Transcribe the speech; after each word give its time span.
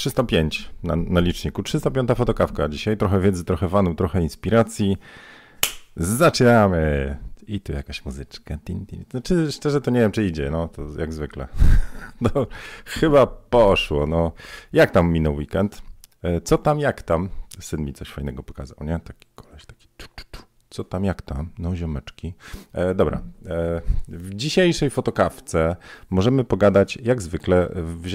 305 0.00 0.70
na, 0.82 0.96
na 0.96 1.20
liczniku. 1.20 1.62
305 1.62 2.10
fotokawka 2.16 2.68
dzisiaj. 2.68 2.96
Trochę 2.96 3.20
wiedzy, 3.20 3.44
trochę 3.44 3.68
fanów, 3.68 3.96
trochę 3.96 4.22
inspiracji. 4.22 4.96
Zaczynamy! 5.96 7.16
I 7.46 7.60
tu 7.60 7.72
jakaś 7.72 8.04
muzyczka. 8.04 8.58
Tin, 8.64 8.86
tin. 8.86 9.04
Znaczy, 9.10 9.52
szczerze 9.52 9.80
to 9.80 9.90
nie 9.90 10.00
wiem, 10.00 10.12
czy 10.12 10.26
idzie, 10.26 10.50
no 10.50 10.68
to 10.68 10.82
jak 10.98 11.12
zwykle. 11.12 11.48
No, 12.20 12.46
chyba 12.84 13.26
poszło, 13.26 14.06
no. 14.06 14.32
Jak 14.72 14.90
tam 14.90 15.12
minął 15.12 15.34
weekend? 15.34 15.82
E, 16.22 16.40
co 16.40 16.58
tam, 16.58 16.80
jak 16.80 17.02
tam? 17.02 17.28
Syn 17.60 17.84
mi 17.84 17.92
coś 17.92 18.08
fajnego 18.08 18.42
pokazał, 18.42 18.78
nie? 18.80 19.00
Taki 19.04 19.28
koleś, 19.34 19.66
taki 19.66 19.88
tu. 19.96 20.06
Co 20.70 20.84
tam, 20.84 21.04
jak 21.04 21.22
tam? 21.22 21.48
No, 21.58 21.76
ziomeczki. 21.76 22.34
E, 22.72 22.94
dobra. 22.94 23.22
E, 23.46 23.80
w 24.08 24.34
dzisiejszej 24.34 24.90
fotokawce 24.90 25.76
możemy 26.10 26.44
pogadać, 26.44 26.98
jak 27.02 27.22
zwykle, 27.22 27.68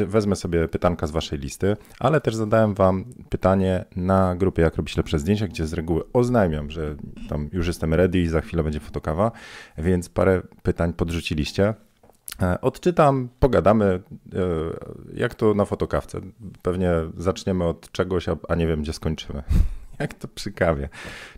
wezmę 0.07 0.35
sobie 0.35 0.67
pytanka 0.67 1.07
z 1.07 1.11
waszej 1.11 1.39
listy, 1.39 1.77
ale 1.99 2.21
też 2.21 2.35
zadałem 2.35 2.73
wam 2.73 3.05
pytanie 3.29 3.85
na 3.95 4.35
grupie 4.35 4.61
Jak 4.61 4.75
robić 4.75 4.97
lepsze 4.97 5.19
zdjęcia, 5.19 5.47
gdzie 5.47 5.67
z 5.67 5.73
reguły 5.73 6.03
oznajmiam, 6.13 6.71
że 6.71 6.95
tam 7.29 7.49
już 7.53 7.67
jestem 7.67 7.93
ready 7.93 8.19
i 8.19 8.27
za 8.27 8.41
chwilę 8.41 8.63
będzie 8.63 8.79
fotokawa, 8.79 9.31
więc 9.77 10.09
parę 10.09 10.41
pytań 10.63 10.93
podrzuciliście. 10.93 11.73
E, 12.41 12.61
odczytam, 12.61 13.29
pogadamy, 13.39 13.85
e, 13.85 13.99
jak 15.13 15.35
to 15.35 15.53
na 15.53 15.65
fotokawce. 15.65 16.21
Pewnie 16.61 16.91
zaczniemy 17.17 17.63
od 17.63 17.91
czegoś, 17.91 18.25
a 18.49 18.55
nie 18.55 18.67
wiem, 18.67 18.81
gdzie 18.81 18.93
skończymy. 18.93 19.43
Jak 19.99 20.13
to 20.13 20.27
przy 20.27 20.51
kawie. 20.51 20.89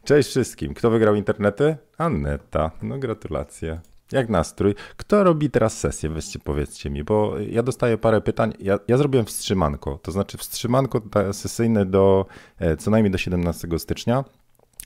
Cześć 0.04 0.30
wszystkim. 0.30 0.74
Kto 0.74 0.90
wygrał 0.90 1.16
internety? 1.16 1.78
Aneta. 1.98 2.72
No 2.82 2.98
gratulacje. 2.98 3.80
Jak 4.12 4.30
nastrój? 4.30 4.76
Kto 4.98 5.24
robi 5.24 5.50
teraz 5.50 5.80
sesję? 5.80 6.10
Weźcie, 6.10 6.40
powiedzcie 6.40 6.90
mi, 6.90 7.04
bo 7.04 7.40
ja 7.40 7.64
dostaję 7.64 7.98
parę 7.98 8.22
pytań. 8.22 8.54
Ja, 8.60 8.80
ja 8.88 8.98
zrobiłem 8.98 9.26
wstrzymanko, 9.26 10.00
to 10.02 10.12
znaczy 10.12 10.38
wstrzymanko 10.38 11.02
sesyjne 11.32 11.86
do 11.86 12.26
e, 12.60 12.78
co 12.78 12.92
najmniej 12.92 13.12
do 13.12 13.18
17 13.18 13.68
stycznia. 13.78 14.24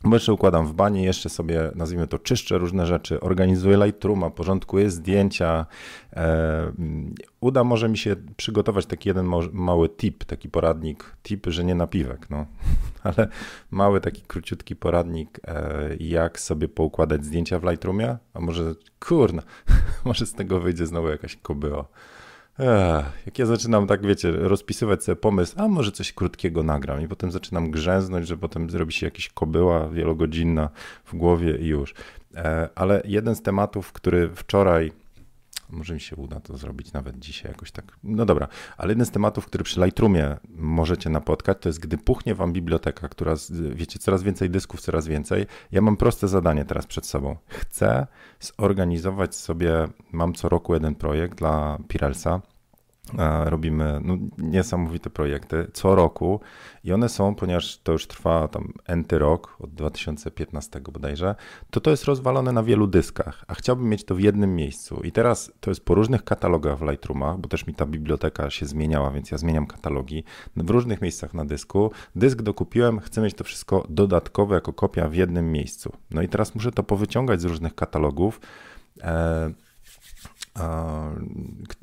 Jeszcze 0.05 0.33
układam 0.33 0.67
w 0.67 0.73
bani, 0.73 1.03
jeszcze 1.03 1.29
sobie, 1.29 1.71
nazwijmy 1.75 2.07
to, 2.07 2.19
czyszczę 2.19 2.57
różne 2.57 2.85
rzeczy, 2.85 3.19
organizuję 3.19 3.77
Lightrooma, 3.77 4.29
porządkuję 4.29 4.89
zdjęcia. 4.89 5.65
E, 6.13 6.71
uda 7.41 7.63
może 7.63 7.89
mi 7.89 7.97
się 7.97 8.15
przygotować 8.37 8.85
taki 8.85 9.09
jeden 9.09 9.31
mały 9.51 9.89
tip, 9.89 10.23
taki 10.23 10.49
poradnik, 10.49 11.15
tip, 11.23 11.47
że 11.47 11.63
nie 11.63 11.75
napiwek, 11.75 12.29
no. 12.29 12.45
Ale 13.03 13.27
mały 13.71 14.01
taki 14.01 14.21
króciutki 14.21 14.75
poradnik, 14.75 15.39
e, 15.47 15.95
jak 15.99 16.39
sobie 16.39 16.67
poukładać 16.67 17.25
zdjęcia 17.25 17.59
w 17.59 17.63
Lightroomie, 17.63 18.17
a 18.33 18.39
może, 18.39 18.75
kurna, 18.99 19.43
może 20.05 20.25
z 20.25 20.33
tego 20.33 20.59
wyjdzie 20.59 20.85
znowu 20.85 21.07
jakaś 21.07 21.35
kobyła. 21.35 21.85
Jak 23.25 23.39
ja 23.39 23.45
zaczynam 23.45 23.87
tak, 23.87 24.05
wiecie, 24.05 24.31
rozpisywać 24.31 25.03
sobie 25.03 25.15
pomysł, 25.15 25.55
a 25.57 25.67
może 25.67 25.91
coś 25.91 26.13
krótkiego 26.13 26.63
nagram 26.63 27.01
i 27.01 27.07
potem 27.07 27.31
zaczynam 27.31 27.71
grzęznąć, 27.71 28.27
że 28.27 28.37
potem 28.37 28.69
zrobi 28.69 28.93
się 28.93 29.07
jakiś 29.07 29.29
kobyła 29.29 29.89
wielogodzinna 29.89 30.69
w 31.05 31.15
głowie 31.15 31.57
i 31.57 31.67
już. 31.67 31.93
E, 32.35 32.69
ale 32.75 33.01
jeden 33.05 33.35
z 33.35 33.41
tematów, 33.41 33.91
który 33.91 34.29
wczoraj, 34.35 34.91
może 35.71 35.93
mi 35.93 35.99
się 35.99 36.15
uda 36.15 36.39
to 36.39 36.57
zrobić 36.57 36.93
nawet 36.93 37.19
dzisiaj 37.19 37.51
jakoś 37.51 37.71
tak, 37.71 37.97
no 38.03 38.25
dobra, 38.25 38.47
ale 38.77 38.91
jeden 38.91 39.05
z 39.05 39.11
tematów, 39.11 39.45
który 39.45 39.63
przy 39.63 39.81
Lightroomie 39.85 40.37
możecie 40.49 41.09
napotkać, 41.09 41.57
to 41.61 41.69
jest 41.69 41.79
gdy 41.79 41.97
puchnie 41.97 42.35
wam 42.35 42.53
biblioteka, 42.53 43.09
która, 43.09 43.35
wiecie, 43.75 43.99
coraz 43.99 44.23
więcej 44.23 44.49
dysków, 44.49 44.81
coraz 44.81 45.07
więcej. 45.07 45.45
Ja 45.71 45.81
mam 45.81 45.97
proste 45.97 46.27
zadanie 46.27 46.65
teraz 46.65 46.87
przed 46.87 47.05
sobą. 47.05 47.35
Chcę 47.47 48.07
zorganizować 48.39 49.35
sobie, 49.35 49.87
mam 50.11 50.33
co 50.33 50.49
roku 50.49 50.73
jeden 50.73 50.95
projekt 50.95 51.37
dla 51.37 51.77
Pirelsa, 51.87 52.41
robimy 53.45 53.99
no, 54.03 54.17
niesamowite 54.37 55.09
projekty 55.09 55.67
co 55.73 55.95
roku 55.95 56.39
i 56.83 56.93
one 56.93 57.09
są, 57.09 57.35
ponieważ 57.35 57.77
to 57.77 57.91
już 57.91 58.07
trwa 58.07 58.47
tam 58.47 58.73
enty 58.85 59.19
rok, 59.19 59.55
od 59.59 59.73
2015 59.73 60.79
bodajże, 60.79 61.35
to 61.71 61.81
to 61.81 61.91
jest 61.91 62.05
rozwalone 62.05 62.51
na 62.51 62.63
wielu 62.63 62.87
dyskach, 62.87 63.45
a 63.47 63.53
chciałbym 63.53 63.89
mieć 63.89 64.03
to 64.03 64.15
w 64.15 64.19
jednym 64.19 64.55
miejscu. 64.55 65.01
I 65.03 65.11
teraz 65.11 65.51
to 65.59 65.71
jest 65.71 65.85
po 65.85 65.95
różnych 65.95 66.23
katalogach 66.23 66.77
w 66.77 66.81
Lightroomach, 66.81 67.37
bo 67.37 67.49
też 67.49 67.67
mi 67.67 67.73
ta 67.73 67.85
biblioteka 67.85 68.49
się 68.49 68.65
zmieniała, 68.65 69.11
więc 69.11 69.31
ja 69.31 69.37
zmieniam 69.37 69.67
katalogi 69.67 70.23
w 70.55 70.69
różnych 70.69 71.01
miejscach 71.01 71.33
na 71.33 71.45
dysku. 71.45 71.91
Dysk 72.15 72.41
dokupiłem, 72.41 72.99
chcę 72.99 73.21
mieć 73.21 73.33
to 73.33 73.43
wszystko 73.43 73.85
dodatkowo 73.89 74.55
jako 74.55 74.73
kopia 74.73 75.07
w 75.07 75.15
jednym 75.15 75.51
miejscu. 75.51 75.93
No 76.11 76.21
i 76.21 76.27
teraz 76.27 76.55
muszę 76.55 76.71
to 76.71 76.83
powyciągać 76.83 77.41
z 77.41 77.45
różnych 77.45 77.75
katalogów. 77.75 78.41
E, 79.01 79.51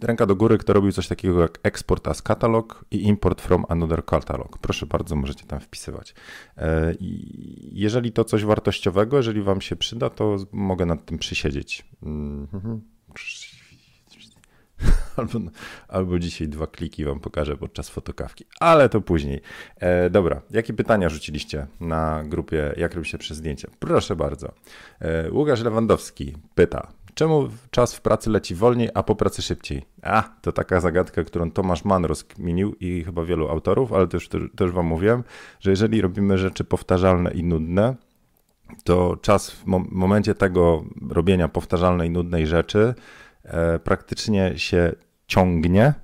Ręka 0.02 0.26
do 0.26 0.36
góry, 0.36 0.58
kto 0.58 0.72
robił 0.72 0.92
coś 0.92 1.08
takiego 1.08 1.40
jak 1.40 1.58
export 1.62 2.08
as 2.08 2.22
catalog 2.22 2.84
i 2.90 3.06
import 3.06 3.42
from 3.42 3.64
another 3.68 4.04
catalog. 4.04 4.58
Proszę 4.58 4.86
bardzo, 4.86 5.16
możecie 5.16 5.44
tam 5.44 5.60
wpisywać. 5.60 6.14
E, 6.56 6.94
jeżeli 7.72 8.12
to 8.12 8.24
coś 8.24 8.44
wartościowego, 8.44 9.16
jeżeli 9.16 9.42
wam 9.42 9.60
się 9.60 9.76
przyda, 9.76 10.10
to 10.10 10.36
mogę 10.52 10.86
nad 10.86 11.04
tym 11.04 11.18
przysiedzieć. 11.18 11.84
Mhm. 12.02 12.80
Albo, 15.16 15.38
albo 15.88 16.18
dzisiaj 16.18 16.48
dwa 16.48 16.66
kliki 16.66 17.04
wam 17.04 17.20
pokażę 17.20 17.56
podczas 17.56 17.88
fotokawki, 17.88 18.44
ale 18.60 18.88
to 18.88 19.00
później. 19.00 19.40
E, 19.76 20.10
dobra, 20.10 20.42
jakie 20.50 20.72
pytania 20.72 21.08
rzuciliście 21.08 21.66
na 21.80 22.24
grupie 22.26 22.74
Jak 22.76 22.94
robi 22.94 23.08
się 23.08 23.18
przez 23.18 23.36
zdjęcie? 23.36 23.68
Proszę 23.78 24.16
bardzo. 24.16 24.52
E, 25.00 25.30
Łukasz 25.30 25.62
Lewandowski 25.62 26.36
pyta, 26.54 26.92
Czemu 27.18 27.48
czas 27.70 27.94
w 27.94 28.00
pracy 28.00 28.30
leci 28.30 28.54
wolniej, 28.54 28.90
a 28.94 29.02
po 29.02 29.14
pracy 29.14 29.42
szybciej? 29.42 29.82
A, 30.02 30.22
to 30.22 30.52
taka 30.52 30.80
zagadka, 30.80 31.24
którą 31.24 31.50
Tomasz 31.50 31.84
Mann 31.84 32.04
rozkminił 32.04 32.74
i 32.80 33.04
chyba 33.04 33.24
wielu 33.24 33.48
autorów, 33.48 33.92
ale 33.92 34.08
też, 34.08 34.28
też 34.56 34.70
wam 34.70 34.86
mówiłem, 34.86 35.24
że 35.60 35.70
jeżeli 35.70 36.00
robimy 36.00 36.38
rzeczy 36.38 36.64
powtarzalne 36.64 37.30
i 37.30 37.44
nudne, 37.44 37.94
to 38.84 39.16
czas 39.16 39.50
w 39.50 39.66
momencie 39.90 40.34
tego 40.34 40.84
robienia 41.10 41.48
powtarzalnej, 41.48 42.10
nudnej 42.10 42.46
rzeczy 42.46 42.94
e, 43.44 43.78
praktycznie 43.78 44.58
się 44.58 44.92
ciągnie 45.26 45.94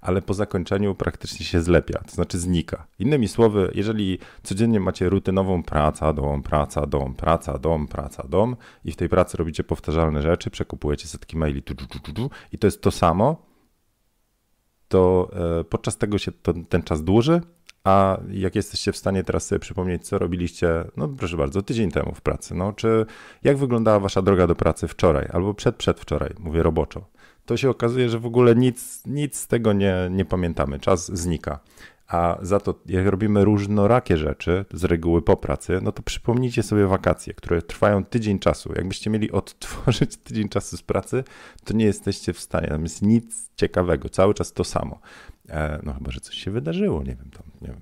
ale 0.00 0.22
po 0.22 0.34
zakończeniu 0.34 0.94
praktycznie 0.94 1.46
się 1.46 1.60
zlepia, 1.60 1.98
to 1.98 2.10
znaczy 2.10 2.38
znika. 2.38 2.86
Innymi 2.98 3.28
słowy, 3.28 3.70
jeżeli 3.74 4.18
codziennie 4.42 4.80
macie 4.80 5.08
rutynową 5.08 5.62
praca, 5.62 6.12
dom, 6.12 6.42
praca, 6.42 6.86
dom, 6.86 7.14
praca, 7.14 7.58
dom, 7.58 7.88
praca, 7.88 8.28
dom 8.28 8.56
i 8.84 8.92
w 8.92 8.96
tej 8.96 9.08
pracy 9.08 9.36
robicie 9.36 9.64
powtarzalne 9.64 10.22
rzeczy, 10.22 10.50
przekupujecie 10.50 11.08
setki 11.08 11.36
maili 11.36 11.62
tu, 11.62 11.74
tu, 11.74 11.86
tu, 11.86 12.12
tu, 12.12 12.30
i 12.52 12.58
to 12.58 12.66
jest 12.66 12.82
to 12.82 12.90
samo, 12.90 13.46
to 14.88 15.30
e, 15.60 15.64
podczas 15.64 15.96
tego 15.96 16.18
się 16.18 16.32
to, 16.32 16.54
ten 16.68 16.82
czas 16.82 17.04
dłuży, 17.04 17.40
a 17.84 18.18
jak 18.30 18.54
jesteście 18.54 18.92
w 18.92 18.96
stanie 18.96 19.24
teraz 19.24 19.46
sobie 19.46 19.58
przypomnieć, 19.58 20.06
co 20.06 20.18
robiliście, 20.18 20.84
no 20.96 21.08
proszę 21.08 21.36
bardzo, 21.36 21.62
tydzień 21.62 21.90
temu 21.90 22.14
w 22.14 22.20
pracy, 22.20 22.54
no 22.54 22.72
czy 22.72 23.06
jak 23.44 23.56
wyglądała 23.56 24.00
wasza 24.00 24.22
droga 24.22 24.46
do 24.46 24.54
pracy 24.54 24.88
wczoraj 24.88 25.28
albo 25.32 25.54
przed 25.54 25.76
przedwczoraj, 25.76 26.34
mówię 26.38 26.62
roboczo, 26.62 27.06
to 27.48 27.56
się 27.56 27.70
okazuje, 27.70 28.08
że 28.08 28.18
w 28.18 28.26
ogóle 28.26 28.54
nic, 28.54 29.06
nic 29.06 29.36
z 29.36 29.46
tego 29.46 29.72
nie, 29.72 29.94
nie 30.10 30.24
pamiętamy. 30.24 30.78
Czas 30.78 31.18
znika. 31.18 31.60
A 32.08 32.38
za 32.42 32.60
to, 32.60 32.74
jak 32.86 33.06
robimy 33.06 33.44
różnorakie 33.44 34.16
rzeczy, 34.16 34.64
z 34.72 34.84
reguły 34.84 35.22
po 35.22 35.36
pracy, 35.36 35.78
no 35.82 35.92
to 35.92 36.02
przypomnijcie 36.02 36.62
sobie 36.62 36.86
wakacje, 36.86 37.34
które 37.34 37.62
trwają 37.62 38.04
tydzień 38.04 38.38
czasu. 38.38 38.72
Jakbyście 38.76 39.10
mieli 39.10 39.32
odtworzyć 39.32 40.16
tydzień 40.24 40.48
czasu 40.48 40.76
z 40.76 40.82
pracy, 40.82 41.24
to 41.64 41.74
nie 41.74 41.84
jesteście 41.84 42.32
w 42.32 42.40
stanie. 42.40 42.68
Tam 42.68 42.82
jest 42.82 43.02
nic 43.02 43.50
ciekawego, 43.56 44.08
cały 44.08 44.34
czas 44.34 44.52
to 44.52 44.64
samo. 44.64 45.00
E, 45.48 45.80
no 45.82 45.94
chyba, 45.94 46.10
że 46.10 46.20
coś 46.20 46.34
się 46.34 46.50
wydarzyło, 46.50 47.02
nie 47.02 47.16
wiem, 47.16 47.30
tam, 47.30 47.42
nie 47.60 47.68
wiem, 47.68 47.80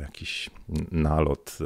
jakiś 0.00 0.50
nalot. 0.92 1.58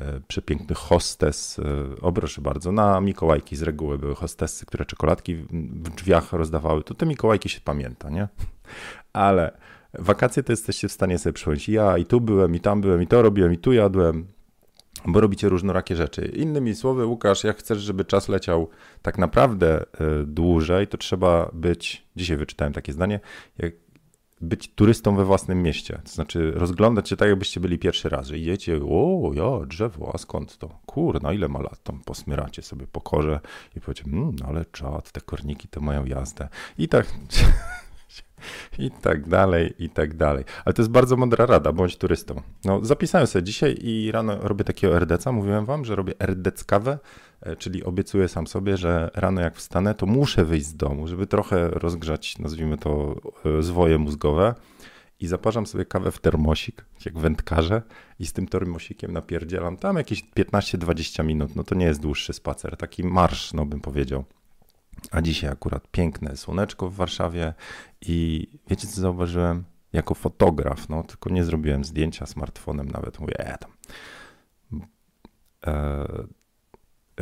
E, 0.00 0.08
E, 0.08 0.20
przepiękny 0.28 0.74
hostes. 0.74 1.58
E, 1.58 2.00
o 2.00 2.12
proszę 2.12 2.42
bardzo, 2.42 2.72
na 2.72 3.00
Mikołajki 3.00 3.56
z 3.56 3.62
reguły 3.62 3.98
były 3.98 4.14
hostessy, 4.14 4.66
które 4.66 4.84
czekoladki 4.84 5.34
w 5.34 5.90
drzwiach 5.96 6.32
rozdawały. 6.32 6.84
To 6.84 6.94
te 6.94 7.06
Mikołajki 7.06 7.48
się 7.48 7.60
pamięta, 7.60 8.10
nie? 8.10 8.28
Ale 9.12 9.58
wakacje 9.94 10.42
to 10.42 10.52
jesteście 10.52 10.88
w 10.88 10.92
stanie 10.92 11.18
sobie 11.18 11.32
przypomnieć. 11.32 11.68
Ja 11.68 11.98
i 11.98 12.06
tu 12.06 12.20
byłem, 12.20 12.54
i 12.54 12.60
tam 12.60 12.80
byłem, 12.80 13.02
i 13.02 13.06
to 13.06 13.22
robiłem, 13.22 13.52
i 13.52 13.58
tu 13.58 13.72
jadłem, 13.72 14.26
bo 15.06 15.20
robicie 15.20 15.48
różnorakie 15.48 15.96
rzeczy. 15.96 16.32
Innymi 16.34 16.74
słowy, 16.74 17.06
Łukasz, 17.06 17.44
jak 17.44 17.56
chcesz, 17.56 17.78
żeby 17.78 18.04
czas 18.04 18.28
leciał 18.28 18.68
tak 19.02 19.18
naprawdę 19.18 19.80
e, 19.80 19.86
dłużej, 20.26 20.86
to 20.86 20.98
trzeba 20.98 21.50
być, 21.52 22.06
dzisiaj 22.16 22.36
wyczytałem 22.36 22.72
takie 22.72 22.92
zdanie, 22.92 23.20
jak 23.58 23.72
być 24.40 24.74
turystą 24.74 25.16
we 25.16 25.24
własnym 25.24 25.62
mieście. 25.62 26.00
To 26.04 26.10
znaczy 26.10 26.50
rozglądać 26.50 27.08
się 27.08 27.16
tak, 27.16 27.28
jakbyście 27.28 27.60
byli 27.60 27.78
pierwszy 27.78 28.08
raz, 28.08 28.26
że 28.26 28.38
idziecie, 28.38 28.80
o, 28.88 29.30
ja, 29.34 29.66
drzewo, 29.66 30.10
a 30.14 30.18
skąd 30.18 30.58
to? 30.58 30.68
Kurna, 30.86 31.32
ile 31.32 31.48
ma 31.48 31.60
lat? 31.60 31.82
Tam 31.82 32.00
posmyracie 32.04 32.62
sobie 32.62 32.86
po 32.86 33.00
korze 33.00 33.40
i 33.76 33.80
powiecie, 33.80 34.04
mmm, 34.06 34.36
ale 34.46 34.64
czad, 34.64 35.12
te 35.12 35.20
korniki 35.20 35.68
to 35.68 35.80
mają 35.80 36.04
jazdę. 36.04 36.48
I 36.78 36.88
tak... 36.88 37.06
I 38.78 38.90
tak 38.90 39.28
dalej, 39.28 39.74
i 39.78 39.90
tak 39.90 40.16
dalej. 40.16 40.44
Ale 40.64 40.72
to 40.72 40.82
jest 40.82 40.90
bardzo 40.90 41.16
mądra 41.16 41.46
rada, 41.46 41.72
bądź 41.72 41.96
turystą. 41.96 42.42
No, 42.64 42.84
zapisałem 42.84 43.26
sobie 43.26 43.42
dzisiaj 43.42 43.76
i 43.80 44.12
rano 44.12 44.36
robię 44.40 44.64
takiego 44.64 44.96
RDC. 44.98 45.32
Mówiłem 45.32 45.64
wam, 45.64 45.84
że 45.84 45.96
robię 45.96 46.14
RDC 46.18 46.64
kawę, 46.64 46.98
czyli 47.58 47.84
obiecuję 47.84 48.28
sam 48.28 48.46
sobie, 48.46 48.76
że 48.76 49.10
rano 49.14 49.40
jak 49.40 49.56
wstanę, 49.56 49.94
to 49.94 50.06
muszę 50.06 50.44
wyjść 50.44 50.66
z 50.66 50.76
domu, 50.76 51.06
żeby 51.06 51.26
trochę 51.26 51.68
rozgrzać, 51.68 52.38
nazwijmy 52.38 52.78
to, 52.78 53.16
e, 53.58 53.62
zwoje 53.62 53.98
mózgowe. 53.98 54.54
i 55.20 55.26
zaparzam 55.26 55.66
sobie 55.66 55.84
kawę 55.84 56.10
w 56.12 56.18
termosik, 56.18 56.84
jak 57.04 57.18
wędkarze 57.18 57.82
i 58.18 58.26
z 58.26 58.32
tym 58.32 58.48
termosikiem 58.48 59.12
napierdzielam 59.12 59.76
tam 59.76 59.96
jakieś 59.96 60.24
15-20 60.34 61.24
minut, 61.24 61.56
no 61.56 61.64
to 61.64 61.74
nie 61.74 61.86
jest 61.86 62.00
dłuższy 62.00 62.32
spacer, 62.32 62.76
taki 62.76 63.04
marsz, 63.04 63.52
no 63.52 63.66
bym 63.66 63.80
powiedział. 63.80 64.24
A 65.10 65.22
dzisiaj 65.22 65.50
akurat 65.50 65.88
piękne 65.90 66.36
słoneczko 66.36 66.88
w 66.88 66.94
Warszawie 66.94 67.54
i 68.00 68.46
wiecie 68.68 68.86
co 68.86 69.00
zauważyłem? 69.00 69.64
Jako 69.92 70.14
fotograf, 70.14 70.88
no 70.88 71.02
tylko 71.02 71.30
nie 71.30 71.44
zrobiłem 71.44 71.84
zdjęcia 71.84 72.26
smartfonem 72.26 72.88
nawet, 72.88 73.20
mówię, 73.20 73.38
e, 73.38 73.58
tam. 73.58 73.70
E, 75.66 76.06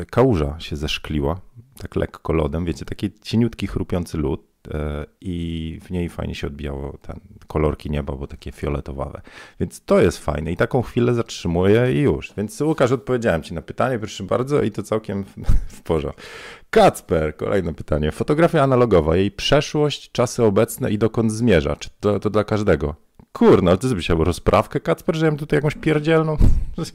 kałuża 0.05 0.61
się 0.61 0.77
zeszkliła, 0.77 1.41
tak 1.79 1.97
lekko 1.97 2.33
lodem, 2.33 2.65
wiecie, 2.65 2.85
taki 2.85 3.13
cieniutki, 3.23 3.67
chrupiący 3.67 4.19
lód, 4.19 4.57
E, 4.75 5.07
i 5.21 5.79
w 5.85 5.91
niej 5.91 6.09
fajnie 6.09 6.35
się 6.35 6.47
odbijało 6.47 6.99
ten 7.03 7.21
kolorki 7.47 7.91
nieba, 7.91 8.17
bo 8.17 8.27
takie 8.27 8.53
fioletowawe. 8.53 9.21
Więc 9.61 9.85
to 9.85 10.01
jest 10.01 10.19
fajne 10.19 10.53
i 10.53 10.57
taką 10.57 10.83
chwilę 10.83 11.15
zatrzymuję 11.15 11.93
i 11.93 11.99
już. 11.99 12.33
Więc 12.37 12.61
Łukasz, 12.61 12.93
odpowiedziałem 12.93 13.43
ci 13.43 13.55
na 13.55 13.63
pytanie, 13.63 13.99
proszę 13.99 14.25
bardzo 14.25 14.63
i 14.63 14.71
to 14.71 14.83
całkiem 14.83 15.25
w 15.69 15.83
porządku. 15.83 16.23
Kacper, 16.71 17.37
kolejne 17.37 17.75
pytanie. 17.75 18.13
Fotografia 18.13 18.63
analogowa, 18.63 19.17
jej 19.17 19.31
przeszłość, 19.31 20.13
czasy 20.13 20.45
obecne 20.45 20.91
i 20.91 20.99
dokąd 20.99 21.33
zmierza? 21.33 21.77
Czy 21.77 21.91
to, 22.01 22.21
to 22.21 22.31
dla 22.31 22.45
każdego? 22.45 23.06
Kurno, 23.37 23.71
ale 23.71 23.79
ty 23.79 23.89
zrobisz 23.89 24.09
rozprawkę, 24.09 24.81
Kacper, 24.81 25.17
że 25.17 25.27
ja 25.27 25.33
tutaj 25.33 25.57
jakąś 25.57 25.75
pierdzielną 25.75 26.37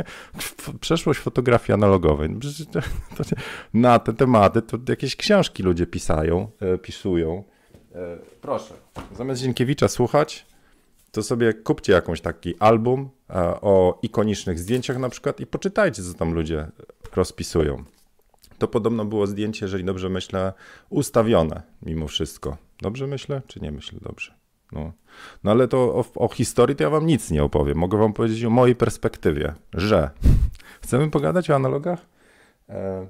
przeszłość 0.81 1.19
fotografii 1.19 1.73
analogowej. 1.73 2.29
Na 3.73 3.99
te 3.99 4.13
tematy 4.13 4.61
to 4.61 4.77
jakieś 4.89 5.15
książki 5.15 5.63
ludzie 5.63 5.87
pisają, 5.87 6.51
e, 6.59 6.77
pisują. 6.77 7.43
E, 7.95 8.17
proszę, 8.41 8.73
zamiast 9.17 9.41
Zienkiewicza 9.41 9.87
słuchać, 9.87 10.45
to 11.11 11.23
sobie 11.23 11.53
kupcie 11.53 11.93
jakąś 11.93 12.21
taki 12.21 12.57
album 12.59 13.09
e, 13.29 13.33
o 13.61 13.99
ikonicznych 14.01 14.59
zdjęciach 14.59 14.97
na 14.97 15.09
przykład 15.09 15.39
i 15.39 15.47
poczytajcie, 15.47 16.03
co 16.03 16.13
tam 16.13 16.33
ludzie 16.33 16.67
rozpisują. 17.15 17.83
To 18.57 18.67
podobno 18.67 19.05
było 19.05 19.27
zdjęcie, 19.27 19.65
jeżeli 19.65 19.83
dobrze 19.83 20.09
myślę, 20.09 20.53
ustawione 20.89 21.61
mimo 21.81 22.07
wszystko. 22.07 22.57
Dobrze 22.81 23.07
myślę, 23.07 23.41
czy 23.47 23.59
nie 23.59 23.71
myślę 23.71 23.99
dobrze? 24.01 24.40
No, 24.71 24.91
no 25.43 25.51
ale 25.51 25.67
to 25.67 25.77
o, 25.77 26.05
o, 26.15 26.27
historii 26.27 26.75
to 26.75 26.83
ja 26.83 26.89
wam 26.89 27.05
nic 27.05 27.31
nie 27.31 27.43
opowiem. 27.43 27.77
Mogę 27.77 27.97
wam 27.97 28.13
powiedzieć 28.13 28.45
o 28.45 28.49
mojej 28.49 28.75
perspektywie, 28.75 29.53
że 29.73 30.09
chcemy 30.83 31.09
pogadać 31.09 31.49
o 31.49 31.55
analogach? 31.55 32.05
E... 32.69 33.07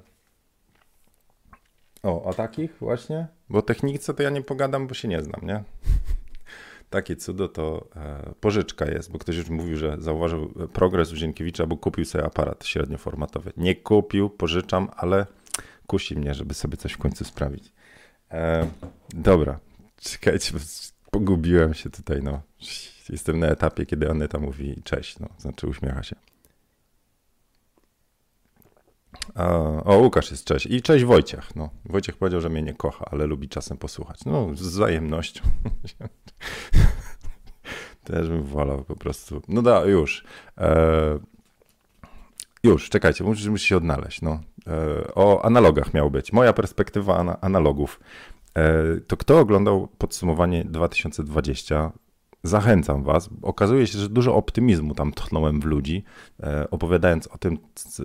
O, 2.02 2.24
o 2.24 2.34
takich 2.34 2.76
właśnie? 2.80 3.26
Bo 3.48 3.62
technice 3.62 4.14
to 4.14 4.22
ja 4.22 4.30
nie 4.30 4.42
pogadam, 4.42 4.86
bo 4.86 4.94
się 4.94 5.08
nie 5.08 5.22
znam, 5.22 5.40
nie? 5.42 5.62
Takie 6.90 7.16
cudo 7.16 7.48
to 7.48 7.86
e, 7.96 8.32
pożyczka 8.40 8.86
jest, 8.86 9.12
bo 9.12 9.18
ktoś 9.18 9.36
już 9.36 9.48
mówił, 9.48 9.76
że 9.76 9.96
zauważył 9.98 10.48
progres 10.72 11.12
u 11.12 11.16
Zienkiewicza, 11.16 11.66
bo 11.66 11.76
kupił 11.76 12.04
sobie 12.04 12.24
aparat 12.24 12.66
średnioformatowy. 12.66 13.52
Nie 13.56 13.74
kupił, 13.74 14.30
pożyczam, 14.30 14.88
ale 14.96 15.26
kusi 15.86 16.16
mnie, 16.16 16.34
żeby 16.34 16.54
sobie 16.54 16.76
coś 16.76 16.92
w 16.92 16.98
końcu 16.98 17.24
sprawić. 17.24 17.72
E, 18.30 18.68
dobra, 19.14 19.58
czekajcie, 20.00 20.52
pogubiłem 21.12 21.74
się 21.74 21.90
tutaj, 21.90 22.22
no. 22.22 22.42
Jestem 23.08 23.38
na 23.38 23.46
etapie, 23.46 23.86
kiedy 23.86 24.10
Aneta 24.10 24.38
mówi 24.38 24.82
cześć, 24.84 25.18
no, 25.18 25.28
znaczy 25.38 25.66
uśmiecha 25.66 26.02
się. 26.02 26.16
O, 29.84 29.98
Łukasz 29.98 30.30
jest 30.30 30.44
cześć. 30.44 30.66
I 30.66 30.82
cześć 30.82 31.04
Wojciech. 31.04 31.56
No, 31.56 31.70
Wojciech 31.84 32.16
powiedział, 32.16 32.40
że 32.40 32.48
mnie 32.48 32.62
nie 32.62 32.74
kocha, 32.74 33.04
ale 33.10 33.26
lubi 33.26 33.48
czasem 33.48 33.76
posłuchać. 33.76 34.24
No, 34.24 34.54
z 34.54 34.60
wzajemnością. 34.60 35.42
Też 38.04 38.28
bym 38.28 38.42
wolał 38.42 38.84
po 38.84 38.96
prostu. 38.96 39.42
No 39.48 39.62
da, 39.62 39.84
już. 39.84 40.24
E, 40.58 41.18
już, 42.64 42.90
czekajcie, 42.90 43.24
muszę, 43.24 43.50
muszę 43.50 43.66
się 43.66 43.76
odnaleźć. 43.76 44.22
No. 44.22 44.40
E, 44.66 45.14
o 45.14 45.44
analogach 45.44 45.94
miał 45.94 46.10
być. 46.10 46.32
Moja 46.32 46.52
perspektywa 46.52 47.16
ana, 47.16 47.40
analogów. 47.40 48.00
E, 48.56 49.00
to 49.06 49.16
kto 49.16 49.38
oglądał 49.40 49.88
podsumowanie 49.98 50.64
2020? 50.64 51.92
Zachęcam 52.42 53.02
Was. 53.02 53.30
Okazuje 53.42 53.86
się, 53.86 53.98
że 53.98 54.08
dużo 54.08 54.34
optymizmu 54.34 54.94
tam 54.94 55.12
tchnąłem 55.12 55.60
w 55.60 55.64
ludzi, 55.64 56.04
e, 56.42 56.70
opowiadając 56.70 57.26
o 57.26 57.38
tym, 57.38 57.58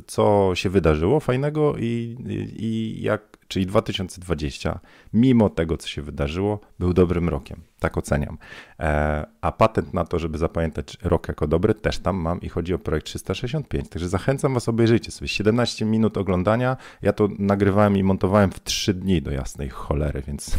co 0.07 0.51
się 0.53 0.69
wydarzyło 0.69 1.19
fajnego 1.19 1.77
i, 1.77 2.17
i, 2.27 2.63
i 2.63 3.01
jak, 3.01 3.37
czyli 3.47 3.65
2020, 3.65 4.79
mimo 5.13 5.49
tego, 5.49 5.77
co 5.77 5.87
się 5.87 6.01
wydarzyło, 6.01 6.59
był 6.79 6.93
dobrym 6.93 7.29
rokiem. 7.29 7.61
Tak 7.79 7.97
oceniam. 7.97 8.37
E, 8.79 9.25
a 9.41 9.51
patent 9.51 9.93
na 9.93 10.05
to, 10.05 10.19
żeby 10.19 10.37
zapamiętać 10.37 10.97
rok 11.03 11.27
jako 11.27 11.47
dobry, 11.47 11.73
też 11.73 11.99
tam 11.99 12.15
mam 12.15 12.41
i 12.41 12.49
chodzi 12.49 12.73
o 12.73 12.79
projekt 12.79 13.07
365. 13.07 13.89
Także 13.89 14.09
zachęcam 14.09 14.53
Was, 14.53 14.69
obejrzyjcie 14.69 15.11
sobie 15.11 15.27
17 15.27 15.85
minut 15.85 16.17
oglądania. 16.17 16.77
Ja 17.01 17.13
to 17.13 17.29
nagrywałem 17.39 17.97
i 17.97 18.03
montowałem 18.03 18.51
w 18.51 18.63
3 18.63 18.93
dni 18.93 19.21
do 19.21 19.31
jasnej 19.31 19.69
cholery, 19.69 20.21
więc 20.27 20.57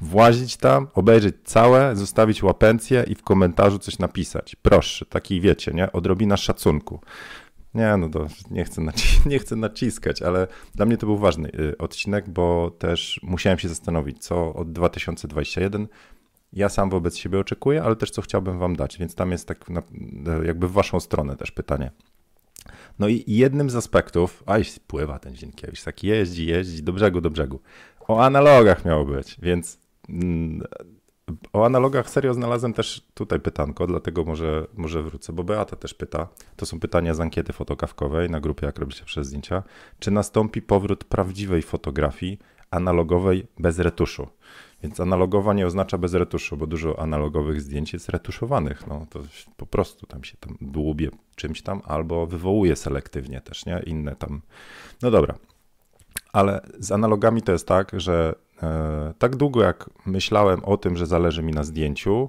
włazić 0.00 0.56
tam, 0.56 0.88
obejrzeć 0.94 1.34
całe, 1.44 1.96
zostawić 1.96 2.42
łapencję 2.42 3.04
i 3.08 3.14
w 3.14 3.22
komentarzu 3.22 3.78
coś 3.78 3.98
napisać. 3.98 4.56
Proszę, 4.62 5.06
taki 5.06 5.40
wiecie, 5.40 5.72
nie? 5.74 5.92
Odrobina 5.92 6.36
szacunku. 6.36 7.00
Nie, 7.74 7.96
no 7.96 8.08
to 8.08 8.26
nie 8.50 8.64
chcę, 8.64 8.82
nie 9.30 9.38
chcę 9.38 9.56
naciskać, 9.56 10.22
ale 10.22 10.46
dla 10.74 10.86
mnie 10.86 10.96
to 10.96 11.06
był 11.06 11.18
ważny 11.18 11.48
y, 11.48 11.78
odcinek, 11.78 12.30
bo 12.30 12.70
też 12.78 13.20
musiałem 13.22 13.58
się 13.58 13.68
zastanowić, 13.68 14.24
co 14.24 14.54
od 14.54 14.72
2021 14.72 15.88
ja 16.54 16.68
sam 16.68 16.90
wobec 16.90 17.16
siebie 17.16 17.38
oczekuję, 17.38 17.82
ale 17.82 17.96
też 17.96 18.10
co 18.10 18.22
chciałbym 18.22 18.58
wam 18.58 18.76
dać, 18.76 18.98
więc 18.98 19.14
tam 19.14 19.32
jest 19.32 19.48
tak 19.48 19.70
na, 19.70 19.82
jakby 20.44 20.68
w 20.68 20.72
waszą 20.72 21.00
stronę 21.00 21.36
też 21.36 21.50
pytanie. 21.50 21.90
No 22.98 23.08
i 23.08 23.24
jednym 23.26 23.70
z 23.70 23.76
aspektów, 23.76 24.42
aj, 24.46 24.64
pływa 24.86 25.18
ten 25.18 25.36
Zienkiewicz, 25.36 25.84
tak 25.84 26.04
jeździ, 26.04 26.46
jeździ 26.46 26.82
do 26.82 26.92
brzegu, 26.92 27.20
do 27.20 27.30
brzegu. 27.30 27.60
O 28.08 28.24
analogach 28.24 28.84
miało 28.84 29.04
być, 29.04 29.36
więc 29.42 29.78
mm, 30.08 30.62
o 31.52 31.64
analogach 31.64 32.10
serio 32.10 32.34
znalazłem 32.34 32.72
też 32.72 33.06
tutaj 33.14 33.40
pytanko, 33.40 33.86
dlatego 33.86 34.24
może, 34.24 34.66
może 34.74 35.02
wrócę, 35.02 35.32
bo 35.32 35.44
Beata 35.44 35.76
też 35.76 35.94
pyta, 35.94 36.28
to 36.56 36.66
są 36.66 36.80
pytania 36.80 37.14
z 37.14 37.20
ankiety 37.20 37.52
fotokawkowej 37.52 38.30
na 38.30 38.40
grupie 38.40 38.66
Jak 38.66 38.78
robicie 38.78 39.04
przez 39.04 39.26
zdjęcia, 39.26 39.62
czy 39.98 40.10
nastąpi 40.10 40.62
powrót 40.62 41.04
prawdziwej 41.04 41.62
fotografii 41.62 42.38
analogowej 42.70 43.46
bez 43.58 43.78
retuszu? 43.78 44.28
Więc 44.82 45.00
analogowa 45.00 45.54
nie 45.54 45.66
oznacza 45.66 45.98
bez 45.98 46.14
retuszu, 46.14 46.56
bo 46.56 46.66
dużo 46.66 46.98
analogowych 46.98 47.60
zdjęć 47.60 47.92
jest 47.92 48.08
retuszowanych. 48.08 48.86
No 48.86 49.06
to 49.10 49.20
po 49.56 49.66
prostu 49.66 50.06
tam 50.06 50.24
się 50.24 50.36
tam 50.36 50.56
dłubie 50.60 51.10
czymś 51.36 51.62
tam 51.62 51.82
albo 51.84 52.26
wywołuje 52.26 52.76
selektywnie 52.76 53.40
też, 53.40 53.66
nie? 53.66 53.82
Inne 53.86 54.16
tam. 54.16 54.42
No 55.02 55.10
dobra. 55.10 55.34
Ale 56.34 56.60
z 56.78 56.92
analogami 56.92 57.42
to 57.42 57.52
jest 57.52 57.68
tak, 57.68 58.00
że 58.00 58.34
e, 58.62 59.14
tak 59.18 59.36
długo 59.36 59.62
jak 59.62 59.90
myślałem 60.06 60.64
o 60.64 60.76
tym, 60.76 60.96
że 60.96 61.06
zależy 61.06 61.42
mi 61.42 61.52
na 61.52 61.64
zdjęciu, 61.64 62.28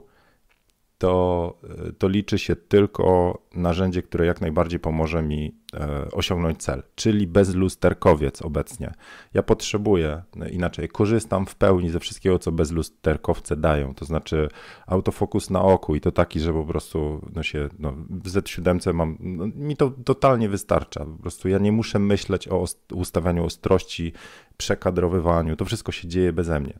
to, 0.97 1.57
to 1.97 2.07
liczy 2.07 2.39
się 2.39 2.55
tylko 2.55 3.37
narzędzie, 3.55 4.01
które 4.01 4.25
jak 4.25 4.41
najbardziej 4.41 4.79
pomoże 4.79 5.21
mi 5.21 5.55
e, 5.73 6.11
osiągnąć 6.11 6.63
cel, 6.63 6.83
czyli 6.95 7.27
bezlusterkowiec 7.27 8.41
obecnie. 8.41 8.93
Ja 9.33 9.43
potrzebuję, 9.43 10.23
inaczej 10.51 10.89
korzystam 10.89 11.45
w 11.45 11.55
pełni 11.55 11.89
ze 11.89 11.99
wszystkiego, 11.99 12.39
co 12.39 12.51
bezlusterkowce 12.51 13.55
dają, 13.55 13.95
to 13.95 14.05
znaczy 14.05 14.49
autofokus 14.87 15.49
na 15.49 15.61
oku 15.61 15.95
i 15.95 16.01
to 16.01 16.11
taki, 16.11 16.39
że 16.39 16.53
po 16.53 16.63
prostu 16.63 17.29
no 17.35 17.43
się, 17.43 17.69
no, 17.79 17.93
w 18.09 18.29
Z7 18.29 18.93
mam, 18.93 19.17
no, 19.19 19.47
mi 19.55 19.77
to 19.77 19.91
totalnie 20.05 20.49
wystarcza, 20.49 21.05
po 21.05 21.21
prostu 21.21 21.49
ja 21.49 21.57
nie 21.57 21.71
muszę 21.71 21.99
myśleć 21.99 22.47
o 22.47 22.65
ustawianiu 22.93 23.45
ostrości, 23.45 24.13
przekadrowywaniu, 24.57 25.55
to 25.55 25.65
wszystko 25.65 25.91
się 25.91 26.07
dzieje 26.07 26.33
beze 26.33 26.59
mnie 26.59 26.79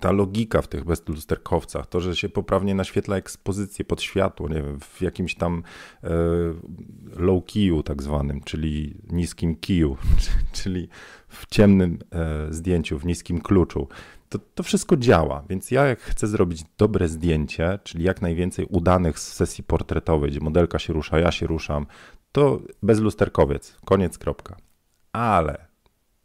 ta 0.00 0.12
logika 0.12 0.62
w 0.62 0.68
tych 0.68 0.84
bezlusterkowcach, 0.84 1.86
to, 1.86 2.00
że 2.00 2.16
się 2.16 2.28
poprawnie 2.28 2.74
naświetla 2.74 3.16
ekspozycję 3.16 3.84
pod 3.84 4.02
światło, 4.02 4.48
nie 4.48 4.62
wiem, 4.62 4.80
w 4.80 5.02
jakimś 5.02 5.34
tam 5.34 5.62
e, 6.04 6.08
low 7.16 7.44
keyu 7.44 7.82
tak 7.82 8.02
zwanym, 8.02 8.40
czyli 8.40 8.94
niskim 9.10 9.56
kiju, 9.56 9.96
czyli 10.62 10.88
w 11.28 11.46
ciemnym 11.46 11.98
e, 12.12 12.46
zdjęciu, 12.50 12.98
w 12.98 13.04
niskim 13.06 13.40
kluczu, 13.40 13.88
to, 14.28 14.38
to 14.54 14.62
wszystko 14.62 14.96
działa. 14.96 15.44
Więc 15.48 15.70
ja 15.70 15.86
jak 15.86 16.00
chcę 16.00 16.26
zrobić 16.26 16.64
dobre 16.78 17.08
zdjęcie, 17.08 17.78
czyli 17.84 18.04
jak 18.04 18.22
najwięcej 18.22 18.66
udanych 18.70 19.18
z 19.18 19.32
sesji 19.32 19.64
portretowej, 19.64 20.30
gdzie 20.30 20.40
modelka 20.40 20.78
się 20.78 20.92
rusza, 20.92 21.18
ja 21.18 21.30
się 21.30 21.46
ruszam, 21.46 21.86
to 22.32 22.60
bezlusterkowiec, 22.82 23.76
koniec, 23.84 24.18
kropka. 24.18 24.56
Ale 25.12 25.66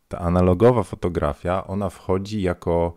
ta 0.07 0.19
analogowa 0.19 0.83
fotografia, 0.83 1.67
ona 1.67 1.89
wchodzi 1.89 2.41
jako 2.41 2.93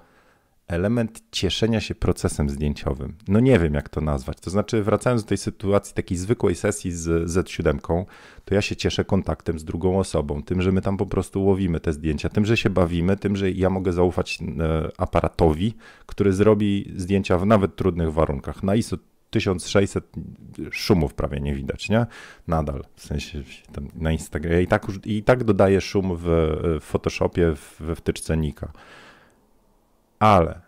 element 0.71 1.23
cieszenia 1.33 1.81
się 1.81 1.95
procesem 1.95 2.51
zdjęciowym. 2.51 3.15
No 3.29 3.41
nie 3.41 3.59
wiem, 3.59 3.75
jak 3.75 3.89
to 3.89 4.01
nazwać. 4.01 4.41
To 4.41 4.51
znaczy, 4.51 4.83
wracając 4.83 5.23
do 5.23 5.29
tej 5.29 5.39
sytuacji 5.39 5.95
takiej 5.95 6.17
zwykłej 6.17 6.55
sesji 6.55 6.93
z 6.93 7.31
Z7, 7.31 8.05
to 8.45 8.55
ja 8.55 8.63
się 8.63 8.77
cieszę 8.77 9.05
kontaktem 9.05 9.59
z 9.59 9.65
drugą 9.65 9.99
osobą, 9.99 10.43
tym, 10.43 10.63
że 10.63 10.73
my 10.73 10.81
tam 10.83 10.97
po 10.97 11.07
prostu 11.07 11.45
łowimy 11.45 11.81
te 11.81 11.93
zdjęcia, 11.93 12.29
tym, 12.29 12.45
że 12.45 12.57
się 12.57 12.71
bawimy, 12.71 13.17
tym, 13.17 13.37
że 13.37 13.51
ja 13.51 13.71
mogę 13.71 13.93
zaufać 13.93 14.39
e, 14.43 14.91
aparatowi, 14.97 15.75
który 16.07 16.33
zrobi 16.33 16.93
zdjęcia 16.97 17.39
w 17.39 17.47
nawet 17.47 17.77
trudnych 17.77 18.13
warunkach. 18.13 18.63
Na 18.63 18.75
ISO 18.75 18.97
1600 19.31 20.13
szumów 20.71 21.15
prawie 21.15 21.41
nie 21.41 21.55
widać, 21.55 21.89
nie? 21.89 22.07
Nadal, 22.49 22.85
w 22.97 23.05
sensie 23.05 23.43
na 23.95 24.13
Instagramie. 24.13 24.63
I 24.63 24.67
tak, 24.67 24.87
I 25.05 25.23
tak 25.23 25.45
dodaję 25.45 25.81
szum 25.81 26.17
w, 26.17 26.23
w 26.81 26.85
Photoshopie, 26.85 27.55
we 27.81 27.97
wtyczce 27.97 28.37
Nika. 28.37 28.73
Ale 30.21 30.61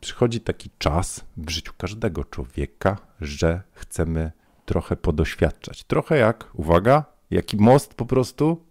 przychodzi 0.00 0.40
taki 0.40 0.70
czas 0.78 1.24
w 1.36 1.50
życiu 1.50 1.72
każdego 1.78 2.24
człowieka, 2.24 2.96
że 3.20 3.62
chcemy 3.72 4.32
trochę 4.64 4.96
podoświadczać. 4.96 5.84
Trochę 5.84 6.16
jak, 6.16 6.50
uwaga, 6.54 7.04
jaki 7.30 7.56
most 7.56 7.94
po 7.94 8.06
prostu, 8.06 8.64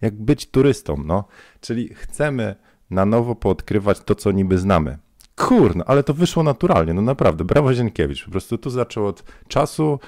jak 0.00 0.14
być 0.14 0.50
turystą, 0.50 1.02
no. 1.04 1.24
Czyli 1.60 1.94
chcemy 1.94 2.56
na 2.90 3.06
nowo 3.06 3.34
poodkrywać 3.34 4.00
to, 4.00 4.14
co 4.14 4.32
niby 4.32 4.58
znamy. 4.58 4.98
Kurno, 5.36 5.84
ale 5.86 6.02
to 6.02 6.14
wyszło 6.14 6.42
naturalnie, 6.42 6.94
no 6.94 7.02
naprawdę, 7.02 7.44
brawo 7.44 7.74
Zienkiewicz. 7.74 8.24
Po 8.24 8.30
prostu 8.30 8.58
tu 8.58 8.70
zaczął 8.70 9.06
od 9.06 9.22
czasu, 9.48 10.00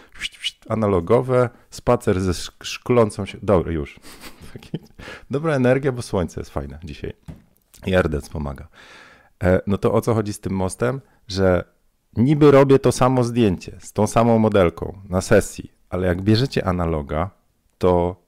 analogowe, 0.68 1.48
spacer 1.70 2.20
ze 2.20 2.34
szklącą 2.62 3.26
się, 3.26 3.38
dobra, 3.42 3.72
już. 3.72 4.00
Dobra 5.30 5.54
energia, 5.54 5.92
bo 5.92 6.02
słońce 6.02 6.40
jest 6.40 6.50
fajne 6.50 6.78
dzisiaj. 6.84 7.12
I 7.86 7.94
RDC 7.94 8.30
pomaga. 8.30 8.68
E, 9.44 9.60
no 9.66 9.78
to 9.78 9.92
o 9.92 10.00
co 10.00 10.14
chodzi 10.14 10.32
z 10.32 10.40
tym 10.40 10.52
mostem? 10.52 11.00
Że 11.28 11.64
niby 12.16 12.50
robię 12.50 12.78
to 12.78 12.92
samo 12.92 13.24
zdjęcie 13.24 13.76
z 13.78 13.92
tą 13.92 14.06
samą 14.06 14.38
modelką 14.38 14.98
na 15.08 15.20
sesji, 15.20 15.72
ale 15.90 16.06
jak 16.06 16.22
bierzecie 16.22 16.66
analoga, 16.66 17.30
to 17.78 18.26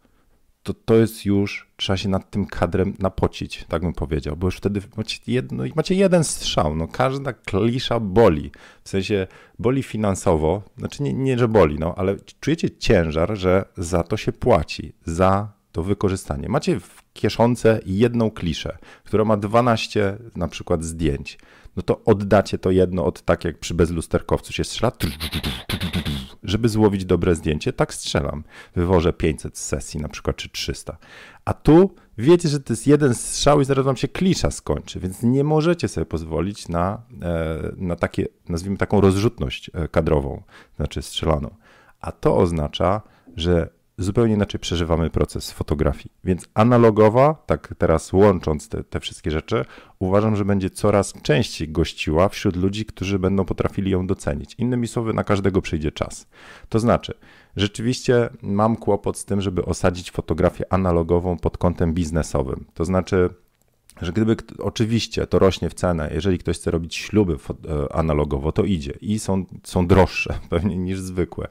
to, 0.68 0.74
to 0.74 0.94
jest 0.94 1.24
już, 1.24 1.68
trzeba 1.76 1.96
się 1.96 2.08
nad 2.08 2.30
tym 2.30 2.46
kadrem 2.46 2.94
napocić, 2.98 3.64
tak 3.68 3.82
bym 3.82 3.92
powiedział, 3.92 4.36
bo 4.36 4.46
już 4.46 4.56
wtedy 4.56 4.80
macie, 4.96 5.18
jedno, 5.26 5.64
macie 5.74 5.94
jeden 5.94 6.24
strzał, 6.24 6.76
no 6.76 6.88
każda 6.88 7.32
klisza 7.32 8.00
boli, 8.00 8.50
w 8.84 8.88
sensie 8.88 9.26
boli 9.58 9.82
finansowo, 9.82 10.62
znaczy 10.78 11.02
nie, 11.02 11.12
nie, 11.12 11.38
że 11.38 11.48
boli, 11.48 11.78
no, 11.78 11.94
ale 11.96 12.16
czujecie 12.40 12.70
ciężar, 12.70 13.36
że 13.36 13.64
za 13.76 14.02
to 14.02 14.16
się 14.16 14.32
płaci, 14.32 14.92
za 15.04 15.52
to 15.72 15.82
wykorzystanie. 15.82 16.48
Macie 16.48 16.80
w 16.80 17.02
kieszonce 17.18 17.80
jedną 17.86 18.30
kliszę, 18.30 18.78
która 19.04 19.24
ma 19.24 19.36
12 19.36 20.18
na 20.36 20.48
przykład 20.48 20.84
zdjęć, 20.84 21.38
no 21.76 21.82
to 21.82 22.00
oddacie 22.04 22.58
to 22.58 22.70
jedno 22.70 23.04
od 23.04 23.22
tak 23.22 23.44
jak 23.44 23.58
przy 23.58 23.74
bezlusterkowcu 23.74 24.52
się 24.52 24.64
strzela, 24.64 24.92
żeby 26.42 26.68
złowić 26.68 27.04
dobre 27.04 27.34
zdjęcie, 27.34 27.72
tak 27.72 27.94
strzelam. 27.94 28.44
Wywożę 28.76 29.12
500 29.12 29.58
z 29.58 29.64
sesji 29.64 30.00
na 30.00 30.08
przykład, 30.08 30.36
czy 30.36 30.48
300. 30.48 30.96
A 31.44 31.54
tu 31.54 31.94
wiecie, 32.18 32.48
że 32.48 32.60
to 32.60 32.72
jest 32.72 32.86
jeden 32.86 33.14
strzał 33.14 33.60
i 33.60 33.64
zaraz 33.64 33.84
wam 33.84 33.96
się 33.96 34.08
klisza 34.08 34.50
skończy, 34.50 35.00
więc 35.00 35.22
nie 35.22 35.44
możecie 35.44 35.88
sobie 35.88 36.06
pozwolić 36.06 36.68
na, 36.68 37.02
e, 37.22 37.72
na 37.76 37.96
takie, 37.96 38.26
nazwijmy 38.48 38.76
taką 38.76 39.00
rozrzutność 39.00 39.70
e, 39.74 39.88
kadrową, 39.88 40.42
znaczy 40.76 41.02
strzelaną. 41.02 41.54
A 42.00 42.12
to 42.12 42.36
oznacza, 42.36 43.02
że 43.36 43.77
zupełnie 43.98 44.34
inaczej 44.34 44.60
przeżywamy 44.60 45.10
proces 45.10 45.52
fotografii. 45.52 46.12
Więc 46.24 46.48
analogowa, 46.54 47.34
tak 47.46 47.74
teraz 47.78 48.12
łącząc 48.12 48.68
te, 48.68 48.84
te, 48.84 49.00
wszystkie 49.00 49.30
rzeczy, 49.30 49.64
uważam, 49.98 50.36
że 50.36 50.44
będzie 50.44 50.70
coraz 50.70 51.12
częściej 51.22 51.68
gościła 51.68 52.28
wśród 52.28 52.56
ludzi, 52.56 52.84
którzy 52.84 53.18
będą 53.18 53.44
potrafili 53.44 53.90
ją 53.90 54.06
docenić. 54.06 54.54
Innymi 54.58 54.88
słowy, 54.88 55.12
na 55.12 55.24
każdego 55.24 55.62
przyjdzie 55.62 55.92
czas. 55.92 56.26
To 56.68 56.78
znaczy, 56.78 57.14
rzeczywiście 57.56 58.28
mam 58.42 58.76
kłopot 58.76 59.18
z 59.18 59.24
tym, 59.24 59.40
żeby 59.40 59.64
osadzić 59.64 60.10
fotografię 60.10 60.72
analogową 60.72 61.36
pod 61.36 61.58
kątem 61.58 61.94
biznesowym. 61.94 62.64
To 62.74 62.84
znaczy, 62.84 63.30
że 64.02 64.12
gdyby 64.12 64.36
oczywiście 64.58 65.26
to 65.26 65.38
rośnie 65.38 65.70
w 65.70 65.74
cenę, 65.74 66.10
jeżeli 66.14 66.38
ktoś 66.38 66.56
chce 66.56 66.70
robić 66.70 66.96
śluby 66.96 67.32
e, 67.34 67.92
analogowo, 67.92 68.52
to 68.52 68.64
idzie 68.64 68.92
i 69.00 69.18
są, 69.18 69.44
są 69.64 69.86
droższe 69.86 70.38
pewnie 70.50 70.76
niż 70.76 71.00
zwykłe. 71.00 71.48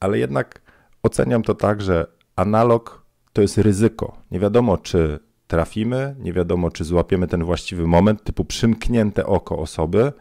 Ale 0.00 0.18
jednak 0.18 0.69
oceniam 1.02 1.42
to 1.42 1.54
tak, 1.54 1.82
że 1.82 2.06
analog 2.36 3.04
to 3.32 3.42
jest 3.42 3.58
ryzyko. 3.58 4.16
Nie 4.30 4.40
wiadomo, 4.40 4.78
czy 4.78 5.18
trafimy, 5.46 6.16
nie 6.18 6.32
wiadomo, 6.32 6.70
czy 6.70 6.84
złapiemy 6.84 7.28
ten 7.28 7.44
właściwy 7.44 7.86
moment, 7.86 8.24
typu 8.24 8.44
przymknięte 8.44 9.26
oko 9.26 9.58
osoby. 9.58 10.12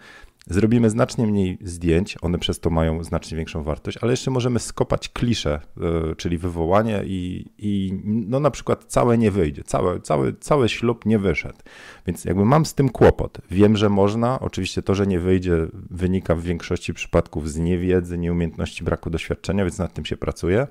Zrobimy 0.48 0.90
znacznie 0.90 1.28
mniej 1.28 1.58
zdjęć, 1.62 2.18
one 2.22 2.40
przez 2.40 2.60
to 2.60 2.70
mają 2.70 3.04
znacznie 3.04 3.38
większą 3.38 3.64
wartość, 3.64 3.98
ale 4.02 4.12
jeszcze 4.12 4.32
możemy 4.32 4.60
skopać 4.60 5.10
kliszę, 5.10 5.62
yy, 5.78 6.16
czyli 6.18 6.38
wywołanie 6.38 7.02
i, 7.06 7.46
i 7.58 8.02
no 8.06 8.40
na 8.40 8.52
przykład 8.52 8.84
całe 8.84 9.18
nie 9.18 9.32
wyjdzie, 9.32 9.64
cały, 9.64 10.02
cały, 10.02 10.34
cały 10.34 10.70
ślub 10.70 11.06
nie 11.06 11.20
wyszedł. 11.20 11.60
Więc 12.08 12.26
jakby 12.26 12.46
mam 12.46 12.66
z 12.66 12.74
tym 12.74 12.90
kłopot. 12.90 13.38
Wiem, 13.52 13.78
że 13.78 13.90
można, 13.90 14.40
oczywiście 14.40 14.82
to, 14.82 14.96
że 14.96 15.08
nie 15.08 15.20
wyjdzie 15.20 15.68
wynika 15.74 16.36
w 16.36 16.42
większości 16.42 16.94
przypadków 16.94 17.52
z 17.52 17.58
niewiedzy, 17.58 18.18
nieumiejętności, 18.18 18.84
braku 18.84 19.10
doświadczenia, 19.10 19.64
więc 19.64 19.78
nad 19.78 19.94
tym 19.94 20.06
się 20.06 20.18
pracuje, 20.18 20.68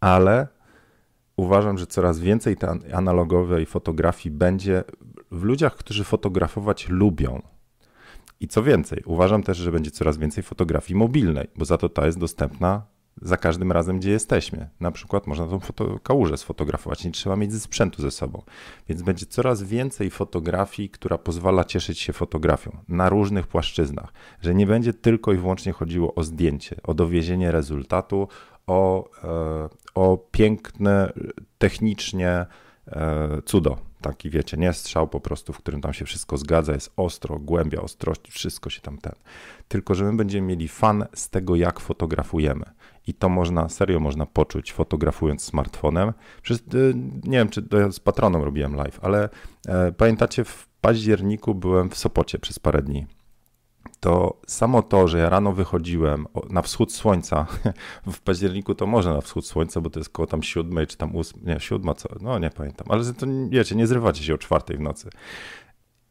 ale 0.00 0.48
uważam, 1.36 1.78
że 1.78 1.86
coraz 1.86 2.20
więcej 2.20 2.56
tej 2.56 2.92
analogowej 2.92 3.66
fotografii 3.66 4.34
będzie 4.34 4.84
w 5.30 5.42
ludziach, 5.42 5.76
którzy 5.76 6.04
fotografować 6.04 6.88
lubią 6.88 7.53
i 8.44 8.48
co 8.48 8.62
więcej, 8.62 9.02
uważam 9.06 9.42
też, 9.42 9.58
że 9.58 9.72
będzie 9.72 9.90
coraz 9.90 10.18
więcej 10.18 10.42
fotografii 10.44 10.98
mobilnej, 10.98 11.46
bo 11.56 11.64
za 11.64 11.78
to 11.78 11.88
ta 11.88 12.06
jest 12.06 12.18
dostępna 12.18 12.82
za 13.22 13.36
każdym 13.36 13.72
razem, 13.72 13.98
gdzie 13.98 14.10
jesteśmy. 14.10 14.68
Na 14.80 14.90
przykład 14.90 15.26
można 15.26 15.46
tą 15.46 15.60
foto, 15.60 15.98
kałużę 16.02 16.36
sfotografować, 16.36 17.04
nie 17.04 17.10
trzeba 17.10 17.36
mieć 17.36 17.54
sprzętu 17.62 18.02
ze 18.02 18.10
sobą. 18.10 18.42
Więc 18.88 19.02
będzie 19.02 19.26
coraz 19.26 19.62
więcej 19.62 20.10
fotografii, 20.10 20.88
która 20.88 21.18
pozwala 21.18 21.64
cieszyć 21.64 21.98
się 21.98 22.12
fotografią 22.12 22.76
na 22.88 23.08
różnych 23.08 23.46
płaszczyznach, 23.46 24.12
że 24.40 24.54
nie 24.54 24.66
będzie 24.66 24.92
tylko 24.92 25.32
i 25.32 25.36
wyłącznie 25.36 25.72
chodziło 25.72 26.14
o 26.14 26.24
zdjęcie, 26.24 26.76
o 26.82 26.94
dowiezienie 26.94 27.52
rezultatu, 27.52 28.28
o, 28.66 29.10
e, 29.24 29.68
o 29.94 30.18
piękne, 30.30 31.12
technicznie 31.58 32.46
cudo 33.44 33.76
taki, 34.04 34.30
wiecie, 34.30 34.56
nie 34.56 34.72
strzał 34.72 35.08
po 35.08 35.20
prostu, 35.20 35.52
w 35.52 35.58
którym 35.58 35.80
tam 35.80 35.92
się 35.92 36.04
wszystko 36.04 36.36
zgadza, 36.36 36.72
jest 36.72 36.92
ostro, 36.96 37.38
głębia 37.38 37.80
ostrości, 37.80 38.32
wszystko 38.32 38.70
się 38.70 38.80
tam 38.80 38.98
ten. 38.98 39.12
Tylko, 39.68 39.94
że 39.94 40.04
my 40.04 40.16
będziemy 40.16 40.46
mieli 40.46 40.68
fan 40.68 41.06
z 41.14 41.30
tego, 41.30 41.56
jak 41.56 41.80
fotografujemy. 41.80 42.64
I 43.06 43.14
to 43.14 43.28
można, 43.28 43.68
serio 43.68 44.00
można 44.00 44.26
poczuć 44.26 44.72
fotografując 44.72 45.42
smartfonem. 45.42 46.12
Przez, 46.42 46.58
y, 46.58 46.94
nie 47.24 47.38
wiem, 47.38 47.48
czy 47.48 47.62
z 47.90 48.00
patronem 48.00 48.42
robiłem 48.42 48.74
live, 48.74 48.98
ale 49.02 49.28
e, 49.68 49.92
pamiętacie, 49.92 50.44
w 50.44 50.68
październiku 50.80 51.54
byłem 51.54 51.90
w 51.90 51.96
Sopocie 51.96 52.38
przez 52.38 52.58
parę 52.58 52.82
dni 52.82 53.06
to 54.04 54.40
samo 54.46 54.82
to, 54.82 55.08
że 55.08 55.18
ja 55.18 55.28
rano 55.28 55.52
wychodziłem 55.52 56.26
na 56.50 56.62
wschód 56.62 56.92
słońca, 56.92 57.46
w 58.12 58.20
październiku 58.20 58.74
to 58.74 58.86
może 58.86 59.14
na 59.14 59.20
wschód 59.20 59.46
słońca, 59.46 59.80
bo 59.80 59.90
to 59.90 60.00
jest 60.00 60.10
koło 60.10 60.26
tam 60.26 60.42
siódmej, 60.42 60.86
czy 60.86 60.96
tam 60.96 61.16
ósmej, 61.16 61.44
nie, 61.46 61.60
siódma, 61.60 61.94
co, 61.94 62.08
no 62.20 62.38
nie 62.38 62.50
pamiętam, 62.50 62.86
ale 62.90 63.04
to 63.04 63.26
wiecie, 63.48 63.74
nie 63.76 63.86
zrywacie 63.86 64.24
się 64.24 64.34
o 64.34 64.38
czwartej 64.38 64.76
w 64.76 64.80
nocy. 64.80 65.10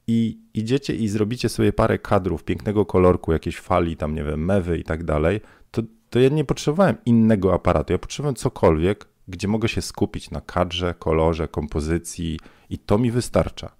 I 0.07 0.39
idziecie 0.53 0.95
i 0.95 1.07
zrobicie 1.07 1.49
sobie 1.49 1.73
parę 1.73 1.99
kadrów 1.99 2.43
pięknego 2.43 2.85
kolorku, 2.85 3.31
jakiejś 3.31 3.59
fali, 3.59 3.97
tam 3.97 4.15
nie 4.15 4.23
wiem, 4.23 4.45
mewy 4.45 4.77
i 4.77 4.83
tak 4.83 5.03
dalej, 5.03 5.41
to, 5.71 5.81
to 6.09 6.19
ja 6.19 6.29
nie 6.29 6.45
potrzebowałem 6.45 6.95
innego 7.05 7.53
aparatu, 7.53 7.93
ja 7.93 7.99
potrzebowałem 7.99 8.35
cokolwiek, 8.35 9.07
gdzie 9.27 9.47
mogę 9.47 9.69
się 9.69 9.81
skupić 9.81 10.31
na 10.31 10.41
kadrze, 10.41 10.93
kolorze, 10.99 11.47
kompozycji 11.47 12.39
i 12.69 12.77
to 12.77 12.97
mi 12.97 13.11
wystarcza. 13.11 13.75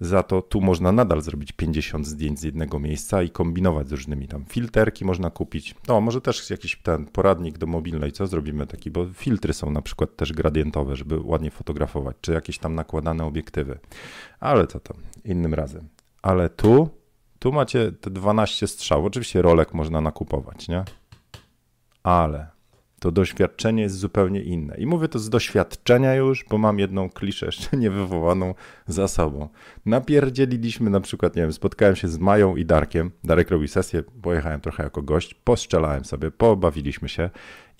Za 0.00 0.22
to 0.22 0.42
tu 0.42 0.60
można 0.60 0.92
nadal 0.92 1.20
zrobić 1.20 1.52
50 1.52 2.06
zdjęć 2.06 2.40
z 2.40 2.42
jednego 2.42 2.78
miejsca 2.78 3.22
i 3.22 3.30
kombinować 3.30 3.88
z 3.88 3.92
różnymi 3.92 4.28
tam 4.28 4.44
filterki 4.44 5.04
można 5.04 5.30
kupić. 5.30 5.74
No, 5.88 6.00
może 6.00 6.20
też 6.20 6.50
jakiś 6.50 6.82
ten 6.82 7.06
poradnik 7.06 7.58
do 7.58 7.66
mobilnej, 7.66 8.12
co 8.12 8.26
zrobimy 8.26 8.66
taki, 8.66 8.90
bo 8.90 9.06
filtry 9.14 9.52
są 9.52 9.70
na 9.70 9.82
przykład 9.82 10.16
też 10.16 10.32
gradientowe, 10.32 10.96
żeby 10.96 11.20
ładnie 11.20 11.50
fotografować, 11.50 12.16
czy 12.20 12.32
jakieś 12.32 12.58
tam 12.58 12.74
nakładane 12.74 13.24
obiektywy. 13.24 13.78
Ale 14.40 14.66
co 14.66 14.80
tam, 14.80 14.96
innym 15.24 15.54
razem. 15.54 15.88
Ale 16.22 16.48
tu, 16.48 16.88
tu 17.38 17.52
macie 17.52 17.92
te 17.92 18.10
12 18.10 18.66
strzał. 18.66 19.06
Oczywiście 19.06 19.42
rolek 19.42 19.74
można 19.74 20.00
nakupować, 20.00 20.68
nie? 20.68 20.84
Ale 22.02 22.57
to 22.98 23.12
doświadczenie 23.12 23.82
jest 23.82 23.96
zupełnie 23.96 24.42
inne. 24.42 24.76
I 24.76 24.86
mówię 24.86 25.08
to 25.08 25.18
z 25.18 25.30
doświadczenia 25.30 26.14
już, 26.14 26.44
bo 26.50 26.58
mam 26.58 26.78
jedną 26.78 27.10
kliszę 27.10 27.46
jeszcze 27.46 27.76
niewywołaną 27.84 28.54
za 28.86 29.08
sobą. 29.08 29.48
Napierdzieliliśmy 29.86 30.90
na 30.90 31.00
przykład, 31.00 31.36
nie 31.36 31.42
wiem, 31.42 31.52
spotkałem 31.52 31.96
się 31.96 32.08
z 32.08 32.18
Mają 32.18 32.56
i 32.56 32.64
Darkiem. 32.64 33.10
Darek 33.24 33.50
robił 33.50 33.68
sesję, 33.68 34.02
pojechałem 34.22 34.60
trochę 34.60 34.82
jako 34.82 35.02
gość, 35.02 35.34
postrzelałem 35.34 36.04
sobie, 36.04 36.30
pobawiliśmy 36.30 37.08
się 37.08 37.30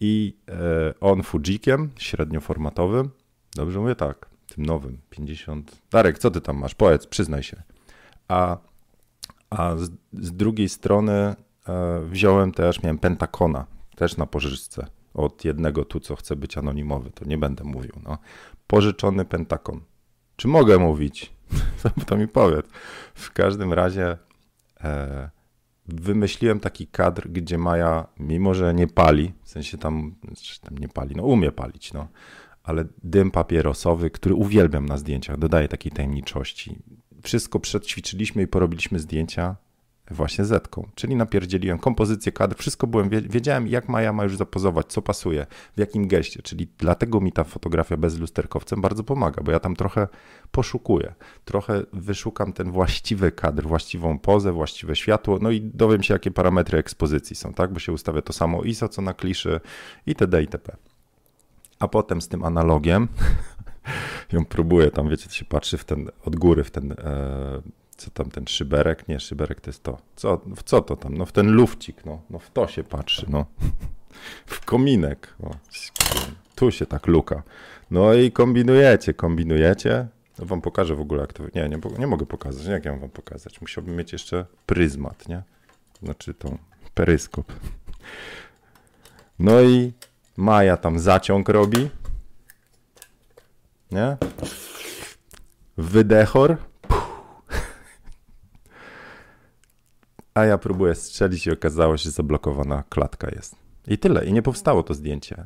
i 0.01 0.37
e, 0.49 0.95
on 1.01 1.23
Fujikiem 1.23 1.91
średnioformatowym, 1.99 3.11
dobrze 3.55 3.81
mówię 3.81 3.95
tak, 3.95 4.29
tym 4.55 4.67
nowym, 4.67 4.99
50. 5.11 5.83
Darek, 5.91 6.19
co 6.19 6.31
ty 6.31 6.41
tam 6.41 6.59
masz? 6.59 6.75
Powiedz, 6.75 7.07
przyznaj 7.07 7.43
się. 7.43 7.63
A 8.29 8.57
a 9.51 9.77
z, 9.77 9.91
z 10.13 10.33
drugiej 10.33 10.69
strony 10.69 11.13
e, 11.13 11.35
wziąłem 12.11 12.53
też, 12.53 12.83
miałem 12.83 12.99
Pentakona, 12.99 13.67
też 13.97 14.17
na 14.17 14.27
pożyczce 14.27 14.87
od 15.19 15.45
jednego 15.45 15.85
tu, 15.85 16.01
co 16.01 16.17
chce 16.17 16.37
być 16.37 16.59
anonimowy, 16.59 17.11
to 17.11 17.25
nie 17.25 17.39
będę 17.39 17.65
mówił. 17.65 17.93
No. 18.05 18.19
Pożyczony 18.67 19.25
Pentakon. 19.25 19.81
Czy 20.37 20.49
mogę 20.49 20.79
mówić? 20.79 21.33
to 22.07 22.17
mi 22.17 22.29
powiedz. 22.29 22.67
W 23.15 23.33
każdym 23.33 23.73
razie 23.73 24.17
e, 24.81 25.31
wymyśliłem 25.87 26.61
taki 26.61 26.87
kadr, 26.87 27.29
gdzie 27.29 27.59
Maja, 27.59 28.07
mimo 28.19 28.55
że 28.55 28.75
nie 28.75 28.87
pali, 28.87 29.33
w 29.43 29.49
sensie 29.49 29.79
tam, 29.79 30.15
tam 30.63 30.79
nie 30.79 30.89
pali, 30.89 31.17
no 31.17 31.23
umie 31.23 31.53
palić, 31.53 31.93
no, 31.93 32.09
ale 32.63 32.85
dym 33.05 33.31
papierosowy, 33.31 34.11
który 34.11 34.35
uwielbiam 34.35 34.87
na 34.87 34.97
zdjęciach, 34.97 35.39
dodaje 35.39 35.69
takiej 35.69 35.93
tajemniczości. 35.93 36.79
Wszystko 37.23 37.61
przećwiczyliśmy 37.61 38.43
i 38.43 38.47
porobiliśmy 38.47 38.99
zdjęcia 38.99 39.57
właśnie 40.11 40.45
Zetką, 40.45 40.89
czyli 40.95 41.17
napierdzieliłem 41.17 41.79
kompozycję 41.79 42.33
kadr, 42.33 42.57
wszystko 42.57 42.87
byłem, 42.87 43.09
wiedziałem 43.11 43.67
jak 43.67 43.89
Maja 43.89 44.13
ma 44.13 44.25
już 44.25 44.37
zapozować, 44.37 44.87
co 44.87 45.03
pasuje, 45.03 45.47
w 45.77 45.81
jakim 45.81 46.09
geście, 46.09 46.43
czyli 46.43 46.69
dlatego 46.79 47.21
mi 47.21 47.33
ta 47.33 47.45
fotografia 47.45 47.97
bez 47.97 48.19
lusterkowcem 48.19 48.81
bardzo 48.81 49.05
pomaga, 49.05 49.43
bo 49.43 49.53
ja 49.53 49.61
tam 49.61 49.77
trochę 49.77 50.09
poszukuję, 50.51 51.15
trochę 51.45 51.83
wyszukam 51.93 52.53
ten 52.53 52.71
właściwy 52.71 53.33
kadr, 53.33 53.63
właściwą 53.63 54.19
pozę, 54.19 54.53
właściwe 54.53 54.97
światło, 54.97 55.39
no 55.43 55.51
i 55.51 55.61
dowiem 55.61 56.03
się 56.03 56.15
jakie 56.15 56.31
parametry 56.31 56.79
ekspozycji 56.79 57.37
są, 57.37 57.55
tak, 57.55 57.73
bo 57.73 57.79
się 57.79 57.93
ustawia 57.93 58.23
to 58.23 58.33
samo 58.33 58.63
ISO 58.63 58.89
co 58.89 59.03
na 59.03 59.15
kliszy 59.15 59.61
itd. 60.07 60.43
itp. 60.43 60.77
A 61.79 61.89
potem 61.89 62.23
z 62.23 62.29
tym 62.29 62.45
analogiem 62.45 63.09
ją 64.33 64.45
próbuję, 64.45 64.91
tam 64.91 65.09
wiecie, 65.09 65.29
to 65.29 65.35
się 65.35 65.45
patrzy 65.45 65.79
w 65.79 65.85
ten, 65.85 66.11
od 66.25 66.37
góry 66.37 66.65
w 66.65 66.71
ten 66.71 66.93
e, 66.93 67.63
co 67.99 68.11
tam 68.11 68.31
ten 68.31 68.47
szyberek? 68.47 69.09
Nie, 69.09 69.21
szyberek 69.21 69.61
to 69.61 69.71
jest 69.71 69.83
to. 69.83 69.99
Co, 70.17 70.41
w 70.57 70.63
co 70.63 70.81
to 70.81 70.97
tam? 70.97 71.17
No 71.17 71.27
w 71.27 71.33
ten 71.33 71.51
lufcik, 71.51 72.05
no, 72.05 72.23
no 72.31 72.39
w 72.39 72.51
to 72.51 72.69
się 72.69 72.85
patrzy, 72.85 73.27
no. 73.29 73.47
W 74.47 74.65
kominek. 74.65 75.35
O, 75.43 75.51
tu 76.55 76.71
się 76.71 76.87
tak 76.87 77.07
luka. 77.07 77.43
No 77.91 78.15
i 78.15 78.33
kombinujecie, 78.33 79.15
kombinujecie. 79.15 80.09
No 80.39 80.47
wam 80.47 80.61
pokażę 80.61 80.95
w 80.95 81.01
ogóle, 81.01 81.21
jak 81.21 81.33
to. 81.33 81.45
Nie, 81.55 81.69
nie, 81.69 81.79
nie 81.99 82.07
mogę 82.07 82.27
pokazać. 82.27 82.67
Jak 82.67 82.85
ja 82.85 82.91
mam 82.91 83.01
wam 83.01 83.11
pokazać? 83.11 83.61
Musiałbym 83.61 83.97
mieć 83.97 84.13
jeszcze 84.13 84.47
pryzmat, 84.67 85.29
nie? 85.29 85.43
Znaczy 86.03 86.35
tą 86.35 86.59
peryskop. 86.95 87.53
No 89.39 89.63
i 89.63 89.93
Maja 90.37 90.77
tam 90.77 90.99
zaciąg 90.99 91.49
robi. 91.49 91.91
Nie? 93.91 94.17
Wydechor. 95.77 96.57
A 100.39 100.45
ja 100.45 100.59
próbuję 100.59 100.95
strzelić 100.95 101.47
i 101.47 101.51
okazało 101.51 101.97
się, 101.97 102.05
że 102.05 102.11
zablokowana 102.11 102.85
klatka 102.89 103.29
jest. 103.35 103.57
I 103.89 103.99
tyle. 103.99 104.27
I 104.27 104.33
nie 104.33 104.43
powstało 104.43 104.83
to 104.83 104.95
zdjęcie. 104.95 105.45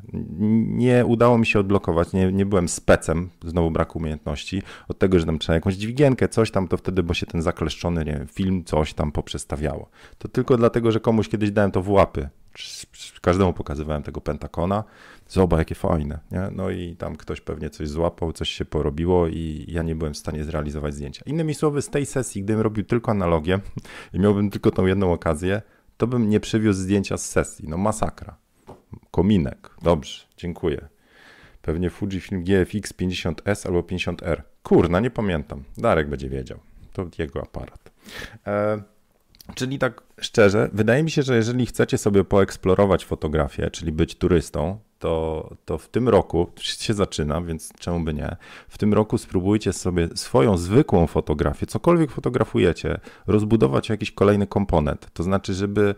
Nie 0.67 1.05
udało 1.05 1.37
mi 1.37 1.45
się 1.45 1.59
odblokować, 1.59 2.13
nie, 2.13 2.31
nie 2.31 2.45
byłem 2.45 2.69
specem, 2.69 3.29
znowu 3.45 3.71
brak 3.71 3.95
umiejętności. 3.95 4.61
Od 4.87 4.99
tego, 4.99 5.19
że 5.19 5.25
tam 5.25 5.39
trzeba 5.39 5.55
jakąś 5.55 5.75
dźwigienkę, 5.75 6.29
coś 6.29 6.51
tam, 6.51 6.67
to 6.67 6.77
wtedy, 6.77 7.03
bo 7.03 7.13
się 7.13 7.25
ten 7.25 7.41
zakleszczony 7.41 8.05
nie 8.05 8.13
wiem, 8.13 8.27
film, 8.27 8.63
coś 8.63 8.93
tam 8.93 9.11
poprzestawiało. 9.11 9.89
To 10.17 10.27
tylko 10.27 10.57
dlatego, 10.57 10.91
że 10.91 10.99
komuś 10.99 11.29
kiedyś 11.29 11.51
dałem 11.51 11.71
to 11.71 11.81
w 11.81 11.89
łapy. 11.89 12.29
Każdemu 13.21 13.53
pokazywałem 13.53 14.03
tego 14.03 14.21
pentakona. 14.21 14.83
Zobacz, 15.27 15.59
jakie 15.59 15.75
fajne. 15.75 16.19
Nie? 16.31 16.49
No 16.51 16.69
i 16.69 16.95
tam 16.95 17.15
ktoś 17.15 17.41
pewnie 17.41 17.69
coś 17.69 17.89
złapał, 17.89 18.33
coś 18.33 18.49
się 18.49 18.65
porobiło 18.65 19.27
i 19.27 19.65
ja 19.67 19.83
nie 19.83 19.95
byłem 19.95 20.13
w 20.13 20.17
stanie 20.17 20.43
zrealizować 20.43 20.93
zdjęcia. 20.93 21.23
Innymi 21.25 21.53
słowy, 21.53 21.81
z 21.81 21.89
tej 21.89 22.05
sesji, 22.05 22.43
gdybym 22.43 22.61
robił 22.61 22.83
tylko 22.83 23.11
analogię 23.11 23.59
i 24.13 24.19
miałbym 24.19 24.49
tylko 24.49 24.71
tą 24.71 24.85
jedną 24.85 25.13
okazję, 25.13 25.61
to 25.97 26.07
bym 26.07 26.29
nie 26.29 26.39
przywiózł 26.39 26.81
zdjęcia 26.81 27.17
z 27.17 27.29
sesji. 27.29 27.69
No 27.69 27.77
masakra. 27.77 28.37
Kominek. 29.11 29.69
Dobrze, 29.81 30.23
dziękuję. 30.37 30.87
Pewnie 31.61 31.89
Fujifilm 31.89 32.43
GFX 32.43 32.93
50S 32.93 33.67
albo 33.67 33.81
50R. 33.81 34.41
Kurna, 34.63 34.99
nie 34.99 35.09
pamiętam. 35.09 35.63
Darek 35.77 36.09
będzie 36.09 36.29
wiedział. 36.29 36.59
To 36.93 37.07
jego 37.19 37.41
aparat. 37.41 37.91
E, 38.47 38.83
czyli 39.55 39.79
tak 39.79 40.01
szczerze, 40.21 40.69
wydaje 40.73 41.03
mi 41.03 41.11
się, 41.11 41.23
że 41.23 41.35
jeżeli 41.35 41.65
chcecie 41.65 41.97
sobie 41.97 42.23
poeksplorować 42.23 43.05
fotografię, 43.05 43.71
czyli 43.71 43.91
być 43.91 44.15
turystą, 44.15 44.79
to, 44.99 45.49
to 45.65 45.77
w 45.77 45.89
tym 45.89 46.09
roku, 46.09 46.51
się 46.59 46.93
zaczyna, 46.93 47.41
więc 47.41 47.73
czemu 47.79 47.99
by 47.99 48.13
nie, 48.13 48.35
w 48.69 48.77
tym 48.77 48.93
roku 48.93 49.17
spróbujcie 49.17 49.73
sobie 49.73 50.09
swoją 50.15 50.57
zwykłą 50.57 51.07
fotografię, 51.07 51.65
cokolwiek 51.65 52.11
fotografujecie, 52.11 52.99
rozbudować 53.27 53.89
jakiś 53.89 54.11
kolejny 54.11 54.47
komponent. 54.47 55.07
To 55.13 55.23
znaczy, 55.23 55.53
żeby 55.53 55.95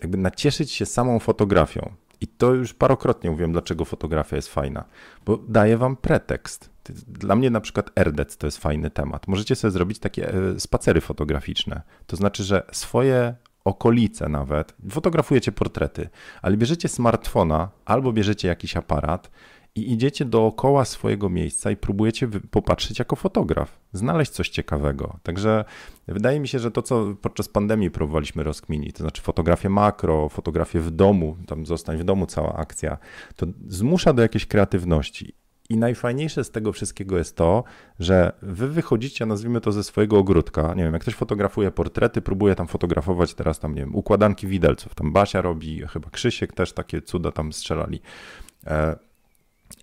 jakby 0.00 0.18
nacieszyć 0.18 0.72
się 0.72 0.86
samą 0.86 1.18
fotografią. 1.18 1.92
I 2.22 2.26
to 2.26 2.54
już 2.54 2.74
parokrotnie 2.74 3.30
mówiłem, 3.30 3.52
dlaczego 3.52 3.84
fotografia 3.84 4.36
jest 4.36 4.48
fajna, 4.48 4.84
bo 5.24 5.36
daje 5.36 5.76
wam 5.76 5.96
pretekst. 5.96 6.70
Dla 7.06 7.36
mnie 7.36 7.50
na 7.50 7.60
przykład 7.60 7.90
RDC 7.98 8.36
to 8.38 8.46
jest 8.46 8.58
fajny 8.58 8.90
temat. 8.90 9.28
Możecie 9.28 9.56
sobie 9.56 9.70
zrobić 9.70 9.98
takie 9.98 10.34
e, 10.34 10.60
spacery 10.60 11.00
fotograficzne. 11.00 11.82
To 12.06 12.16
znaczy, 12.16 12.44
że 12.44 12.62
swoje 12.72 13.34
okolice 13.64 14.28
nawet, 14.28 14.74
fotografujecie 14.90 15.52
portrety, 15.52 16.08
ale 16.42 16.56
bierzecie 16.56 16.88
smartfona 16.88 17.68
albo 17.84 18.12
bierzecie 18.12 18.48
jakiś 18.48 18.76
aparat 18.76 19.30
i 19.74 19.92
idziecie 19.92 20.24
dookoła 20.24 20.84
swojego 20.84 21.28
miejsca 21.28 21.70
i 21.70 21.76
próbujecie 21.76 22.28
popatrzeć 22.50 22.98
jako 22.98 23.16
fotograf, 23.16 23.80
znaleźć 23.92 24.30
coś 24.30 24.48
ciekawego. 24.48 25.18
Także 25.22 25.64
wydaje 26.08 26.40
mi 26.40 26.48
się, 26.48 26.58
że 26.58 26.70
to, 26.70 26.82
co 26.82 27.14
podczas 27.20 27.48
pandemii 27.48 27.90
próbowaliśmy 27.90 28.42
rozkminić, 28.42 28.96
to 28.96 29.02
znaczy 29.02 29.22
fotografię 29.22 29.68
makro, 29.68 30.28
fotografię 30.28 30.80
w 30.80 30.90
domu, 30.90 31.36
tam 31.46 31.66
zostań 31.66 31.98
w 31.98 32.04
domu 32.04 32.26
cała 32.26 32.54
akcja, 32.54 32.98
to 33.36 33.46
zmusza 33.66 34.12
do 34.12 34.22
jakiejś 34.22 34.46
kreatywności. 34.46 35.34
I 35.70 35.76
najfajniejsze 35.76 36.44
z 36.44 36.50
tego 36.50 36.72
wszystkiego 36.72 37.18
jest 37.18 37.36
to, 37.36 37.64
że 37.98 38.32
wy 38.42 38.68
wychodzicie, 38.68 39.26
nazwijmy 39.26 39.60
to 39.60 39.72
ze 39.72 39.84
swojego 39.84 40.18
ogródka. 40.18 40.74
Nie 40.74 40.84
wiem, 40.84 40.92
jak 40.92 41.02
ktoś 41.02 41.14
fotografuje 41.14 41.70
portrety, 41.70 42.22
próbuje 42.22 42.54
tam 42.54 42.66
fotografować 42.66 43.34
teraz 43.34 43.58
tam, 43.58 43.74
nie 43.74 43.80
wiem, 43.80 43.94
układanki 43.94 44.46
widelców. 44.46 44.94
Tam 44.94 45.12
Basia 45.12 45.40
robi, 45.40 45.82
chyba 45.86 46.10
Krzysiek 46.10 46.52
też 46.52 46.72
takie 46.72 47.02
cuda 47.02 47.32
tam 47.32 47.52
strzelali. 47.52 48.00
E, 48.66 48.96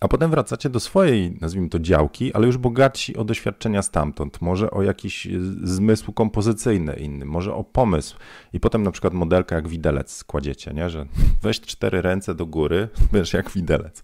a 0.01 0.07
potem 0.07 0.31
wracacie 0.31 0.69
do 0.69 0.79
swojej, 0.79 1.37
nazwijmy 1.41 1.69
to 1.69 1.79
działki, 1.79 2.33
ale 2.33 2.47
już 2.47 2.57
bogatsi 2.57 3.17
o 3.17 3.23
doświadczenia 3.23 3.81
stamtąd, 3.81 4.41
może 4.41 4.71
o 4.71 4.83
jakiś 4.83 5.27
zmysł 5.63 6.13
kompozycyjny 6.13 6.93
inny, 6.93 7.25
może 7.25 7.53
o 7.53 7.63
pomysł. 7.63 8.17
I 8.53 8.59
potem 8.59 8.83
na 8.83 8.91
przykład 8.91 9.13
modelkę 9.13 9.55
jak 9.55 9.67
widelec 9.67 10.11
składziecie, 10.11 10.73
nie? 10.73 10.89
że 10.89 11.05
weź 11.43 11.61
cztery 11.61 12.01
ręce 12.01 12.35
do 12.35 12.45
góry, 12.45 12.89
będziesz 13.11 13.33
jak 13.33 13.51
widelec 13.51 14.03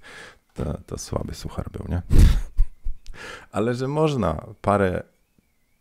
to, 0.56 0.78
to 0.86 0.98
słaby 0.98 1.36
suchar 1.36 1.72
był, 1.72 1.86
nie? 1.90 2.02
Ale 3.52 3.76
że 3.76 3.88
można 3.88 4.46
parę 4.62 5.04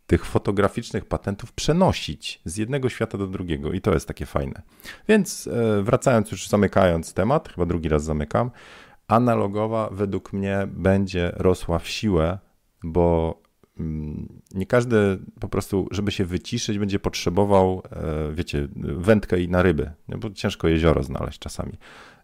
tych 0.06 0.24
fotograficznych 0.24 1.04
patentów 1.04 1.52
przenosić 1.52 2.40
z 2.44 2.56
jednego 2.56 2.88
świata 2.88 3.18
do 3.18 3.26
drugiego 3.26 3.72
i 3.72 3.80
to 3.80 3.94
jest 3.94 4.08
takie 4.08 4.26
fajne. 4.26 4.62
Więc 5.08 5.46
e, 5.46 5.82
wracając 5.82 6.30
już, 6.30 6.48
zamykając 6.48 7.14
temat, 7.14 7.48
chyba 7.48 7.66
drugi 7.66 7.88
raz 7.88 8.04
zamykam, 8.04 8.50
analogowa 9.08 9.88
według 9.92 10.32
mnie 10.32 10.68
będzie 10.72 11.32
rosła 11.36 11.78
w 11.78 11.88
siłę, 11.88 12.38
bo 12.84 13.38
mm, 13.80 14.40
nie 14.54 14.66
każdy 14.66 15.18
po 15.40 15.48
prostu, 15.48 15.88
żeby 15.90 16.12
się 16.12 16.24
wyciszyć, 16.24 16.78
będzie 16.78 16.98
potrzebował, 16.98 17.82
e, 17.90 18.32
wiecie, 18.32 18.68
wędkę 18.76 19.40
i 19.40 19.48
na 19.48 19.62
ryby, 19.62 19.90
bo 20.08 20.30
ciężko 20.30 20.68
jezioro 20.68 21.02
znaleźć 21.02 21.38
czasami 21.38 21.72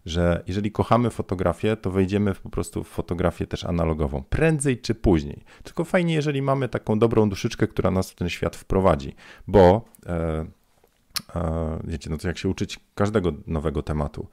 że 0.06 0.42
jeżeli 0.46 0.72
kochamy 0.72 1.10
fotografię, 1.10 1.76
to 1.76 1.90
wejdziemy 1.90 2.34
po 2.34 2.50
prostu 2.50 2.84
w 2.84 2.88
fotografię 2.88 3.46
też 3.46 3.64
analogową, 3.64 4.22
prędzej 4.30 4.78
czy 4.78 4.94
później. 4.94 5.44
Tylko 5.62 5.84
fajnie, 5.84 6.14
jeżeli 6.14 6.42
mamy 6.42 6.68
taką 6.68 6.98
dobrą 6.98 7.28
duszyczkę, 7.28 7.66
która 7.66 7.90
nas 7.90 8.10
w 8.10 8.14
ten 8.14 8.28
świat 8.28 8.56
wprowadzi, 8.56 9.14
bo 9.46 9.84
e, 10.06 10.46
e, 11.34 11.78
wiecie, 11.84 12.10
no 12.10 12.16
to 12.16 12.28
jak 12.28 12.38
się 12.38 12.48
uczyć 12.48 12.80
każdego 12.94 13.32
nowego 13.46 13.82
tematu. 13.82 14.28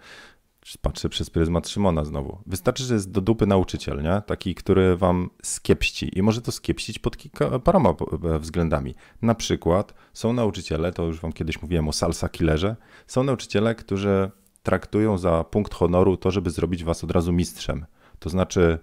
Patrzę 0.81 1.09
przez 1.09 1.29
pryzmat 1.29 1.69
Szymona 1.69 2.05
znowu. 2.05 2.37
Wystarczy, 2.45 2.83
że 2.83 2.93
jest 2.93 3.11
do 3.11 3.21
dupy 3.21 3.47
nauczyciel, 3.47 4.01
nie? 4.03 4.21
taki, 4.25 4.55
który 4.55 4.97
wam 4.97 5.29
skiepści 5.43 6.19
i 6.19 6.21
może 6.21 6.41
to 6.41 6.51
skiepścić 6.51 6.99
pod 6.99 7.17
kilka, 7.17 7.59
paroma 7.59 7.93
e, 8.23 8.39
względami. 8.39 8.95
Na 9.21 9.35
przykład 9.35 9.93
są 10.13 10.33
nauczyciele, 10.33 10.91
to 10.91 11.03
już 11.03 11.19
wam 11.19 11.33
kiedyś 11.33 11.61
mówiłem 11.61 11.87
o 11.87 11.93
salsa 11.93 12.29
killerze, 12.29 12.75
są 13.07 13.23
nauczyciele, 13.23 13.75
którzy 13.75 14.31
traktują 14.63 15.17
za 15.17 15.43
punkt 15.43 15.73
honoru 15.73 16.17
to, 16.17 16.31
żeby 16.31 16.49
zrobić 16.49 16.83
was 16.83 17.03
od 17.03 17.11
razu 17.11 17.33
mistrzem. 17.33 17.85
To 18.19 18.29
znaczy 18.29 18.79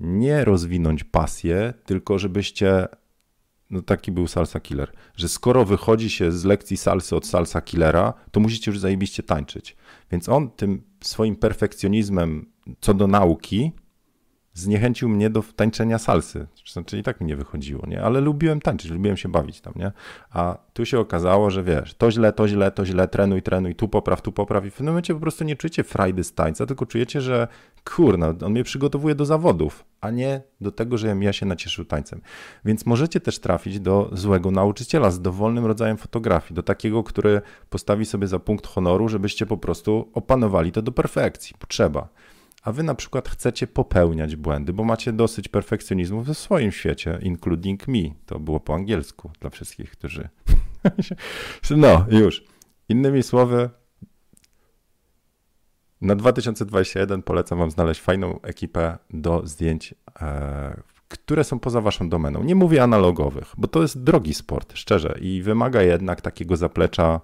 nie 0.00 0.44
rozwinąć 0.44 1.04
pasję, 1.04 1.74
tylko 1.86 2.18
żebyście 2.18 2.88
no 3.70 3.82
taki 3.82 4.12
był 4.12 4.26
salsa 4.26 4.60
killer, 4.60 4.92
że 5.16 5.28
skoro 5.28 5.64
wychodzi 5.64 6.10
się 6.10 6.32
z 6.32 6.44
lekcji 6.44 6.76
salsy 6.76 7.16
od 7.16 7.26
salsa 7.26 7.60
killera, 7.60 8.14
to 8.30 8.40
musicie 8.40 8.70
już 8.70 8.80
zajebiście 8.80 9.22
tańczyć. 9.22 9.76
Więc 10.10 10.28
on 10.28 10.50
tym 10.50 10.82
swoim 11.00 11.36
perfekcjonizmem 11.36 12.52
co 12.80 12.94
do 12.94 13.06
nauki 13.06 13.72
zniechęcił 14.54 15.08
mnie 15.08 15.30
do 15.30 15.42
tańczenia 15.56 15.98
salsy. 15.98 16.46
Znaczy 16.72 16.98
i 16.98 17.02
tak 17.02 17.20
mi 17.20 17.26
nie 17.26 17.36
wychodziło, 17.36 17.86
nie? 17.86 18.02
Ale 18.02 18.20
lubiłem 18.20 18.60
tańczyć, 18.60 18.90
lubiłem 18.90 19.16
się 19.16 19.28
bawić 19.28 19.60
tam, 19.60 19.72
nie? 19.76 19.92
A 20.30 20.58
tu 20.72 20.86
się 20.86 20.98
okazało, 20.98 21.50
że 21.50 21.62
wiesz, 21.62 21.94
to 21.94 22.10
źle, 22.10 22.32
to 22.32 22.48
źle, 22.48 22.70
to 22.70 22.86
źle, 22.86 23.08
trenuj, 23.08 23.42
trenuj, 23.42 23.74
tu 23.74 23.88
popraw, 23.88 24.22
tu 24.22 24.32
popraw 24.32 24.66
i 24.66 24.70
w 24.70 24.72
pewnym 24.72 24.92
momencie 24.92 25.14
po 25.14 25.20
prostu 25.20 25.44
nie 25.44 25.56
czujecie 25.56 25.84
frajdy 25.84 26.24
z 26.24 26.34
tańca, 26.34 26.66
tylko 26.66 26.86
czujecie, 26.86 27.20
że 27.20 27.48
kurna, 27.84 28.34
on 28.44 28.52
mnie 28.52 28.64
przygotowuje 28.64 29.14
do 29.14 29.24
zawodów, 29.24 29.84
a 30.00 30.10
nie 30.10 30.42
do 30.60 30.70
tego, 30.70 30.98
że 30.98 31.16
ja 31.20 31.32
się 31.32 31.46
nacieszył 31.46 31.84
tańcem. 31.84 32.20
Więc 32.64 32.86
możecie 32.86 33.20
też 33.20 33.38
trafić 33.38 33.80
do 33.80 34.10
złego 34.12 34.50
nauczyciela 34.50 35.10
z 35.10 35.20
dowolnym 35.20 35.66
rodzajem 35.66 35.96
fotografii, 35.96 36.54
do 36.54 36.62
takiego, 36.62 37.02
który 37.02 37.40
postawi 37.70 38.04
sobie 38.04 38.26
za 38.26 38.38
punkt 38.38 38.66
honoru, 38.66 39.08
żebyście 39.08 39.46
po 39.46 39.56
prostu 39.56 40.10
opanowali 40.12 40.72
to 40.72 40.82
do 40.82 40.92
perfekcji, 40.92 41.56
Potrzeba 41.58 42.08
a 42.64 42.72
wy 42.72 42.82
na 42.82 42.94
przykład 42.94 43.28
chcecie 43.28 43.66
popełniać 43.66 44.36
błędy, 44.36 44.72
bo 44.72 44.84
macie 44.84 45.12
dosyć 45.12 45.48
perfekcjonizmu 45.48 46.22
w 46.22 46.34
swoim 46.34 46.72
świecie, 46.72 47.18
including 47.22 47.88
me. 47.88 48.02
To 48.26 48.38
było 48.38 48.60
po 48.60 48.74
angielsku 48.74 49.30
dla 49.40 49.50
wszystkich, 49.50 49.90
którzy. 49.90 50.28
no, 51.76 52.06
już. 52.10 52.44
Innymi 52.88 53.22
słowy, 53.22 53.70
na 56.00 56.14
2021 56.14 57.22
polecam 57.22 57.58
Wam 57.58 57.70
znaleźć 57.70 58.00
fajną 58.00 58.40
ekipę 58.40 58.98
do 59.10 59.46
zdjęć, 59.46 59.94
e, 60.20 60.82
które 61.08 61.44
są 61.44 61.58
poza 61.58 61.80
Waszą 61.80 62.08
domeną. 62.08 62.42
Nie 62.42 62.54
mówię 62.54 62.82
analogowych, 62.82 63.52
bo 63.56 63.68
to 63.68 63.82
jest 63.82 64.02
drogi 64.02 64.34
sport, 64.34 64.72
szczerze, 64.76 65.18
i 65.20 65.42
wymaga 65.42 65.82
jednak 65.82 66.20
takiego 66.20 66.56
zaplecza 66.56 67.20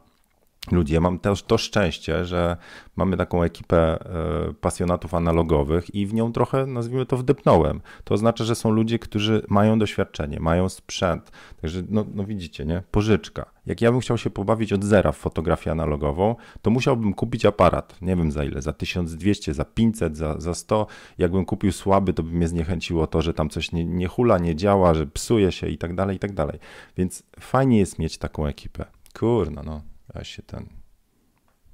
ludzi. 0.72 0.94
Ja 0.94 1.00
mam 1.00 1.18
też 1.18 1.42
to 1.42 1.58
szczęście, 1.58 2.24
że 2.24 2.56
mamy 2.96 3.16
taką 3.16 3.42
ekipę 3.42 3.78
e, 3.78 4.52
pasjonatów 4.60 5.14
analogowych 5.14 5.94
i 5.94 6.06
w 6.06 6.14
nią 6.14 6.32
trochę, 6.32 6.66
nazwijmy 6.66 7.06
to, 7.06 7.16
wdepnąłem. 7.16 7.80
To 8.04 8.14
oznacza, 8.14 8.44
że 8.44 8.54
są 8.54 8.70
ludzie, 8.70 8.98
którzy 8.98 9.42
mają 9.48 9.78
doświadczenie, 9.78 10.40
mają 10.40 10.68
sprzęt. 10.68 11.32
Także, 11.60 11.82
no, 11.88 12.04
no 12.14 12.24
widzicie, 12.24 12.64
nie? 12.64 12.82
Pożyczka. 12.90 13.50
Jak 13.66 13.80
ja 13.80 13.92
bym 13.92 14.00
chciał 14.00 14.18
się 14.18 14.30
pobawić 14.30 14.72
od 14.72 14.84
zera 14.84 15.12
w 15.12 15.16
fotografię 15.16 15.70
analogową, 15.70 16.36
to 16.62 16.70
musiałbym 16.70 17.14
kupić 17.14 17.46
aparat. 17.46 18.02
Nie 18.02 18.16
wiem 18.16 18.32
za 18.32 18.44
ile, 18.44 18.62
za 18.62 18.72
1200, 18.72 19.54
za 19.54 19.64
500, 19.64 20.16
za, 20.16 20.40
za 20.40 20.54
100. 20.54 20.86
Jakbym 21.18 21.44
kupił 21.44 21.72
słaby, 21.72 22.12
to 22.12 22.22
by 22.22 22.30
mnie 22.30 22.48
zniechęciło 22.48 23.06
to, 23.06 23.22
że 23.22 23.34
tam 23.34 23.50
coś 23.50 23.72
nie, 23.72 23.84
nie 23.84 24.06
hula, 24.06 24.38
nie 24.38 24.56
działa, 24.56 24.94
że 24.94 25.06
psuje 25.06 25.52
się 25.52 25.68
i 25.68 25.78
tak 25.78 25.94
dalej, 25.94 26.16
i 26.16 26.18
tak 26.18 26.32
dalej. 26.32 26.58
Więc 26.96 27.22
fajnie 27.40 27.78
jest 27.78 27.98
mieć 27.98 28.18
taką 28.18 28.46
ekipę. 28.46 28.84
Kurno, 29.18 29.62
no. 29.62 29.89
Ja 30.14 30.24
się 30.24 30.42
ten. 30.42 30.66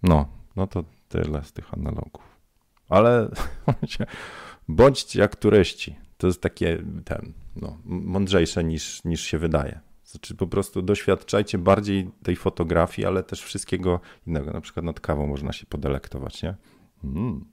No, 0.03 0.29
no 0.57 0.67
to 0.67 0.85
tyle 1.09 1.45
z 1.45 1.53
tych 1.53 1.75
analogów. 1.75 2.37
Ale 2.89 3.31
bądźcie 4.69 5.21
jak 5.21 5.37
turyści. 5.37 5.97
To 6.17 6.27
jest 6.27 6.41
takie 6.41 6.83
ten, 7.05 7.33
no, 7.57 7.79
mądrzejsze 7.85 8.65
niż, 8.65 9.05
niż 9.05 9.21
się 9.21 9.39
wydaje. 9.39 9.81
Znaczy 10.05 10.35
po 10.35 10.47
prostu 10.47 10.83
doświadczajcie 10.83 11.59
bardziej 11.59 12.11
tej 12.23 12.37
fotografii, 12.37 13.07
ale 13.07 13.23
też 13.23 13.43
wszystkiego 13.43 14.01
innego. 14.27 14.51
Na 14.51 14.61
przykład 14.61 14.87
nad 14.87 15.01
kawą 15.01 15.27
można 15.27 15.53
się 15.53 15.67
podelektować, 15.67 16.43
nie? 16.43 16.55
Mm. 17.05 17.45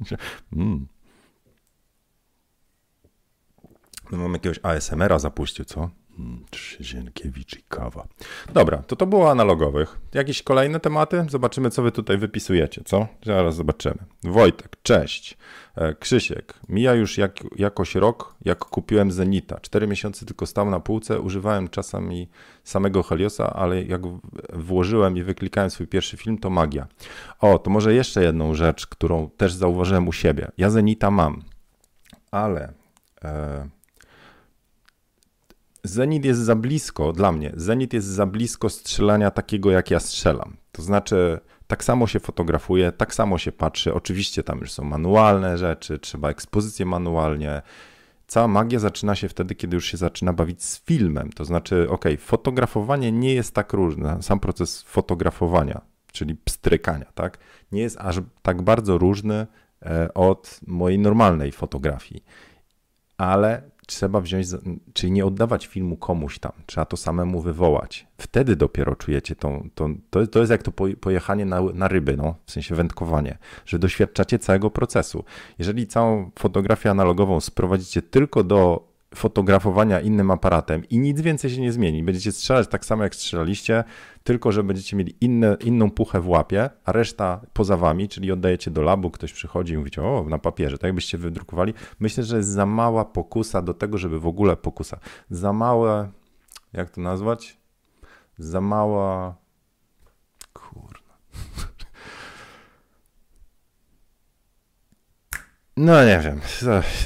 mm. 0.52 0.88
No, 4.12 4.18
mam 4.18 4.32
jakiegoś 4.32 4.60
ASMR-a 4.62 5.18
zapuścił, 5.18 5.64
co? 5.64 5.90
Trzyzienkiewicz 6.50 7.58
i 7.58 7.62
kawa. 7.68 8.06
Dobra, 8.54 8.78
to 8.78 8.96
to 8.96 9.06
było 9.06 9.30
analogowych. 9.30 10.00
Jakieś 10.14 10.42
kolejne 10.42 10.80
tematy? 10.80 11.26
Zobaczymy, 11.28 11.70
co 11.70 11.82
wy 11.82 11.92
tutaj 11.92 12.18
wypisujecie, 12.18 12.82
co? 12.84 13.06
Zaraz 13.22 13.56
zobaczymy. 13.56 13.98
Wojtek, 14.22 14.76
cześć. 14.82 15.36
E, 15.76 15.94
Krzysiek, 15.94 16.54
mija 16.68 16.94
już 16.94 17.18
jak, 17.18 17.38
jakoś 17.56 17.94
rok, 17.94 18.34
jak 18.44 18.58
kupiłem 18.58 19.12
Zenita. 19.12 19.60
Cztery 19.60 19.86
miesiące 19.86 20.26
tylko 20.26 20.46
stał 20.46 20.70
na 20.70 20.80
półce, 20.80 21.20
używałem 21.20 21.68
czasami 21.68 22.28
samego 22.64 23.02
Heliosa, 23.02 23.52
ale 23.52 23.82
jak 23.82 24.02
włożyłem 24.52 25.16
i 25.16 25.22
wyklikałem 25.22 25.70
swój 25.70 25.86
pierwszy 25.86 26.16
film, 26.16 26.38
to 26.38 26.50
magia. 26.50 26.86
O, 27.40 27.58
to 27.58 27.70
może 27.70 27.94
jeszcze 27.94 28.22
jedną 28.22 28.54
rzecz, 28.54 28.86
którą 28.86 29.30
też 29.36 29.52
zauważyłem 29.52 30.08
u 30.08 30.12
siebie. 30.12 30.48
Ja 30.58 30.70
Zenita 30.70 31.10
mam, 31.10 31.42
ale... 32.30 32.72
E, 33.24 33.77
Zenit 35.88 36.24
jest 36.24 36.40
za 36.40 36.56
blisko 36.56 37.12
dla 37.12 37.32
mnie. 37.32 37.52
Zenit 37.56 37.92
jest 37.92 38.06
za 38.06 38.26
blisko 38.26 38.68
strzelania 38.68 39.30
takiego, 39.30 39.70
jak 39.70 39.90
ja 39.90 40.00
strzelam. 40.00 40.56
To 40.72 40.82
znaczy, 40.82 41.40
tak 41.66 41.84
samo 41.84 42.06
się 42.06 42.20
fotografuje, 42.20 42.92
tak 42.92 43.14
samo 43.14 43.38
się 43.38 43.52
patrzy. 43.52 43.94
Oczywiście 43.94 44.42
tam 44.42 44.58
już 44.58 44.72
są 44.72 44.84
manualne 44.84 45.58
rzeczy, 45.58 45.98
trzeba 45.98 46.30
ekspozycję 46.30 46.86
manualnie. 46.86 47.62
Cała 48.26 48.48
magia 48.48 48.78
zaczyna 48.78 49.14
się 49.14 49.28
wtedy, 49.28 49.54
kiedy 49.54 49.74
już 49.74 49.86
się 49.86 49.96
zaczyna 49.96 50.32
bawić 50.32 50.62
z 50.62 50.84
filmem. 50.84 51.32
To 51.32 51.44
znaczy, 51.44 51.90
ok, 51.90 52.04
fotografowanie 52.18 53.12
nie 53.12 53.34
jest 53.34 53.54
tak 53.54 53.72
różne. 53.72 54.22
Sam 54.22 54.40
proces 54.40 54.82
fotografowania, 54.82 55.80
czyli 56.12 56.34
pstrykania, 56.34 57.06
tak, 57.14 57.38
nie 57.72 57.82
jest 57.82 57.96
aż 58.00 58.20
tak 58.42 58.62
bardzo 58.62 58.98
różny 58.98 59.46
e, 59.82 60.14
od 60.14 60.60
mojej 60.66 60.98
normalnej 60.98 61.52
fotografii. 61.52 62.24
Ale 63.16 63.62
trzeba 63.88 64.20
wziąć, 64.20 64.46
czyli 64.92 65.12
nie 65.12 65.26
oddawać 65.26 65.66
filmu 65.66 65.96
komuś 65.96 66.38
tam, 66.38 66.52
trzeba 66.66 66.84
to 66.84 66.96
samemu 66.96 67.40
wywołać. 67.40 68.06
Wtedy 68.18 68.56
dopiero 68.56 68.96
czujecie 68.96 69.36
tą, 69.36 69.68
tą 69.74 70.00
to, 70.10 70.26
to 70.26 70.38
jest 70.38 70.50
jak 70.50 70.62
to 70.62 70.72
pojechanie 71.00 71.44
na, 71.44 71.60
na 71.60 71.88
ryby, 71.88 72.16
no, 72.16 72.34
w 72.46 72.50
sensie 72.50 72.74
wędkowanie, 72.74 73.38
że 73.66 73.78
doświadczacie 73.78 74.38
całego 74.38 74.70
procesu. 74.70 75.24
Jeżeli 75.58 75.86
całą 75.86 76.30
fotografię 76.38 76.90
analogową 76.90 77.40
sprowadzicie 77.40 78.02
tylko 78.02 78.44
do 78.44 78.87
fotografowania 79.14 80.00
innym 80.00 80.30
aparatem 80.30 80.88
i 80.88 80.98
nic 80.98 81.20
więcej 81.20 81.50
się 81.50 81.60
nie 81.60 81.72
zmieni. 81.72 82.02
Będziecie 82.02 82.32
strzelać 82.32 82.68
tak 82.68 82.84
samo 82.84 83.02
jak 83.02 83.14
strzelaliście, 83.14 83.84
tylko 84.22 84.52
że 84.52 84.62
będziecie 84.62 84.96
mieli 84.96 85.16
inne, 85.20 85.56
inną 85.64 85.90
puchę 85.90 86.20
w 86.20 86.28
łapie, 86.28 86.70
a 86.84 86.92
reszta 86.92 87.40
poza 87.52 87.76
wami, 87.76 88.08
czyli 88.08 88.32
oddajecie 88.32 88.70
do 88.70 88.82
labu, 88.82 89.10
ktoś 89.10 89.32
przychodzi 89.32 89.74
i 89.74 89.78
mówicie, 89.78 90.02
o, 90.02 90.24
na 90.28 90.38
papierze, 90.38 90.78
tak 90.78 90.88
jakbyście 90.88 91.18
wydrukowali. 91.18 91.74
Myślę, 92.00 92.24
że 92.24 92.36
jest 92.36 92.48
za 92.48 92.66
mała 92.66 93.04
pokusa 93.04 93.62
do 93.62 93.74
tego, 93.74 93.98
żeby 93.98 94.20
w 94.20 94.26
ogóle 94.26 94.56
pokusa. 94.56 94.98
Za 95.30 95.52
małe, 95.52 96.10
jak 96.72 96.90
to 96.90 97.00
nazwać? 97.00 97.58
Za 98.38 98.60
mała 98.60 99.34
No 105.78 106.04
nie 106.04 106.20
wiem, 106.24 106.40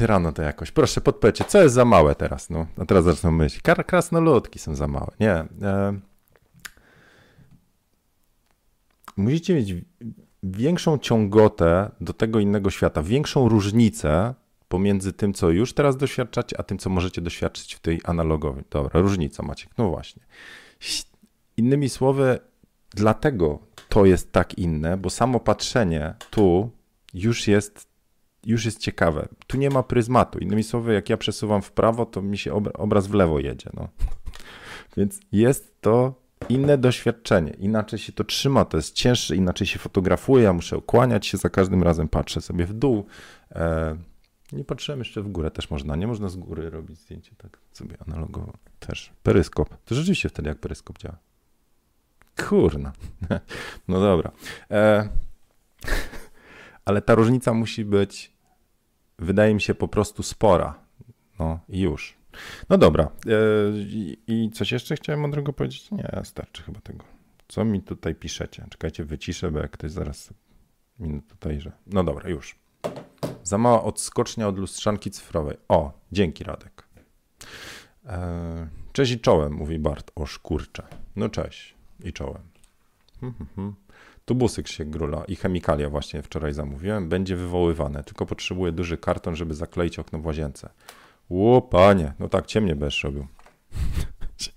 rano 0.00 0.32
to 0.32 0.42
jakoś. 0.42 0.70
Proszę 0.70 1.00
podpowiedzcie, 1.00 1.44
co 1.44 1.62
jest 1.62 1.74
za 1.74 1.84
małe 1.84 2.14
teraz? 2.14 2.50
No, 2.50 2.66
a 2.78 2.84
teraz 2.84 3.04
zacznę 3.04 3.30
myśleć. 3.30 3.62
Krasnoludki 3.86 4.58
są 4.58 4.74
za 4.74 4.88
małe. 4.88 5.10
Nie. 5.20 5.32
E... 5.62 5.98
Musicie 9.16 9.54
mieć 9.54 9.74
większą 10.42 10.98
ciągotę 10.98 11.90
do 12.00 12.12
tego 12.12 12.40
innego 12.40 12.70
świata, 12.70 13.02
większą 13.02 13.48
różnicę 13.48 14.34
pomiędzy 14.68 15.12
tym, 15.12 15.34
co 15.34 15.50
już 15.50 15.74
teraz 15.74 15.96
doświadczacie, 15.96 16.60
a 16.60 16.62
tym, 16.62 16.78
co 16.78 16.90
możecie 16.90 17.20
doświadczyć 17.20 17.74
w 17.74 17.80
tej 17.80 18.00
analogowej. 18.04 18.64
Dobra, 18.70 19.00
różnica 19.00 19.42
macie. 19.42 19.66
No 19.78 19.90
właśnie. 19.90 20.22
Innymi 21.56 21.88
słowy, 21.88 22.38
dlatego 22.90 23.58
to 23.88 24.04
jest 24.06 24.32
tak 24.32 24.58
inne, 24.58 24.96
bo 24.96 25.10
samo 25.10 25.40
patrzenie 25.40 26.14
tu 26.30 26.70
już 27.14 27.48
jest 27.48 27.91
już 28.46 28.64
jest 28.64 28.78
ciekawe. 28.78 29.28
Tu 29.46 29.56
nie 29.56 29.70
ma 29.70 29.82
pryzmatu. 29.82 30.38
Innymi 30.38 30.62
słowy, 30.62 30.94
jak 30.94 31.10
ja 31.10 31.16
przesuwam 31.16 31.62
w 31.62 31.72
prawo, 31.72 32.06
to 32.06 32.22
mi 32.22 32.38
się 32.38 32.54
obraz 32.74 33.06
w 33.06 33.14
lewo 33.14 33.38
jedzie. 33.38 33.70
No. 33.74 33.88
Więc 34.96 35.20
jest 35.32 35.80
to 35.80 36.22
inne 36.48 36.78
doświadczenie. 36.78 37.50
Inaczej 37.50 37.98
się 37.98 38.12
to 38.12 38.24
trzyma, 38.24 38.64
to 38.64 38.76
jest 38.76 38.94
cięższe, 38.94 39.36
inaczej 39.36 39.66
się 39.66 39.78
fotografuje. 39.78 40.44
Ja 40.44 40.52
muszę 40.52 40.80
kłaniać 40.86 41.26
się 41.26 41.38
za 41.38 41.50
każdym 41.50 41.82
razem, 41.82 42.08
patrzę 42.08 42.40
sobie 42.40 42.66
w 42.66 42.72
dół. 42.72 43.06
E, 43.50 43.96
nie 44.52 44.64
patrzyłem 44.64 44.98
jeszcze 44.98 45.22
w 45.22 45.28
górę, 45.28 45.50
też 45.50 45.70
można. 45.70 45.96
Nie 45.96 46.06
można 46.06 46.28
z 46.28 46.36
góry 46.36 46.70
robić 46.70 46.98
zdjęcie 46.98 47.32
tak 47.36 47.58
sobie 47.72 47.96
analogowo. 48.06 48.52
Też. 48.78 49.12
Peryskop. 49.22 49.68
To 49.84 49.94
rzeczywiście 49.94 50.28
wtedy 50.28 50.48
jak 50.48 50.58
peryskop 50.58 50.98
działa. 50.98 51.16
Kurna. 52.48 52.92
No 53.88 54.00
dobra. 54.00 54.30
E, 54.70 55.08
ale 56.84 57.02
ta 57.02 57.14
różnica 57.14 57.54
musi 57.54 57.84
być 57.84 58.32
wydaje 59.18 59.54
mi 59.54 59.60
się 59.60 59.74
po 59.74 59.88
prostu 59.88 60.22
spora. 60.22 60.78
No 61.38 61.60
i 61.68 61.80
już. 61.80 62.16
No 62.68 62.78
dobra. 62.78 63.04
E, 63.04 63.08
I 64.26 64.50
coś 64.50 64.72
jeszcze 64.72 64.96
chciałem 64.96 65.20
mądrego 65.20 65.52
powiedzieć? 65.52 65.90
Nie, 65.90 66.20
starczy 66.24 66.62
chyba 66.62 66.80
tego. 66.80 67.04
Co 67.48 67.64
mi 67.64 67.82
tutaj 67.82 68.14
piszecie? 68.14 68.66
Czekajcie, 68.70 69.04
wyciszę, 69.04 69.50
bo 69.50 69.58
jak 69.58 69.70
ktoś 69.70 69.90
zaraz 69.90 70.34
minut 70.98 71.28
tutaj, 71.28 71.60
że. 71.60 71.72
No 71.86 72.04
dobra, 72.04 72.30
już. 72.30 72.58
Za 73.42 73.58
mała 73.58 73.82
odskocznia 73.82 74.48
od 74.48 74.58
lustrzanki 74.58 75.10
cyfrowej. 75.10 75.56
O, 75.68 75.92
dzięki 76.12 76.44
Radek. 76.44 76.88
E, 78.06 78.68
cześć 78.92 79.12
i 79.12 79.20
czołem, 79.20 79.52
mówi 79.52 79.78
Bart. 79.78 80.10
O 80.14 80.26
szkurcze. 80.26 80.82
No 81.16 81.28
cześć 81.28 81.74
i 82.04 82.12
czołem. 82.12 82.42
Hmm, 83.20 83.46
hmm. 83.56 83.74
Tubusy 84.24 84.62
się 84.66 84.84
grula 84.84 85.24
i 85.24 85.36
chemikalia 85.36 85.90
właśnie 85.90 86.22
wczoraj 86.22 86.52
zamówiłem. 86.52 87.08
Będzie 87.08 87.36
wywoływane, 87.36 88.04
tylko 88.04 88.26
potrzebuję 88.26 88.72
duży 88.72 88.96
karton, 88.96 89.36
żeby 89.36 89.54
zakleić 89.54 89.98
okno 89.98 90.18
w 90.18 90.26
łazience. 90.26 90.68
Ło, 91.28 91.62
panie, 91.62 92.12
no 92.18 92.28
tak 92.28 92.46
ciemnie 92.46 92.76
będziesz 92.76 93.04
robił. 93.04 93.26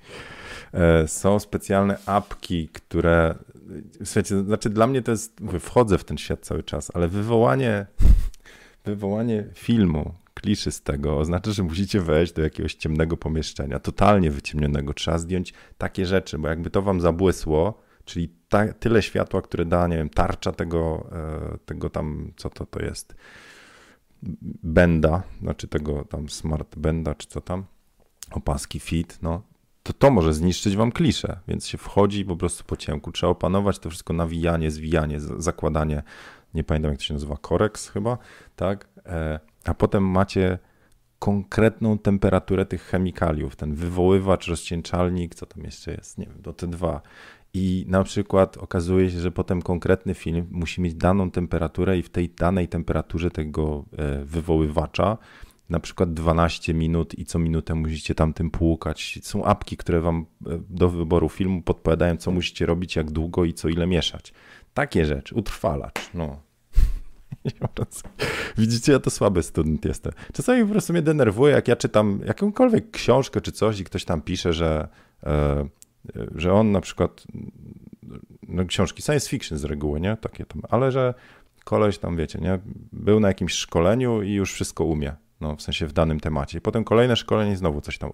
E, 0.74 1.08
są 1.08 1.40
specjalne 1.40 1.98
apki, 2.06 2.68
które. 2.68 3.36
Słuchajcie, 4.04 4.44
znaczy 4.44 4.70
dla 4.70 4.88
mnie 4.88 5.02
to 5.02 5.12
jest. 5.12 5.42
Wchodzę 5.60 5.98
w 5.98 6.04
ten 6.04 6.18
świat 6.18 6.40
cały 6.40 6.64
czas, 6.64 6.92
ale 6.94 7.08
wywołanie, 7.08 7.86
wywołanie 8.86 9.44
filmu 9.54 10.14
kliszy 10.34 10.72
z 10.72 10.82
tego 10.82 11.20
oznacza, 11.20 11.52
że 11.52 11.64
musicie 11.64 12.02
wejść 12.02 12.34
do 12.34 12.42
jakiegoś 12.42 12.76
ciemnego 12.76 13.18
pomieszczenia, 13.18 13.80
totalnie 13.80 14.32
wyciemnionego. 14.32 14.94
Trzeba 14.94 15.18
zdjąć 15.18 15.54
takie 15.78 16.06
rzeczy, 16.06 16.38
bo 16.38 16.48
jakby 16.48 16.70
to 16.70 16.82
wam 16.82 17.02
zabłysło, 17.02 17.82
czyli 18.06 18.30
ta, 18.50 18.74
tyle 18.74 19.02
światła, 19.02 19.42
które 19.42 19.66
da, 19.66 19.88
nie 19.88 19.98
wiem, 19.98 20.10
tarcza 20.10 20.52
tego, 20.52 21.10
e, 21.12 21.58
tego 21.66 21.90
tam, 21.90 22.32
co 22.38 22.50
to, 22.50 22.66
to 22.66 22.80
jest, 22.80 23.16
benda, 24.64 25.24
znaczy 25.42 25.68
tego 25.68 26.06
tam 26.06 26.30
smart 26.30 26.76
benda, 26.76 27.16
czy 27.16 27.28
co 27.28 27.42
tam, 27.42 27.66
opaski 28.32 28.80
fit, 28.80 29.20
no, 29.22 29.42
to 29.84 29.94
to 29.94 30.12
może 30.12 30.34
zniszczyć 30.34 30.76
wam 30.76 30.92
kliszę, 30.92 31.40
więc 31.48 31.68
się 31.68 31.78
wchodzi 31.78 32.26
po 32.26 32.36
prostu 32.36 32.64
po 32.64 32.78
ciemku. 32.78 33.12
Trzeba 33.12 33.32
opanować 33.32 33.80
to 33.80 33.90
wszystko 33.90 34.14
nawijanie, 34.14 34.72
zwijanie, 34.72 35.20
zakładanie, 35.20 36.04
nie 36.54 36.64
pamiętam 36.64 36.92
jak 36.92 37.00
to 37.00 37.06
się 37.06 37.14
nazywa, 37.14 37.38
koreks 37.38 37.90
chyba, 37.90 38.18
tak? 38.56 38.88
E, 39.06 39.40
a 39.66 39.74
potem 39.74 40.04
macie 40.04 40.60
konkretną 41.20 41.98
temperaturę 41.98 42.66
tych 42.66 42.82
chemikaliów, 42.84 43.56
ten 43.56 43.76
wywoływacz, 43.76 44.48
rozcieńczalnik, 44.48 45.36
co 45.36 45.46
tam 45.46 45.64
jeszcze 45.64 45.92
jest, 45.92 46.18
nie 46.18 46.26
wiem, 46.26 46.42
do 46.42 46.52
T2. 46.52 47.00
I 47.58 47.86
na 47.88 48.04
przykład 48.04 48.58
okazuje 48.58 49.12
się, 49.12 49.20
że 49.20 49.32
potem 49.32 49.62
konkretny 49.62 50.14
film 50.14 50.48
musi 50.52 50.82
mieć 50.82 50.96
daną 50.96 51.32
temperaturę 51.32 51.98
i 51.98 52.02
w 52.02 52.10
tej 52.10 52.30
danej 52.30 52.68
temperaturze 52.68 53.32
tego 53.32 53.86
e, 53.98 54.26
wywoływacza 54.26 55.18
na 55.70 55.80
przykład 55.80 56.14
12 56.14 56.74
minut 56.74 57.20
i 57.20 57.26
co 57.26 57.40
minutę 57.40 57.76
musicie 57.76 58.16
tam 58.16 58.34
tym 58.34 58.52
płukać. 58.52 59.20
Są 59.22 59.46
apki, 59.46 59.78
które 59.78 60.02
wam 60.02 60.26
e, 60.46 60.60
do 60.70 60.90
wyboru 60.90 61.30
filmu 61.30 61.62
podpowiadają, 61.62 62.18
co 62.18 62.32
musicie 62.32 62.66
robić, 62.66 62.96
jak 62.96 63.12
długo 63.12 63.46
i 63.46 63.54
co 63.54 63.70
ile 63.70 63.88
mieszać. 63.88 64.34
Takie 64.74 65.06
rzeczy, 65.06 65.36
utrwalacz, 65.36 66.10
no. 66.14 66.40
Widzicie, 68.58 68.92
ja 68.92 69.00
to 69.00 69.10
słaby 69.10 69.44
student 69.44 69.86
jestem. 69.86 70.14
Czasami 70.34 70.64
po 70.64 70.70
prostu 70.72 70.94
mnie 70.94 71.02
denerwuje, 71.02 71.54
jak 71.54 71.68
ja 71.68 71.76
czytam 71.76 72.20
jakąkolwiek 72.26 72.92
książkę 72.92 73.42
czy 73.42 73.52
coś 73.52 73.80
i 73.80 73.84
ktoś 73.84 74.06
tam 74.06 74.22
pisze, 74.22 74.54
że, 74.54 74.88
e, 75.24 75.68
że 76.36 76.54
on 76.54 76.72
na 76.72 76.82
przykład, 76.82 77.24
no 78.48 78.66
książki 78.66 79.02
science 79.02 79.30
fiction 79.30 79.58
z 79.58 79.64
reguły, 79.64 80.00
nie? 80.00 80.18
Takie 80.18 80.46
tam, 80.46 80.62
ale 80.70 80.92
że 80.92 81.14
koleś 81.64 81.98
tam, 81.98 82.18
wiecie, 82.18 82.40
nie? 82.40 82.60
Był 82.92 83.20
na 83.20 83.28
jakimś 83.28 83.54
szkoleniu 83.54 84.22
i 84.22 84.32
już 84.32 84.54
wszystko 84.54 84.86
umie 84.86 85.16
no, 85.42 85.56
w 85.56 85.62
sensie 85.62 85.88
w 85.88 85.94
danym 85.94 86.20
temacie. 86.20 86.58
I 86.58 86.62
potem 86.62 86.84
kolejne 86.84 87.16
szkolenie 87.16 87.52
i 87.52 87.56
znowu 87.56 87.82
coś 87.82 87.98
tam 87.98 88.12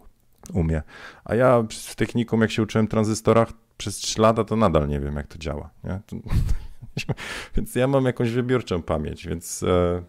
umie. 0.54 0.82
A 1.25 1.36
ja 1.36 1.63
w 1.69 1.95
technikum, 1.95 2.41
jak 2.41 2.51
się 2.51 2.62
uczyłem 2.62 2.88
tranzystorach 2.88 3.51
przez 3.77 3.97
3 3.97 4.21
lata, 4.21 4.43
to 4.43 4.56
nadal 4.56 4.88
nie 4.88 4.99
wiem, 4.99 5.15
jak 5.15 5.27
to 5.27 5.38
działa. 5.38 5.69
Nie? 5.84 5.99
To, 6.06 6.15
więc 7.56 7.75
ja 7.75 7.88
mam 7.88 8.06
jakąś 8.06 8.32
wybiórczą 8.32 8.82
pamięć, 8.82 9.27
więc 9.27 9.63
e, 9.63 10.04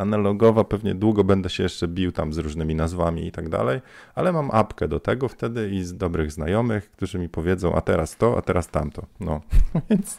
analogowa 0.00 0.64
pewnie 0.64 0.94
długo 0.94 1.24
będę 1.24 1.50
się 1.50 1.62
jeszcze 1.62 1.88
bił 1.88 2.12
tam 2.12 2.32
z 2.32 2.38
różnymi 2.38 2.74
nazwami 2.74 3.26
i 3.26 3.32
tak 3.32 3.48
dalej, 3.48 3.80
ale 4.14 4.32
mam 4.32 4.50
apkę 4.52 4.88
do 4.88 5.00
tego 5.00 5.28
wtedy 5.28 5.70
i 5.70 5.84
z 5.84 5.96
dobrych 5.96 6.32
znajomych, 6.32 6.90
którzy 6.90 7.18
mi 7.18 7.28
powiedzą, 7.28 7.74
a 7.74 7.80
teraz 7.80 8.16
to, 8.16 8.38
a 8.38 8.42
teraz 8.42 8.68
tamto. 8.68 9.06
No, 9.20 9.40
więc, 9.90 10.18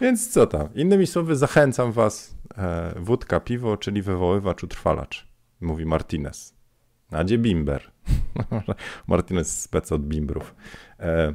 więc 0.00 0.28
co 0.28 0.46
tam? 0.46 0.68
Innymi 0.74 1.06
słowy, 1.06 1.36
zachęcam 1.36 1.92
was, 1.92 2.36
e, 2.58 2.94
wódka, 3.00 3.40
piwo, 3.40 3.76
czyli 3.76 4.02
wywoływacz, 4.02 4.64
utrwalacz 4.64 5.26
mówi 5.60 5.86
Martinez. 5.86 6.54
A 7.10 7.24
gdzie 7.24 7.38
Bimber? 7.38 7.92
Martinez 9.08 9.62
spec 9.62 9.92
od 9.92 10.02
Bimbrów. 10.02 10.54
E, 11.00 11.34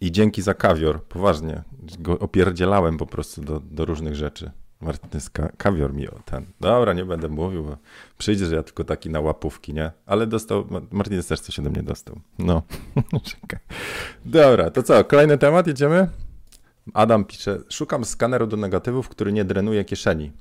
I 0.00 0.12
dzięki 0.12 0.42
za 0.42 0.54
kawior, 0.54 1.04
poważnie, 1.04 1.62
go 1.98 2.18
opierdzielałem 2.18 2.96
po 2.96 3.06
prostu 3.06 3.42
do, 3.42 3.60
do 3.60 3.84
różnych 3.84 4.14
rzeczy. 4.14 4.50
Martinez 4.80 5.30
ka 5.30 5.48
kawior 5.56 5.94
mi 5.94 6.08
o 6.08 6.18
ten. 6.24 6.46
Dobra, 6.60 6.92
nie 6.92 7.04
będę 7.04 7.28
mówił, 7.28 7.64
bo 7.64 7.76
przyjdzie, 8.18 8.46
że 8.46 8.56
ja 8.56 8.62
tylko 8.62 8.84
taki 8.84 9.10
na 9.10 9.20
łapówki, 9.20 9.74
nie? 9.74 9.90
Ale 10.06 10.26
dostał, 10.26 10.66
Martinez 10.90 11.26
też 11.26 11.40
coś 11.40 11.58
ode 11.58 11.70
mnie 11.70 11.82
dostał. 11.82 12.20
No, 12.38 12.62
Dobra, 14.24 14.70
to 14.70 14.82
co, 14.82 15.04
kolejny 15.04 15.38
temat, 15.38 15.66
jedziemy? 15.66 16.08
Adam 16.94 17.24
pisze, 17.24 17.58
szukam 17.68 18.04
skaneru 18.04 18.46
do 18.46 18.56
negatywów, 18.56 19.08
który 19.08 19.32
nie 19.32 19.44
drenuje 19.44 19.84
kieszeni 19.84 20.32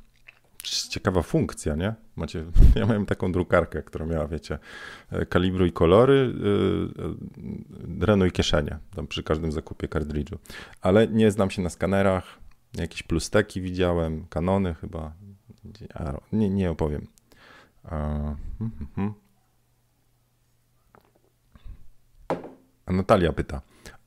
ciekawa 0.69 1.21
funkcja, 1.21 1.75
nie? 1.75 1.93
Macie, 2.15 2.45
ja 2.75 2.85
miałem 2.85 3.05
taką 3.05 3.31
drukarkę, 3.31 3.83
która 3.83 4.05
miała, 4.05 4.27
wiecie, 4.27 4.59
e, 5.11 5.25
kalibru 5.25 5.65
i 5.65 5.71
kolory, 5.71 6.33
yy, 7.99 8.27
i 8.27 8.31
kieszenie, 8.31 8.77
tam 8.95 9.07
przy 9.07 9.23
każdym 9.23 9.51
zakupie 9.51 9.87
kartridżu. 9.87 10.37
Ale 10.81 11.07
nie 11.07 11.31
znam 11.31 11.49
się 11.49 11.61
na 11.61 11.69
skanerach, 11.69 12.39
jakieś 12.77 13.03
plusteki 13.03 13.61
widziałem, 13.61 14.25
kanony 14.29 14.73
chyba, 14.73 15.13
nie, 16.31 16.49
nie 16.49 16.71
opowiem. 16.71 17.07
A 22.85 22.91
Natalia 22.91 23.33
pyta. 23.33 23.61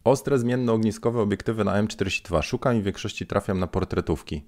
Ostre 0.05 0.38
zmienne 0.38 0.72
ogniskowe 0.72 1.20
obiektywy 1.20 1.64
na 1.64 1.83
M42. 1.83 2.42
Szukam 2.42 2.76
i 2.76 2.81
w 2.81 2.85
większości 2.85 3.26
trafiam 3.26 3.59
na 3.59 3.66
portretówki. 3.66 4.42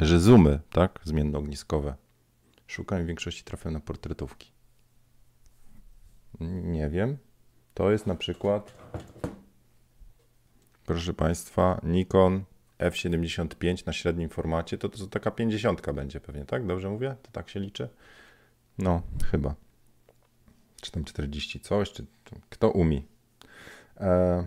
że 0.00 0.20
zoomy, 0.20 0.60
tak, 0.70 1.00
zmiennoogniskowe, 1.04 1.94
szukam 2.66 3.02
w 3.02 3.06
większości 3.06 3.44
trafiam 3.44 3.72
na 3.72 3.80
portretówki. 3.80 4.52
Nie 6.40 6.88
wiem. 6.88 7.18
To 7.74 7.90
jest 7.90 8.06
na 8.06 8.14
przykład, 8.14 8.74
proszę 10.86 11.14
Państwa, 11.14 11.80
Nikon 11.82 12.44
F75 12.78 13.86
na 13.86 13.92
średnim 13.92 14.28
formacie, 14.28 14.78
to, 14.78 14.88
to 14.88 15.06
taka 15.06 15.30
50 15.30 15.92
będzie 15.92 16.20
pewnie, 16.20 16.44
tak? 16.44 16.66
Dobrze 16.66 16.90
mówię? 16.90 17.16
To 17.22 17.30
tak 17.32 17.48
się 17.48 17.60
liczy? 17.60 17.88
No, 18.78 19.02
chyba. 19.30 19.54
Czy 20.82 20.92
tam 20.92 21.04
40 21.04 21.60
coś, 21.60 21.92
czy 21.92 22.06
kto 22.50 22.70
umie. 22.70 23.02
E, 23.96 24.46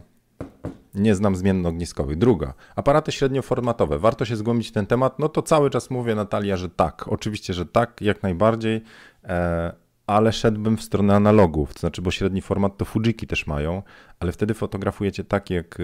nie 0.95 1.15
znam 1.15 1.36
zmiennych 1.36 1.69
ogniskowych. 1.69 2.17
Druga, 2.17 2.54
aparaty 2.76 3.12
średnioformatowe. 3.12 4.00
Warto 4.00 4.26
się 4.26 4.36
zgłębić 4.36 4.71
ten 4.71 4.86
temat? 4.86 5.19
No 5.19 5.30
to 5.30 5.41
cały 5.41 5.69
czas 5.69 5.89
mówię, 5.89 6.15
Natalia, 6.15 6.58
że 6.58 6.69
tak. 6.69 7.08
Oczywiście, 7.08 7.54
że 7.54 7.65
tak, 7.65 8.02
jak 8.02 8.23
najbardziej. 8.23 8.82
E, 9.23 9.73
ale 10.07 10.33
szedłbym 10.33 10.77
w 10.77 10.81
stronę 10.81 11.15
analogów, 11.15 11.73
to 11.73 11.79
znaczy, 11.79 12.01
bo 12.01 12.11
średni 12.11 12.41
format 12.41 12.77
to 12.77 12.85
Fujiki 12.85 13.27
też 13.27 13.47
mają, 13.47 13.83
ale 14.19 14.31
wtedy 14.31 14.53
fotografujecie 14.53 15.23
tak 15.23 15.49
jak 15.49 15.79
y, 15.79 15.83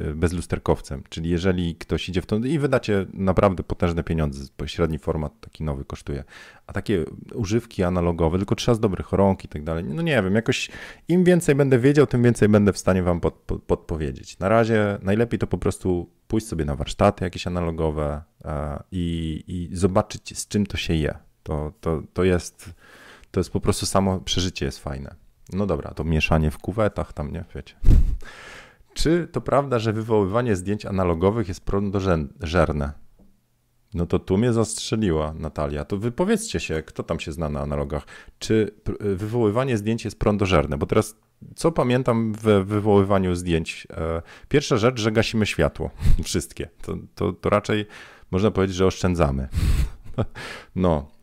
y, 0.00 0.14
bezlusterkowcem, 0.14 1.02
czyli 1.08 1.30
jeżeli 1.30 1.74
ktoś 1.74 2.08
idzie 2.08 2.22
w 2.22 2.26
to 2.26 2.36
i 2.36 2.58
wydacie 2.58 3.06
naprawdę 3.12 3.62
potężne 3.62 4.04
pieniądze, 4.04 4.44
bo 4.58 4.66
średni 4.66 4.98
format 4.98 5.40
taki 5.40 5.64
nowy 5.64 5.84
kosztuje, 5.84 6.24
a 6.66 6.72
takie 6.72 7.04
używki 7.34 7.82
analogowe, 7.82 8.38
tylko 8.38 8.54
trzeba 8.54 8.74
z 8.74 8.80
dobrych 8.80 9.12
rąk 9.12 9.44
i 9.44 9.48
tak 9.48 9.64
dalej, 9.64 9.84
no 9.84 10.02
nie 10.02 10.22
wiem, 10.22 10.34
jakoś 10.34 10.70
im 11.08 11.24
więcej 11.24 11.54
będę 11.54 11.78
wiedział, 11.78 12.06
tym 12.06 12.22
więcej 12.22 12.48
będę 12.48 12.72
w 12.72 12.78
stanie 12.78 13.02
wam 13.02 13.20
pod, 13.20 13.34
pod, 13.34 13.62
podpowiedzieć. 13.62 14.38
Na 14.38 14.48
razie 14.48 14.98
najlepiej 15.02 15.38
to 15.38 15.46
po 15.46 15.58
prostu 15.58 16.10
pójść 16.28 16.46
sobie 16.46 16.64
na 16.64 16.76
warsztaty 16.76 17.24
jakieś 17.24 17.46
analogowe 17.46 18.22
i, 18.92 19.44
i 19.46 19.76
zobaczyć 19.76 20.38
z 20.38 20.48
czym 20.48 20.66
to 20.66 20.76
się 20.76 20.94
je. 20.94 21.14
To, 21.42 21.72
to, 21.80 22.02
to 22.12 22.24
jest 22.24 22.74
to 23.34 23.40
jest 23.40 23.50
po 23.50 23.60
prostu 23.60 23.86
samo 23.86 24.20
przeżycie 24.20 24.66
jest 24.66 24.78
fajne. 24.78 25.14
No 25.52 25.66
dobra, 25.66 25.90
to 25.90 26.04
mieszanie 26.04 26.50
w 26.50 26.58
kuwetach 26.58 27.12
tam, 27.12 27.32
nie? 27.32 27.44
Wiecie. 27.54 27.74
Czy 28.94 29.28
to 29.32 29.40
prawda, 29.40 29.78
że 29.78 29.92
wywoływanie 29.92 30.56
zdjęć 30.56 30.86
analogowych 30.86 31.48
jest 31.48 31.60
prądożerne? 31.60 32.92
No 33.94 34.06
to 34.06 34.18
tu 34.18 34.36
mnie 34.36 34.52
zastrzeliła 34.52 35.34
Natalia. 35.38 35.84
To 35.84 35.96
wypowiedzcie 35.96 36.60
się, 36.60 36.82
kto 36.82 37.02
tam 37.02 37.20
się 37.20 37.32
zna 37.32 37.48
na 37.48 37.60
analogach. 37.60 38.06
Czy 38.38 38.70
wywoływanie 39.00 39.78
zdjęć 39.78 40.04
jest 40.04 40.18
prądożerne? 40.18 40.78
Bo 40.78 40.86
teraz 40.86 41.16
co 41.56 41.72
pamiętam 41.72 42.32
w 42.32 42.64
wywoływaniu 42.64 43.34
zdjęć? 43.34 43.86
E, 43.90 44.22
pierwsza 44.48 44.76
rzecz, 44.76 45.00
że 45.00 45.12
gasimy 45.12 45.46
światło. 45.46 45.90
Wszystkie. 46.24 46.68
To, 46.82 46.96
to, 47.14 47.32
to 47.32 47.50
raczej 47.50 47.86
można 48.30 48.50
powiedzieć, 48.50 48.76
że 48.76 48.86
oszczędzamy. 48.86 49.48
No, 50.76 51.13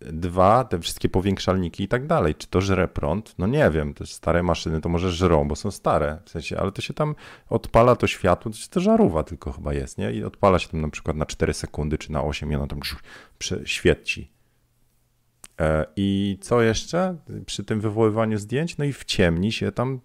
dwa, 0.00 0.64
te 0.64 0.78
wszystkie 0.78 1.08
powiększalniki 1.08 1.84
i 1.84 1.88
tak 1.88 2.06
dalej. 2.06 2.34
Czy 2.34 2.46
to 2.46 2.60
żre 2.60 2.88
prąd? 2.88 3.34
No 3.38 3.46
nie 3.46 3.70
wiem, 3.70 3.94
te 3.94 4.06
stare 4.06 4.42
maszyny 4.42 4.80
to 4.80 4.88
może 4.88 5.12
żrą, 5.12 5.48
bo 5.48 5.56
są 5.56 5.70
stare, 5.70 6.18
w 6.24 6.30
sensie, 6.30 6.58
ale 6.58 6.72
to 6.72 6.82
się 6.82 6.94
tam 6.94 7.14
odpala 7.48 7.96
to 7.96 8.06
światło, 8.06 8.52
to 8.52 8.58
to 8.70 8.80
żarówa 8.80 9.22
tylko 9.22 9.52
chyba 9.52 9.74
jest, 9.74 9.98
nie? 9.98 10.12
I 10.12 10.24
odpala 10.24 10.58
się 10.58 10.68
tam 10.68 10.80
na 10.80 10.88
przykład 10.88 11.16
na 11.16 11.26
4 11.26 11.54
sekundy 11.54 11.98
czy 11.98 12.12
na 12.12 12.22
8 12.22 12.52
i 12.52 12.54
ono 12.54 12.66
tam 12.66 12.80
świeci. 13.64 14.30
E, 15.60 15.86
I 15.96 16.38
co 16.40 16.62
jeszcze 16.62 17.16
przy 17.46 17.64
tym 17.64 17.80
wywoływaniu 17.80 18.38
zdjęć? 18.38 18.78
No 18.78 18.84
i 18.84 18.92
w 18.92 19.04
ciemni 19.04 19.52
się 19.52 19.72
tam 19.72 20.00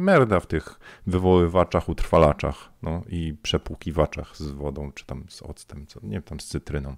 merda 0.00 0.40
w 0.40 0.46
tych 0.46 0.80
wywoływaczach, 1.06 1.88
utrwalaczach 1.88 2.72
no 2.82 3.02
i 3.08 3.34
przepłukiwaczach 3.42 4.36
z 4.36 4.50
wodą, 4.50 4.92
czy 4.92 5.06
tam 5.06 5.24
z 5.28 5.42
octem, 5.42 5.86
co, 5.86 6.00
nie 6.02 6.10
wiem, 6.10 6.22
tam 6.22 6.40
z 6.40 6.46
cytryną. 6.46 6.96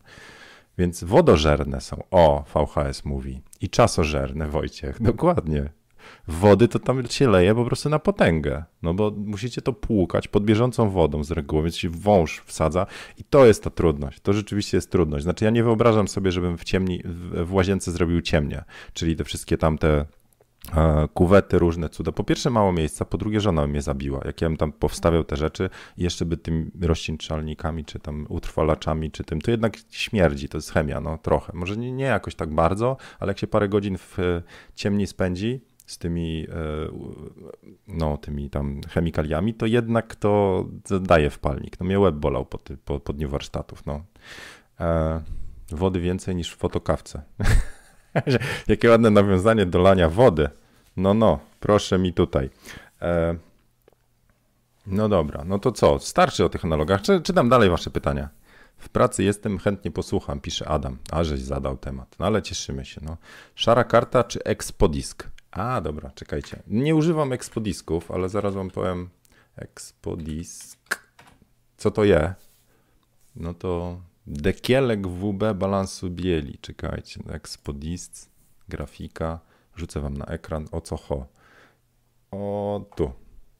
Więc 0.78 1.04
wodożerne 1.04 1.80
są. 1.80 2.02
O, 2.10 2.44
VHS 2.54 3.04
mówi. 3.04 3.42
I 3.60 3.68
czasożerne, 3.68 4.48
Wojciech. 4.48 5.02
Dokładnie 5.12 5.70
wody 6.28 6.68
to 6.68 6.78
tam 6.78 7.06
się 7.06 7.28
leje 7.28 7.54
po 7.54 7.64
prostu 7.64 7.88
na 7.88 7.98
potęgę, 7.98 8.64
no 8.82 8.94
bo 8.94 9.10
musicie 9.10 9.62
to 9.62 9.72
płukać 9.72 10.28
pod 10.28 10.44
bieżącą 10.44 10.90
wodą 10.90 11.24
z 11.24 11.30
reguły, 11.30 11.62
więc 11.62 11.76
się 11.76 11.90
wąż 11.90 12.42
wsadza 12.46 12.86
i 13.18 13.24
to 13.24 13.46
jest 13.46 13.64
ta 13.64 13.70
trudność, 13.70 14.20
to 14.20 14.32
rzeczywiście 14.32 14.76
jest 14.76 14.90
trudność. 14.90 15.24
Znaczy 15.24 15.44
ja 15.44 15.50
nie 15.50 15.64
wyobrażam 15.64 16.08
sobie, 16.08 16.32
żebym 16.32 16.58
w 16.58 16.64
ciemni, 16.64 17.02
w 17.44 17.52
łazience 17.52 17.92
zrobił 17.92 18.20
ciemnie, 18.20 18.64
czyli 18.92 19.16
te 19.16 19.24
wszystkie 19.24 19.58
tamte 19.58 20.06
kuwety 21.14 21.58
różne 21.58 21.88
cuda. 21.88 22.12
Po 22.12 22.24
pierwsze 22.24 22.50
mało 22.50 22.72
miejsca, 22.72 23.04
po 23.04 23.18
drugie 23.18 23.40
żona 23.40 23.66
mnie 23.66 23.82
zabiła. 23.82 24.20
Jak 24.24 24.40
ja 24.40 24.48
bym 24.48 24.56
tam 24.56 24.72
powstawiał 24.72 25.24
te 25.24 25.36
rzeczy 25.36 25.70
jeszcze 25.96 26.24
by 26.24 26.36
tym 26.36 26.70
rozcieńczalnikami, 26.82 27.84
czy 27.84 27.98
tam 27.98 28.26
utrwalaczami, 28.28 29.10
czy 29.10 29.24
tym, 29.24 29.40
to 29.40 29.50
jednak 29.50 29.76
śmierdzi, 29.90 30.48
to 30.48 30.58
jest 30.58 30.70
chemia, 30.70 31.00
no 31.00 31.18
trochę. 31.18 31.52
Może 31.54 31.76
nie, 31.76 31.92
nie 31.92 32.04
jakoś 32.04 32.34
tak 32.34 32.54
bardzo, 32.54 32.96
ale 33.20 33.30
jak 33.30 33.38
się 33.38 33.46
parę 33.46 33.68
godzin 33.68 33.98
w 33.98 34.42
ciemni 34.74 35.06
spędzi, 35.06 35.60
z 35.86 35.98
tymi, 35.98 36.46
e, 36.48 36.54
no, 37.88 38.18
tymi 38.18 38.50
tam 38.50 38.80
chemikaliami, 38.88 39.54
to 39.54 39.66
jednak 39.66 40.14
to 40.14 40.64
daje 41.00 41.30
wpalnik. 41.30 41.80
No 41.80 41.86
mnie 41.86 42.00
łeb 42.00 42.14
bolał 42.14 42.46
po, 42.46 42.58
ty, 42.58 42.76
po, 42.76 43.00
po 43.00 43.12
dniu 43.12 43.28
warsztatów. 43.28 43.86
No. 43.86 44.04
E, 44.80 45.22
wody 45.70 46.00
więcej 46.00 46.36
niż 46.36 46.52
w 46.52 46.56
fotokawce. 46.56 47.22
Jakie 48.68 48.90
ładne 48.90 49.10
nawiązanie 49.10 49.66
do 49.66 49.78
lania 49.78 50.08
wody. 50.08 50.48
No, 50.96 51.14
no, 51.14 51.38
proszę 51.60 51.98
mi 51.98 52.12
tutaj. 52.12 52.50
E, 53.02 53.36
no 54.86 55.08
dobra, 55.08 55.44
no 55.44 55.58
to 55.58 55.72
co? 55.72 55.98
Starczy 55.98 56.44
o 56.44 56.48
tych 56.48 56.64
analogach. 56.64 57.02
Czy, 57.02 57.20
czytam 57.20 57.48
dalej 57.48 57.70
wasze 57.70 57.90
pytania. 57.90 58.28
W 58.78 58.88
pracy 58.88 59.24
jestem, 59.24 59.58
chętnie 59.58 59.90
posłucham, 59.90 60.40
pisze 60.40 60.68
Adam. 60.68 60.98
A 61.10 61.24
żeś 61.24 61.40
zadał 61.40 61.76
temat. 61.76 62.16
No 62.18 62.26
ale 62.26 62.42
cieszymy 62.42 62.84
się. 62.84 63.00
No. 63.04 63.16
Szara 63.54 63.84
karta 63.84 64.24
czy 64.24 64.44
Expodisk? 64.44 65.28
A, 65.50 65.80
dobra, 65.80 66.10
czekajcie. 66.10 66.62
Nie 66.66 66.94
używam 66.94 67.32
Expodisków, 67.32 68.10
ale 68.10 68.28
zaraz 68.28 68.54
wam 68.54 68.70
powiem 68.70 69.08
Expodisk. 69.56 71.02
Co 71.76 71.90
to 71.90 72.04
je? 72.04 72.34
No 73.36 73.54
to 73.54 74.00
dekielek 74.26 75.08
WB 75.08 75.44
balansu 75.54 76.10
bieli. 76.10 76.58
Czekajcie, 76.58 77.20
Expodisk, 77.28 78.30
grafika. 78.68 79.40
Rzucę 79.76 80.00
wam 80.00 80.16
na 80.16 80.24
ekran, 80.24 80.66
o 80.72 80.80
co 80.80 80.96
ho. 80.96 81.26
O, 82.30 82.84
tu. 82.96 83.12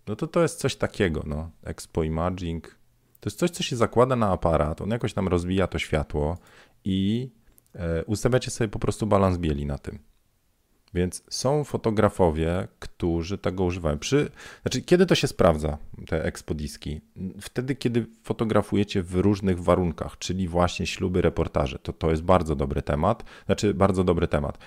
No 0.07 0.17
to 0.17 0.27
to 0.27 0.43
jest 0.43 0.59
coś 0.59 0.77
takiego, 0.77 1.23
no. 1.27 1.51
Expo 1.65 2.03
Imaging. 2.03 2.77
To 3.21 3.29
jest 3.29 3.39
coś, 3.39 3.51
co 3.51 3.63
się 3.63 3.77
zakłada 3.77 4.17
na 4.17 4.31
aparat. 4.31 4.81
On 4.81 4.91
jakoś 4.91 5.15
tam 5.15 5.29
rozwija 5.29 5.67
to 5.67 5.79
światło 5.79 6.39
i 6.85 7.31
e, 7.75 8.05
ustawiacie 8.05 8.51
sobie 8.51 8.69
po 8.69 8.79
prostu 8.79 9.07
balans 9.07 9.39
bieli 9.39 9.67
na 9.67 9.79
tym. 9.79 9.99
Więc 10.95 11.23
są 11.31 11.65
fotografowie, 11.65 12.69
którzy 12.79 13.39
tego 13.39 13.65
używają. 13.65 13.99
Przy, 13.99 14.31
znaczy, 14.63 14.83
kiedy 14.83 15.07
to 15.07 15.15
się 15.15 15.27
sprawdza, 15.29 15.79
te 16.07 16.25
ekspodiski? 16.25 17.01
Wtedy, 17.41 17.75
kiedy 17.75 18.07
fotografujecie 18.23 19.03
w 19.03 19.15
różnych 19.15 19.63
warunkach, 19.63 20.19
czyli 20.19 20.49
właśnie 20.49 20.87
śluby, 20.87 21.23
reportaże. 21.23 21.79
To, 21.79 21.93
to 21.93 22.11
jest 22.11 22.23
bardzo 22.23 22.57
dobry 22.57 22.83
temat. 22.83 23.25
Znaczy, 23.47 23.75
bardzo 23.75 24.05
dobry 24.05 24.29
temat. 24.29 24.59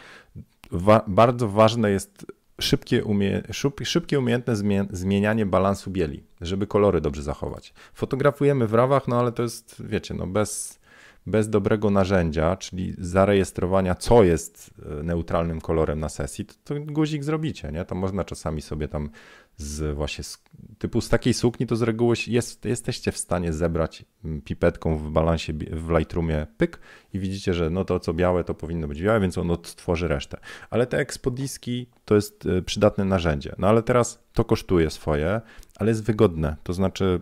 Wa 0.71 1.03
bardzo 1.07 1.49
ważne 1.49 1.91
jest 1.91 2.25
szybkie, 2.61 3.03
umie 3.03 3.43
szybkie 3.83 4.19
umiejętne 4.19 4.55
zmienianie 4.89 5.45
balansu 5.45 5.91
bieli, 5.91 6.23
żeby 6.41 6.67
kolory 6.67 7.01
dobrze 7.01 7.23
zachować. 7.23 7.73
Fotografujemy 7.93 8.67
w 8.67 8.73
rawach, 8.73 9.07
no 9.07 9.19
ale 9.19 9.31
to 9.31 9.43
jest, 9.43 9.83
wiecie, 9.85 10.13
no 10.13 10.27
bez 10.27 10.79
bez 11.27 11.49
dobrego 11.49 11.89
narzędzia, 11.89 12.57
czyli 12.57 12.93
zarejestrowania, 12.97 13.95
co 13.95 14.23
jest 14.23 14.73
e, 14.99 15.03
neutralnym 15.03 15.61
kolorem 15.61 15.99
na 15.99 16.09
sesji, 16.09 16.45
to, 16.45 16.53
to 16.63 16.75
guzik 16.79 17.23
zrobicie, 17.23 17.71
nie? 17.71 17.85
To 17.85 17.95
można 17.95 18.23
czasami 18.23 18.61
sobie 18.61 18.87
tam 18.87 19.09
z 19.57 19.95
właśnie 19.95 20.23
z, 20.23 20.43
typu 20.77 21.01
z 21.01 21.09
takiej 21.09 21.33
sukni, 21.33 21.67
to 21.67 21.75
z 21.75 21.81
reguły 21.81 22.15
jest, 22.27 22.65
jesteście 22.65 23.11
w 23.11 23.17
stanie 23.17 23.53
zebrać 23.53 24.05
pipetką 24.43 24.97
w 24.97 25.11
balansie 25.11 25.53
w 25.53 25.89
Lightroomie 25.89 26.47
pyk 26.57 26.79
i 27.13 27.19
widzicie, 27.19 27.53
że 27.53 27.69
no 27.69 27.85
to 27.85 27.99
co 27.99 28.13
białe 28.13 28.43
to 28.43 28.53
powinno 28.53 28.87
być 28.87 29.01
białe, 29.01 29.19
więc 29.19 29.37
on 29.37 29.51
odtworzy 29.51 30.07
resztę. 30.07 30.37
Ale 30.69 30.87
te 30.87 30.97
ekspodiski 30.97 31.89
to 32.05 32.15
jest 32.15 32.45
e, 32.45 32.61
przydatne 32.61 33.05
narzędzie. 33.05 33.55
No 33.57 33.67
ale 33.67 33.83
teraz 33.83 34.23
to 34.33 34.43
kosztuje 34.43 34.89
swoje, 34.89 35.41
ale 35.75 35.89
jest 35.89 36.03
wygodne, 36.03 36.55
to 36.63 36.73
znaczy 36.73 37.19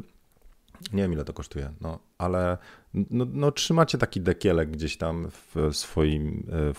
nie 0.93 1.03
wiem 1.03 1.13
ile 1.13 1.23
to 1.23 1.33
kosztuje, 1.33 1.73
no 1.81 1.99
ale 2.17 2.57
no, 2.93 3.25
no, 3.34 3.51
trzymacie 3.51 3.97
taki 3.97 4.21
dekielek 4.21 4.71
gdzieś 4.71 4.97
tam 4.97 5.29
w 5.56 5.75
swoim 5.75 6.47
e, 6.51 6.73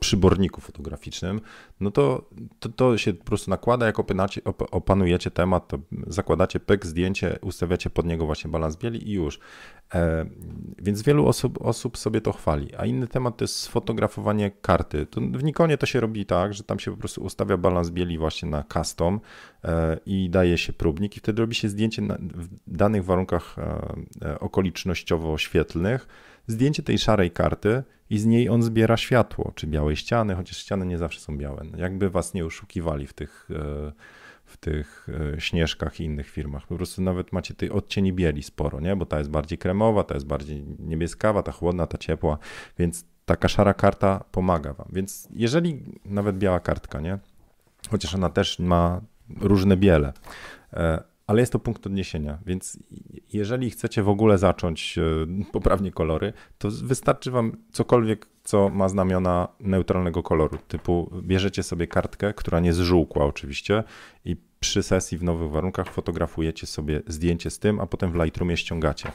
przyborniku 0.00 0.60
fotograficznym, 0.60 1.40
no 1.80 1.90
to, 1.90 2.30
to, 2.60 2.68
to, 2.68 2.98
się 2.98 3.14
po 3.14 3.24
prostu 3.24 3.50
nakłada, 3.50 3.86
jak 3.86 3.96
opanujecie 4.70 5.30
temat, 5.30 5.68
to 5.68 5.78
zakładacie 6.06 6.60
pyk, 6.60 6.86
zdjęcie, 6.86 7.38
ustawiacie 7.42 7.90
pod 7.90 8.06
niego 8.06 8.26
właśnie 8.26 8.50
balans 8.50 8.76
bieli 8.76 9.08
i 9.08 9.12
już. 9.12 9.40
E, 9.94 10.26
więc 10.78 11.02
wielu 11.02 11.26
osób, 11.26 11.58
osób 11.62 11.98
sobie 11.98 12.20
to 12.20 12.32
chwali. 12.32 12.76
A 12.76 12.86
inny 12.86 13.06
temat 13.06 13.36
to 13.36 13.44
jest 13.44 13.56
sfotografowanie 13.56 14.50
karty. 14.50 15.06
To 15.06 15.20
w 15.20 15.44
Nikonie 15.44 15.78
to 15.78 15.86
się 15.86 16.00
robi 16.00 16.26
tak, 16.26 16.54
że 16.54 16.62
tam 16.62 16.78
się 16.78 16.90
po 16.90 16.96
prostu 16.96 17.22
ustawia 17.22 17.56
balans 17.56 17.90
bieli 17.90 18.18
właśnie 18.18 18.48
na 18.48 18.64
custom 18.72 19.20
e, 19.64 19.98
i 20.06 20.30
daje 20.30 20.58
się 20.58 20.72
próbnik 20.72 21.16
i 21.16 21.20
wtedy 21.20 21.42
robi 21.42 21.54
się 21.54 21.68
zdjęcie 21.68 22.02
na, 22.02 22.16
w 22.20 22.48
danych 22.66 23.04
warunkach 23.04 23.56
e, 24.22 24.38
okolicznościowo-świetlnych, 24.38 26.06
zdjęcie 26.46 26.82
tej 26.82 26.98
szarej 26.98 27.30
karty 27.30 27.82
i 28.10 28.18
z 28.18 28.26
niej 28.26 28.48
on 28.48 28.62
zbiera 28.62 28.96
światło, 28.96 29.52
czy 29.54 29.66
białej 29.66 29.96
ściany, 29.96 30.34
chociaż 30.34 30.56
ściany 30.56 30.86
nie 30.86 30.98
zawsze 30.98 31.20
są 31.20 31.38
białe. 31.38 31.64
Jakby 31.76 32.10
was 32.10 32.34
nie 32.34 32.44
oszukiwali 32.44 33.06
w 33.06 33.12
tych 33.12 33.48
w 34.48 34.56
tych 34.56 35.06
e, 35.36 35.40
śnieżkach 35.40 36.00
i 36.00 36.04
innych 36.04 36.30
firmach. 36.30 36.66
Po 36.66 36.76
prostu 36.76 37.02
nawet 37.02 37.32
macie 37.32 37.54
tej 37.54 37.70
odcieni 37.70 38.12
bieli 38.12 38.42
sporo, 38.42 38.80
nie? 38.80 38.96
bo 38.96 39.06
ta 39.06 39.18
jest 39.18 39.30
bardziej 39.30 39.58
kremowa, 39.58 40.04
ta 40.04 40.14
jest 40.14 40.26
bardziej 40.26 40.64
niebieskawa, 40.78 41.42
ta 41.42 41.52
chłodna, 41.52 41.86
ta 41.86 41.98
ciepła, 41.98 42.38
więc 42.78 43.04
taka 43.24 43.48
szara 43.48 43.74
karta 43.74 44.24
pomaga 44.32 44.72
wam. 44.72 44.88
Więc 44.92 45.28
jeżeli 45.30 45.82
nawet 46.04 46.38
biała 46.38 46.60
kartka, 46.60 47.00
nie? 47.00 47.18
Chociaż 47.90 48.14
ona 48.14 48.30
też 48.30 48.58
ma 48.58 49.00
różne 49.40 49.76
biele, 49.76 50.12
e, 50.72 51.02
ale 51.28 51.40
jest 51.40 51.52
to 51.52 51.58
punkt 51.58 51.86
odniesienia, 51.86 52.38
więc 52.46 52.78
jeżeli 53.32 53.70
chcecie 53.70 54.02
w 54.02 54.08
ogóle 54.08 54.38
zacząć 54.38 54.98
e, 54.98 55.02
poprawnie 55.52 55.92
kolory, 55.92 56.32
to 56.58 56.68
wystarczy 56.70 57.30
wam 57.30 57.56
cokolwiek, 57.72 58.26
co 58.44 58.68
ma 58.68 58.88
znamiona 58.88 59.48
neutralnego 59.60 60.22
koloru, 60.22 60.58
typu 60.68 61.10
bierzecie 61.22 61.62
sobie 61.62 61.86
kartkę, 61.86 62.34
która 62.34 62.60
nie 62.60 62.72
zżółkła 62.72 63.24
oczywiście 63.24 63.84
i 64.24 64.36
przy 64.60 64.82
sesji 64.82 65.18
w 65.18 65.22
nowych 65.22 65.50
warunkach 65.50 65.92
fotografujecie 65.92 66.66
sobie 66.66 67.02
zdjęcie 67.06 67.50
z 67.50 67.58
tym, 67.58 67.80
a 67.80 67.86
potem 67.86 68.12
w 68.12 68.14
Lightroomie 68.14 68.56
ściągacie. 68.56 69.12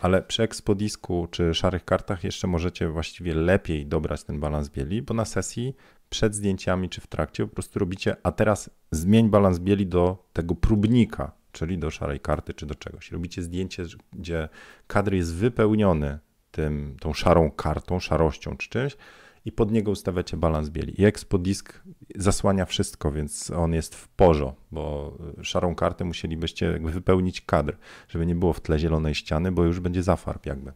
Ale 0.00 0.22
przy 0.22 0.42
ekspodisku 0.42 1.28
czy 1.30 1.54
szarych 1.54 1.84
kartach 1.84 2.24
jeszcze 2.24 2.46
możecie 2.46 2.88
właściwie 2.88 3.34
lepiej 3.34 3.86
dobrać 3.86 4.24
ten 4.24 4.40
balans 4.40 4.68
bieli, 4.68 5.02
bo 5.02 5.14
na 5.14 5.24
sesji 5.24 5.76
przed 6.10 6.34
zdjęciami 6.34 6.88
czy 6.88 7.00
w 7.00 7.06
trakcie 7.06 7.46
po 7.46 7.54
prostu 7.54 7.78
robicie, 7.78 8.16
a 8.22 8.32
teraz 8.32 8.70
zmień 8.90 9.30
balans 9.30 9.58
bieli 9.58 9.86
do 9.86 10.28
tego 10.32 10.54
próbnika, 10.54 11.43
czyli 11.54 11.78
do 11.78 11.90
szarej 11.90 12.20
karty 12.20 12.54
czy 12.54 12.66
do 12.66 12.74
czegoś. 12.74 13.12
Robicie 13.12 13.42
zdjęcie, 13.42 13.84
gdzie 14.12 14.48
kadr 14.86 15.12
jest 15.12 15.34
wypełniony 15.34 16.18
tym, 16.50 16.96
tą 17.00 17.12
szarą 17.12 17.50
kartą, 17.50 18.00
szarością 18.00 18.56
czy 18.56 18.68
czymś 18.68 18.96
i 19.44 19.52
pod 19.52 19.70
niego 19.70 19.90
ustawiacie 19.90 20.36
balans 20.36 20.68
bieli. 20.68 21.00
I 21.00 21.04
Expo 21.04 21.38
Disk 21.38 21.82
zasłania 22.16 22.64
wszystko, 22.64 23.12
więc 23.12 23.50
on 23.50 23.72
jest 23.72 23.94
w 23.94 24.08
porzo, 24.08 24.54
bo 24.72 25.16
szarą 25.42 25.74
kartę 25.74 26.04
musielibyście 26.04 26.66
jakby 26.66 26.90
wypełnić 26.90 27.40
kadr, 27.40 27.76
żeby 28.08 28.26
nie 28.26 28.34
było 28.34 28.52
w 28.52 28.60
tle 28.60 28.78
zielonej 28.78 29.14
ściany, 29.14 29.52
bo 29.52 29.64
już 29.64 29.80
będzie 29.80 30.02
zafarb 30.02 30.46
jakby. 30.46 30.72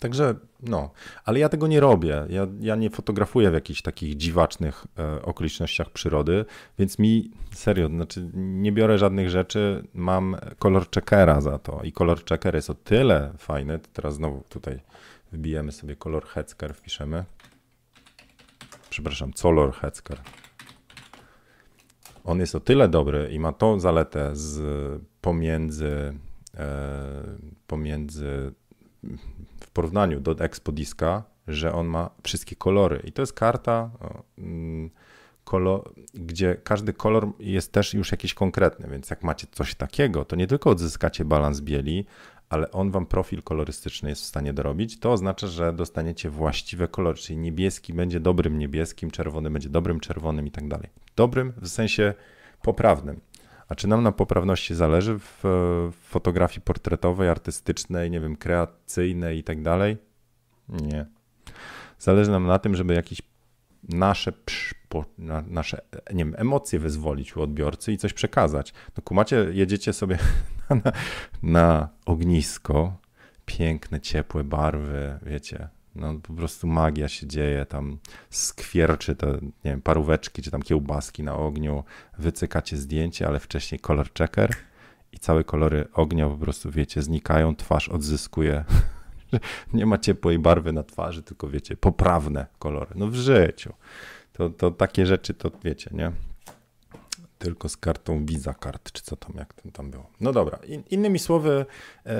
Także 0.00 0.34
no, 0.62 0.90
ale 1.24 1.38
ja 1.38 1.48
tego 1.48 1.66
nie 1.66 1.80
robię. 1.80 2.26
Ja, 2.28 2.46
ja 2.60 2.76
nie 2.76 2.90
fotografuję 2.90 3.50
w 3.50 3.54
jakichś 3.54 3.82
takich 3.82 4.16
dziwacznych 4.16 4.86
e, 4.98 5.22
okolicznościach 5.22 5.90
przyrody, 5.90 6.44
więc 6.78 6.98
mi 6.98 7.30
serio, 7.54 7.88
znaczy 7.88 8.30
nie 8.34 8.72
biorę 8.72 8.98
żadnych 8.98 9.30
rzeczy, 9.30 9.84
mam 9.94 10.36
kolor 10.58 10.90
checkera 10.94 11.40
za 11.40 11.58
to 11.58 11.82
i 11.82 11.92
kolor 11.92 12.24
checker 12.24 12.54
jest 12.54 12.70
o 12.70 12.74
tyle 12.74 13.32
fajny, 13.38 13.78
teraz 13.92 14.14
znowu 14.14 14.44
tutaj 14.48 14.80
wbijemy 15.32 15.72
sobie 15.72 15.96
kolor 15.96 16.26
Hetzker, 16.26 16.74
wpiszemy. 16.74 17.24
Przepraszam, 18.90 19.32
color 19.32 19.72
Hetzker. 19.72 20.20
On 22.24 22.40
jest 22.40 22.54
o 22.54 22.60
tyle 22.60 22.88
dobry 22.88 23.28
i 23.32 23.38
ma 23.38 23.52
tą 23.52 23.80
zaletę 23.80 24.30
z 24.36 24.62
pomiędzy 25.20 26.14
e, 26.54 27.22
pomiędzy 27.66 28.52
w 29.60 29.70
porównaniu 29.70 30.20
do 30.20 30.38
Expo 30.38 30.72
Diska, 30.72 31.22
że 31.48 31.72
on 31.72 31.86
ma 31.86 32.10
wszystkie 32.22 32.56
kolory. 32.56 33.02
I 33.04 33.12
to 33.12 33.22
jest 33.22 33.32
karta, 33.32 33.90
mm, 34.38 34.90
gdzie 36.14 36.56
każdy 36.64 36.92
kolor 36.92 37.32
jest 37.38 37.72
też 37.72 37.94
już 37.94 38.10
jakiś 38.10 38.34
konkretny, 38.34 38.88
więc 38.88 39.10
jak 39.10 39.22
macie 39.22 39.46
coś 39.52 39.74
takiego, 39.74 40.24
to 40.24 40.36
nie 40.36 40.46
tylko 40.46 40.70
odzyskacie 40.70 41.24
balans 41.24 41.60
bieli, 41.60 42.06
ale 42.48 42.70
on 42.70 42.90
wam 42.90 43.06
profil 43.06 43.42
kolorystyczny 43.42 44.08
jest 44.08 44.22
w 44.22 44.24
stanie 44.24 44.52
dorobić. 44.52 44.98
To 44.98 45.12
oznacza, 45.12 45.46
że 45.46 45.72
dostaniecie 45.72 46.30
właściwe 46.30 46.88
kolory, 46.88 47.18
czyli 47.18 47.38
niebieski 47.38 47.92
będzie 47.92 48.20
dobrym 48.20 48.58
niebieskim, 48.58 49.10
czerwony 49.10 49.50
będzie 49.50 49.68
dobrym 49.68 50.00
czerwonym 50.00 50.46
i 50.46 50.50
tak 50.50 50.68
dalej. 50.68 50.88
Dobrym 51.16 51.52
w 51.56 51.68
sensie 51.68 52.14
poprawnym. 52.62 53.20
A 53.68 53.74
czy 53.74 53.88
nam 53.88 54.02
na 54.02 54.12
poprawności 54.12 54.74
zależy 54.74 55.18
w 55.18 55.42
fotografii 56.02 56.60
portretowej, 56.60 57.28
artystycznej, 57.28 58.10
nie 58.10 58.20
wiem, 58.20 58.36
kreacyjnej 58.36 59.38
i 59.38 59.44
tak 59.44 59.62
dalej? 59.62 59.96
Nie. 60.68 61.06
Zależy 61.98 62.30
nam 62.30 62.46
na 62.46 62.58
tym, 62.58 62.76
żeby 62.76 62.94
jakieś 62.94 63.22
nasze, 63.88 64.32
nasze 65.46 65.80
nie 66.14 66.24
wiem, 66.24 66.34
emocje 66.38 66.78
wyzwolić 66.78 67.36
u 67.36 67.42
odbiorcy 67.42 67.92
i 67.92 67.98
coś 67.98 68.12
przekazać. 68.12 68.74
No 68.96 69.02
kumacie, 69.02 69.46
jedziecie 69.52 69.92
sobie 69.92 70.18
na, 70.84 70.92
na 71.42 71.88
ognisko, 72.06 72.96
piękne, 73.46 74.00
ciepłe 74.00 74.44
barwy, 74.44 75.18
wiecie, 75.22 75.68
no 75.96 76.14
po 76.22 76.32
prostu 76.32 76.66
magia 76.66 77.08
się 77.08 77.26
dzieje, 77.26 77.66
tam 77.66 77.98
skwierczy 78.30 79.16
te, 79.16 79.26
nie 79.42 79.70
wiem, 79.70 79.82
paróweczki 79.82 80.42
czy 80.42 80.50
tam 80.50 80.62
kiełbaski 80.62 81.22
na 81.22 81.36
ogniu, 81.36 81.84
wycykacie 82.18 82.76
zdjęcie, 82.76 83.26
ale 83.26 83.40
wcześniej 83.40 83.80
kolor 83.80 84.12
checker 84.18 84.54
i 85.12 85.18
całe 85.18 85.44
kolory 85.44 85.88
ognia 85.92 86.28
po 86.28 86.36
prostu, 86.36 86.70
wiecie, 86.70 87.02
znikają, 87.02 87.56
twarz 87.56 87.88
odzyskuje. 87.88 88.64
Nie 89.72 89.86
ma 89.86 89.98
ciepłej 89.98 90.38
barwy 90.38 90.72
na 90.72 90.82
twarzy, 90.82 91.22
tylko 91.22 91.48
wiecie, 91.48 91.76
poprawne 91.76 92.46
kolory. 92.58 92.90
No 92.94 93.06
w 93.06 93.14
życiu. 93.14 93.72
To, 94.32 94.50
to 94.50 94.70
takie 94.70 95.06
rzeczy 95.06 95.34
to 95.34 95.50
wiecie, 95.64 95.90
nie? 95.94 96.12
Tylko 97.38 97.68
z 97.68 97.76
kartą 97.76 98.26
Visa 98.26 98.54
Card, 98.54 98.92
czy 98.92 99.02
co 99.02 99.16
tam, 99.16 99.32
jak 99.36 99.54
to 99.54 99.70
tam 99.70 99.90
było. 99.90 100.10
No 100.20 100.32
dobra, 100.32 100.58
In, 100.66 100.82
innymi 100.90 101.18
słowy, 101.18 101.66
e, 102.06 102.16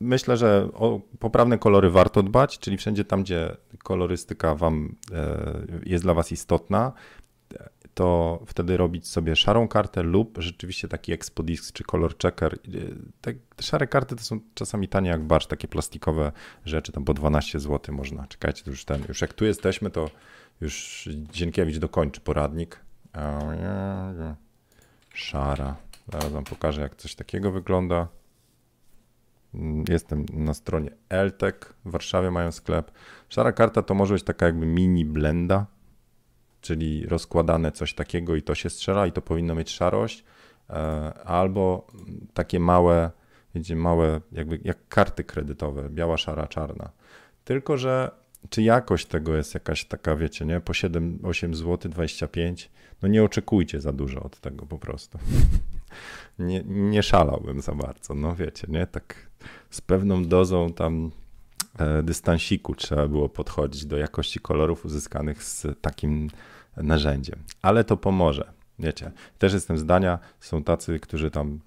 myślę, 0.00 0.36
że 0.36 0.68
o 0.74 1.00
poprawne 1.18 1.58
kolory 1.58 1.90
warto 1.90 2.22
dbać, 2.22 2.58
czyli 2.58 2.76
wszędzie 2.76 3.04
tam, 3.04 3.22
gdzie 3.22 3.56
kolorystyka 3.82 4.54
wam 4.54 4.96
e, 5.12 5.62
jest 5.86 6.04
dla 6.04 6.14
was 6.14 6.32
istotna, 6.32 6.92
to 7.94 8.40
wtedy 8.46 8.76
robić 8.76 9.08
sobie 9.08 9.36
szarą 9.36 9.68
kartę 9.68 10.02
lub 10.02 10.38
rzeczywiście 10.38 10.88
taki 10.88 11.12
Expo 11.12 11.42
Disc 11.42 11.72
czy 11.72 11.84
Color 11.84 12.18
Checker. 12.18 12.54
E, 12.54 12.58
te 13.20 13.62
szare 13.62 13.86
karty 13.86 14.16
to 14.16 14.22
są 14.22 14.40
czasami 14.54 14.88
tanie 14.88 15.10
jak 15.10 15.24
barsz, 15.24 15.46
takie 15.46 15.68
plastikowe 15.68 16.32
rzeczy, 16.64 16.92
tam 16.92 17.04
po 17.04 17.14
12 17.14 17.60
zł 17.60 17.94
można. 17.94 18.26
Czekajcie, 18.26 18.64
to 18.64 18.70
już 18.70 18.84
ten, 18.84 19.04
już 19.08 19.20
jak 19.20 19.32
tu 19.32 19.44
jesteśmy, 19.44 19.90
to 19.90 20.10
już 20.60 21.08
Dzienkiewicz 21.32 21.78
dokończy 21.78 22.20
poradnik. 22.20 22.80
Szara. 25.14 25.76
Zaraz 26.12 26.32
wam 26.32 26.44
pokażę, 26.44 26.80
jak 26.80 26.96
coś 26.96 27.14
takiego 27.14 27.50
wygląda. 27.50 28.08
Jestem 29.88 30.26
na 30.32 30.54
stronie 30.54 30.90
Eltek. 31.08 31.74
W 31.84 31.90
Warszawie 31.90 32.30
mają 32.30 32.52
sklep. 32.52 32.90
Szara 33.28 33.52
karta 33.52 33.82
to 33.82 33.94
może 33.94 34.14
być 34.14 34.22
taka 34.22 34.46
jakby 34.46 34.66
mini 34.66 35.04
blenda, 35.04 35.66
czyli 36.60 37.06
rozkładane 37.06 37.72
coś 37.72 37.94
takiego 37.94 38.36
i 38.36 38.42
to 38.42 38.54
się 38.54 38.70
strzela 38.70 39.06
i 39.06 39.12
to 39.12 39.22
powinno 39.22 39.54
mieć 39.54 39.70
szarość. 39.70 40.24
E, 40.70 40.74
albo 41.24 41.86
takie 42.34 42.60
małe, 42.60 43.10
wiecie, 43.54 43.76
małe 43.76 44.20
jakby 44.32 44.60
jak 44.64 44.88
karty 44.88 45.24
kredytowe, 45.24 45.90
biała, 45.90 46.16
szara, 46.16 46.46
czarna. 46.46 46.90
Tylko, 47.44 47.78
że 47.78 48.10
czy 48.48 48.62
jakość 48.62 49.06
tego 49.06 49.36
jest 49.36 49.54
jakaś 49.54 49.84
taka, 49.84 50.16
wiecie, 50.16 50.44
nie? 50.44 50.60
Po 50.60 50.74
7, 50.74 51.18
8 51.22 51.54
zł, 51.54 51.90
25, 51.90 52.70
no 53.02 53.08
nie 53.08 53.24
oczekujcie 53.24 53.80
za 53.80 53.92
dużo 53.92 54.22
od 54.22 54.40
tego 54.40 54.66
po 54.66 54.78
prostu. 54.78 55.18
nie, 56.38 56.62
nie 56.66 57.02
szalałbym 57.02 57.60
za 57.60 57.74
bardzo, 57.74 58.14
no 58.14 58.34
wiecie, 58.34 58.66
nie? 58.70 58.86
Tak 58.86 59.29
z 59.70 59.80
pewną 59.80 60.24
dozą 60.24 60.72
tam 60.72 61.10
e, 61.78 62.02
dystansiku 62.02 62.74
trzeba 62.74 63.08
było 63.08 63.28
podchodzić 63.28 63.86
do 63.86 63.96
jakości 63.96 64.40
kolorów 64.40 64.84
uzyskanych 64.84 65.42
z 65.42 65.66
takim 65.80 66.30
narzędziem. 66.76 67.38
Ale 67.62 67.84
to 67.84 67.96
pomoże, 67.96 68.52
wiecie. 68.78 69.12
Też 69.38 69.52
jestem 69.52 69.78
zdania, 69.78 70.18
są 70.40 70.64
tacy, 70.64 71.00
którzy 71.00 71.30
tam 71.30 71.60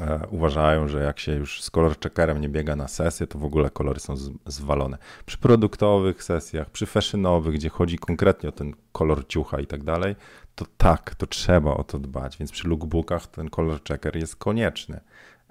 e, 0.00 0.26
uważają, 0.30 0.88
że 0.88 1.02
jak 1.02 1.20
się 1.20 1.34
już 1.34 1.62
z 1.62 1.70
kolor 1.70 1.98
checkerem 2.00 2.40
nie 2.40 2.48
biega 2.48 2.76
na 2.76 2.88
sesję, 2.88 3.26
to 3.26 3.38
w 3.38 3.44
ogóle 3.44 3.70
kolory 3.70 4.00
są 4.00 4.14
zwalone. 4.46 4.98
Przy 5.26 5.38
produktowych 5.38 6.22
sesjach, 6.22 6.70
przy 6.70 6.86
fashienowych, 6.86 7.54
gdzie 7.54 7.68
chodzi 7.68 7.98
konkretnie 7.98 8.48
o 8.48 8.52
ten 8.52 8.74
kolor 8.92 9.26
ciucha 9.26 9.60
i 9.60 9.66
tak 9.66 9.84
dalej, 9.84 10.16
to 10.54 10.64
tak, 10.76 11.14
to 11.14 11.26
trzeba 11.26 11.74
o 11.74 11.84
to 11.84 11.98
dbać, 11.98 12.38
więc 12.38 12.52
przy 12.52 12.68
lookbookach 12.68 13.26
ten 13.26 13.50
color 13.50 13.82
checker 13.88 14.16
jest 14.16 14.36
konieczny. 14.36 15.00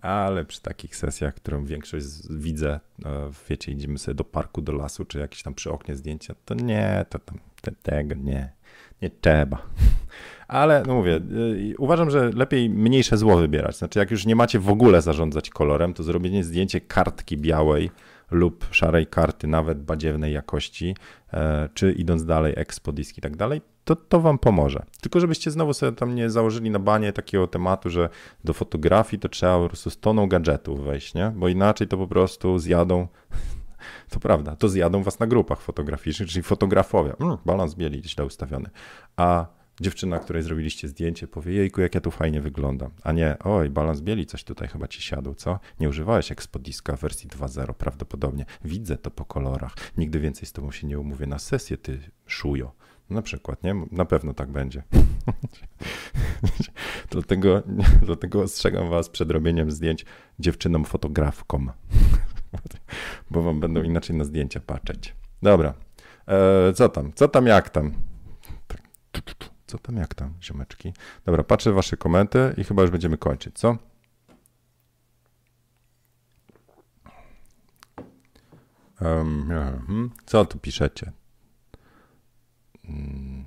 Ale 0.01 0.45
przy 0.45 0.61
takich 0.61 0.95
sesjach, 0.95 1.35
którą 1.35 1.65
większość 1.65 2.05
widzę, 2.29 2.79
e, 3.05 3.29
wiecie, 3.49 3.71
idziemy 3.71 3.97
sobie 3.97 4.15
do 4.15 4.23
parku, 4.23 4.61
do 4.61 4.73
lasu, 4.73 5.05
czy 5.05 5.19
jakieś 5.19 5.43
tam 5.43 5.53
przy 5.53 5.71
oknie 5.71 5.95
zdjęcia, 5.95 6.35
to 6.45 6.53
nie, 6.53 7.05
to 7.09 7.19
tam 7.19 7.39
te, 7.61 7.71
tego 7.71 8.15
nie, 8.15 8.53
nie 9.01 9.09
trzeba. 9.21 9.57
Ale 10.47 10.83
no 10.87 10.95
mówię, 10.95 11.19
yy, 11.29 11.75
uważam, 11.77 12.11
że 12.11 12.31
lepiej 12.35 12.69
mniejsze 12.69 13.17
zło 13.17 13.37
wybierać. 13.37 13.77
Znaczy, 13.77 13.99
jak 13.99 14.11
już 14.11 14.25
nie 14.25 14.35
macie 14.35 14.59
w 14.59 14.69
ogóle 14.69 15.01
zarządzać 15.01 15.49
kolorem, 15.49 15.93
to 15.93 16.03
zrobienie 16.03 16.43
zdjęcie 16.43 16.81
kartki 16.81 17.37
białej 17.37 17.91
lub 18.31 18.65
szarej 18.71 19.07
karty, 19.07 19.47
nawet 19.47 19.83
badziewnej 19.83 20.33
jakości, 20.33 20.95
yy, 21.33 21.39
czy 21.73 21.91
idąc 21.91 22.25
dalej, 22.25 22.53
expo 22.57 22.91
disk 22.91 23.17
i 23.17 23.21
tak 23.21 23.37
dalej, 23.37 23.61
to, 23.83 23.95
to 23.95 24.21
wam 24.21 24.39
pomoże. 24.39 24.85
Tylko 25.01 25.19
żebyście 25.19 25.51
znowu 25.51 25.73
sobie 25.73 25.91
tam 25.91 26.15
nie 26.15 26.29
założyli 26.29 26.69
na 26.69 26.79
banie 26.79 27.13
takiego 27.13 27.47
tematu, 27.47 27.89
że 27.89 28.09
do 28.43 28.53
fotografii 28.53 29.19
to 29.19 29.29
trzeba 29.29 29.59
po 29.59 29.67
prostu 29.67 29.89
z 29.89 29.99
toną 29.99 30.27
gadżetów 30.27 30.83
wejść, 30.83 31.13
nie? 31.13 31.31
Bo 31.35 31.47
inaczej 31.47 31.87
to 31.87 31.97
po 31.97 32.07
prostu 32.07 32.59
zjadą 32.59 33.07
to 34.09 34.19
prawda, 34.19 34.55
to 34.55 34.69
zjadą 34.69 35.03
was 35.03 35.19
na 35.19 35.27
grupach 35.27 35.61
fotograficznych, 35.61 36.29
czyli 36.29 36.43
fotografowie. 36.43 37.13
Mm, 37.19 37.37
balans 37.45 37.75
bieli 37.75 38.03
źle 38.03 38.25
ustawiony. 38.25 38.69
A 39.17 39.45
dziewczyna, 39.81 40.19
której 40.19 40.43
zrobiliście 40.43 40.87
zdjęcie, 40.87 41.27
powie, 41.27 41.53
jejku, 41.53 41.81
jak 41.81 41.95
ja 41.95 42.01
tu 42.01 42.11
fajnie 42.11 42.41
wyglądam. 42.41 42.91
A 43.03 43.11
nie, 43.11 43.37
oj, 43.43 43.69
balans 43.69 44.01
bieli, 44.01 44.25
coś 44.25 44.43
tutaj 44.43 44.67
chyba 44.67 44.87
ci 44.87 45.01
siadł, 45.01 45.33
co? 45.33 45.59
Nie 45.79 45.89
używałeś 45.89 46.31
Expodiska 46.31 46.95
wersji 46.95 47.29
2.0 47.29 47.73
prawdopodobnie. 47.73 48.45
Widzę 48.65 48.97
to 48.97 49.11
po 49.11 49.25
kolorach. 49.25 49.75
Nigdy 49.97 50.19
więcej 50.19 50.45
z 50.45 50.51
tobą 50.51 50.71
się 50.71 50.87
nie 50.87 50.99
umówię 50.99 51.27
na 51.27 51.39
sesję, 51.39 51.77
ty 51.77 51.99
szujo. 52.25 52.71
Na 53.11 53.21
przykład, 53.21 53.63
nie? 53.63 53.75
Na 53.91 54.05
pewno 54.05 54.33
tak 54.33 54.51
będzie. 54.51 54.83
dlatego, 57.11 57.63
dlatego 58.01 58.41
ostrzegam 58.41 58.89
was 58.89 59.09
przed 59.09 59.31
robieniem 59.31 59.71
zdjęć 59.71 60.05
dziewczynom 60.39 60.85
fotografkom, 60.85 61.71
bo 63.31 63.41
wam 63.41 63.59
będą 63.59 63.83
inaczej 63.83 64.15
na 64.15 64.23
zdjęcia 64.23 64.59
patrzeć. 64.59 65.15
Dobra, 65.41 65.73
e, 66.27 66.73
co 66.73 66.89
tam, 66.89 67.13
co 67.13 67.27
tam, 67.27 67.47
jak 67.47 67.69
tam? 67.69 67.93
Co 69.67 69.77
tam, 69.77 69.95
jak 69.97 70.13
tam, 70.13 70.33
ziomeczki? 70.41 70.93
Dobra, 71.25 71.43
patrzę 71.43 71.71
wasze 71.71 71.97
komenty 71.97 72.53
i 72.57 72.63
chyba 72.63 72.81
już 72.81 72.91
będziemy 72.91 73.17
kończyć, 73.17 73.59
co? 73.59 73.77
Um, 79.01 80.11
co 80.25 80.45
tu 80.45 80.57
piszecie? 80.57 81.11
Mm. 82.91 83.45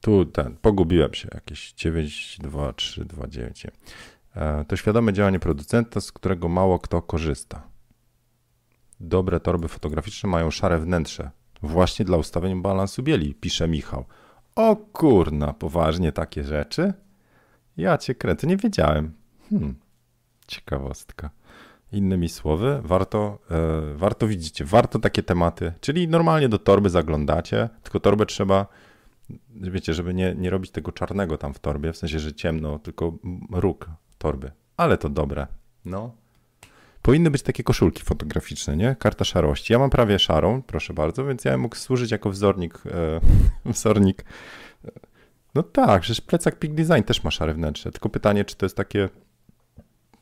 Tu 0.00 0.24
ten, 0.24 0.56
pogubiłem 0.56 1.14
się, 1.14 1.28
jakieś 1.34 1.72
92329. 1.72 3.66
E, 4.36 4.64
to 4.64 4.76
świadome 4.76 5.12
działanie 5.12 5.40
producenta, 5.40 6.00
z 6.00 6.12
którego 6.12 6.48
mało 6.48 6.78
kto 6.78 7.02
korzysta. 7.02 7.68
Dobre 9.00 9.40
torby 9.40 9.68
fotograficzne 9.68 10.30
mają 10.30 10.50
szare 10.50 10.78
wnętrze, 10.78 11.30
właśnie 11.62 12.04
dla 12.04 12.16
ustawienia 12.16 12.56
balansu 12.56 13.02
bieli, 13.02 13.34
pisze 13.34 13.68
Michał. 13.68 14.04
O 14.54 14.76
kurna, 14.76 15.52
poważnie 15.52 16.12
takie 16.12 16.44
rzeczy? 16.44 16.92
Ja 17.76 17.98
cię 17.98 18.14
kręcę, 18.14 18.46
nie 18.46 18.56
wiedziałem. 18.56 19.12
Hmm, 19.50 19.74
ciekawostka. 20.46 21.30
Innymi 21.92 22.28
słowy, 22.28 22.80
warto, 22.84 23.38
e, 23.50 23.94
warto 23.94 24.26
widzicie, 24.26 24.64
warto 24.64 24.98
takie 24.98 25.22
tematy, 25.22 25.72
czyli 25.80 26.08
normalnie 26.08 26.48
do 26.48 26.58
torby 26.58 26.90
zaglądacie, 26.90 27.68
tylko 27.82 28.00
torbę 28.00 28.26
trzeba, 28.26 28.66
wiecie, 29.50 29.94
żeby 29.94 30.14
nie, 30.14 30.34
nie 30.34 30.50
robić 30.50 30.70
tego 30.70 30.92
czarnego 30.92 31.38
tam 31.38 31.54
w 31.54 31.58
torbie, 31.58 31.92
w 31.92 31.96
sensie, 31.96 32.18
że 32.18 32.34
ciemno, 32.34 32.78
tylko 32.78 33.12
róg 33.52 33.90
torby. 34.18 34.50
Ale 34.76 34.98
to 34.98 35.08
dobre. 35.08 35.46
No. 35.84 36.14
Powinny 37.02 37.30
być 37.30 37.42
takie 37.42 37.62
koszulki 37.62 38.02
fotograficzne, 38.02 38.76
nie? 38.76 38.96
Karta 38.98 39.24
szarości. 39.24 39.72
Ja 39.72 39.78
mam 39.78 39.90
prawie 39.90 40.18
szarą, 40.18 40.62
proszę 40.62 40.94
bardzo, 40.94 41.24
więc 41.24 41.44
ja 41.44 41.58
mógł 41.58 41.76
służyć 41.76 42.10
jako 42.10 42.30
wzornik. 42.30 42.82
E, 42.86 43.20
wzornik. 43.72 44.24
No 45.54 45.62
tak, 45.62 46.02
przecież 46.02 46.20
plecak 46.20 46.58
Peak 46.58 46.74
Design 46.74 47.02
też 47.02 47.24
ma 47.24 47.30
szare 47.30 47.54
wnętrze. 47.54 47.92
Tylko 47.92 48.08
pytanie, 48.08 48.44
czy 48.44 48.56
to 48.56 48.66
jest 48.66 48.76
takie 48.76 49.08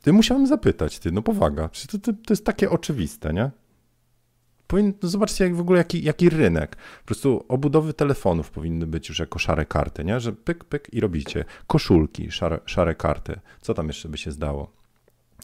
ty 0.07 0.12
musiałem 0.12 0.46
zapytać, 0.46 0.98
ty, 0.98 1.12
no 1.12 1.22
powaga. 1.22 1.68
To, 1.68 1.98
to, 1.98 2.12
to 2.12 2.32
jest 2.32 2.44
takie 2.44 2.70
oczywiste, 2.70 3.32
nie? 3.32 3.50
Powinien, 4.66 4.92
no 5.02 5.09
zobaczcie 5.09 5.44
jak 5.44 5.57
w 5.57 5.61
ogóle 5.61 5.78
jaki, 5.78 6.02
jaki 6.02 6.30
rynek. 6.30 6.76
Po 6.76 7.07
prostu 7.07 7.44
obudowy 7.48 7.94
telefonów 7.94 8.50
powinny 8.50 8.86
być 8.86 9.09
już 9.09 9.18
jako 9.18 9.38
szare 9.38 9.66
karty, 9.66 10.04
nie? 10.04 10.20
Że 10.20 10.32
pyk, 10.32 10.64
pyk 10.64 10.88
i 10.92 11.00
robicie. 11.00 11.44
Koszulki, 11.66 12.30
szare, 12.30 12.61
szare 12.66 12.94
karty. 12.94 13.40
Co 13.61 13.74
tam 13.74 13.86
jeszcze 13.86 14.09
by 14.09 14.18
się 14.18 14.32
zdało? 14.32 14.72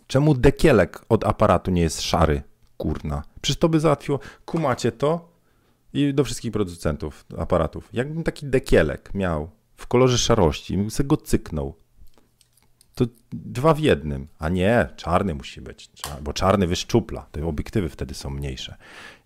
Czemu 0.06 0.34
dekielek 0.34 1.04
od 1.08 1.24
aparatu 1.24 1.70
nie 1.70 1.82
jest 1.82 2.02
szary? 2.02 2.42
Kurna. 2.76 3.22
Przecież 3.40 3.58
to 3.58 3.68
by 3.68 3.80
załatwiło. 3.80 4.20
Kumacie 4.44 4.92
to 4.92 5.28
i 5.92 6.14
do 6.14 6.24
wszystkich 6.24 6.52
producentów 6.52 7.24
aparatów. 7.38 7.88
Jakbym 7.92 8.22
taki 8.22 8.46
dekielek 8.46 9.14
miał 9.14 9.50
w 9.76 9.86
kolorze 9.86 10.18
szarości, 10.18 10.76
bym 10.76 10.90
sobie 10.90 11.08
go 11.08 11.16
cyknął. 11.16 11.81
To 12.94 13.04
dwa 13.32 13.74
w 13.74 13.78
jednym, 13.78 14.28
a 14.38 14.48
nie, 14.48 14.88
czarny 14.96 15.34
musi 15.34 15.60
być, 15.60 15.90
bo 16.22 16.32
czarny 16.32 16.66
wyszczupla, 16.66 17.26
te 17.32 17.46
obiektywy 17.46 17.88
wtedy 17.88 18.14
są 18.14 18.30
mniejsze 18.30 18.76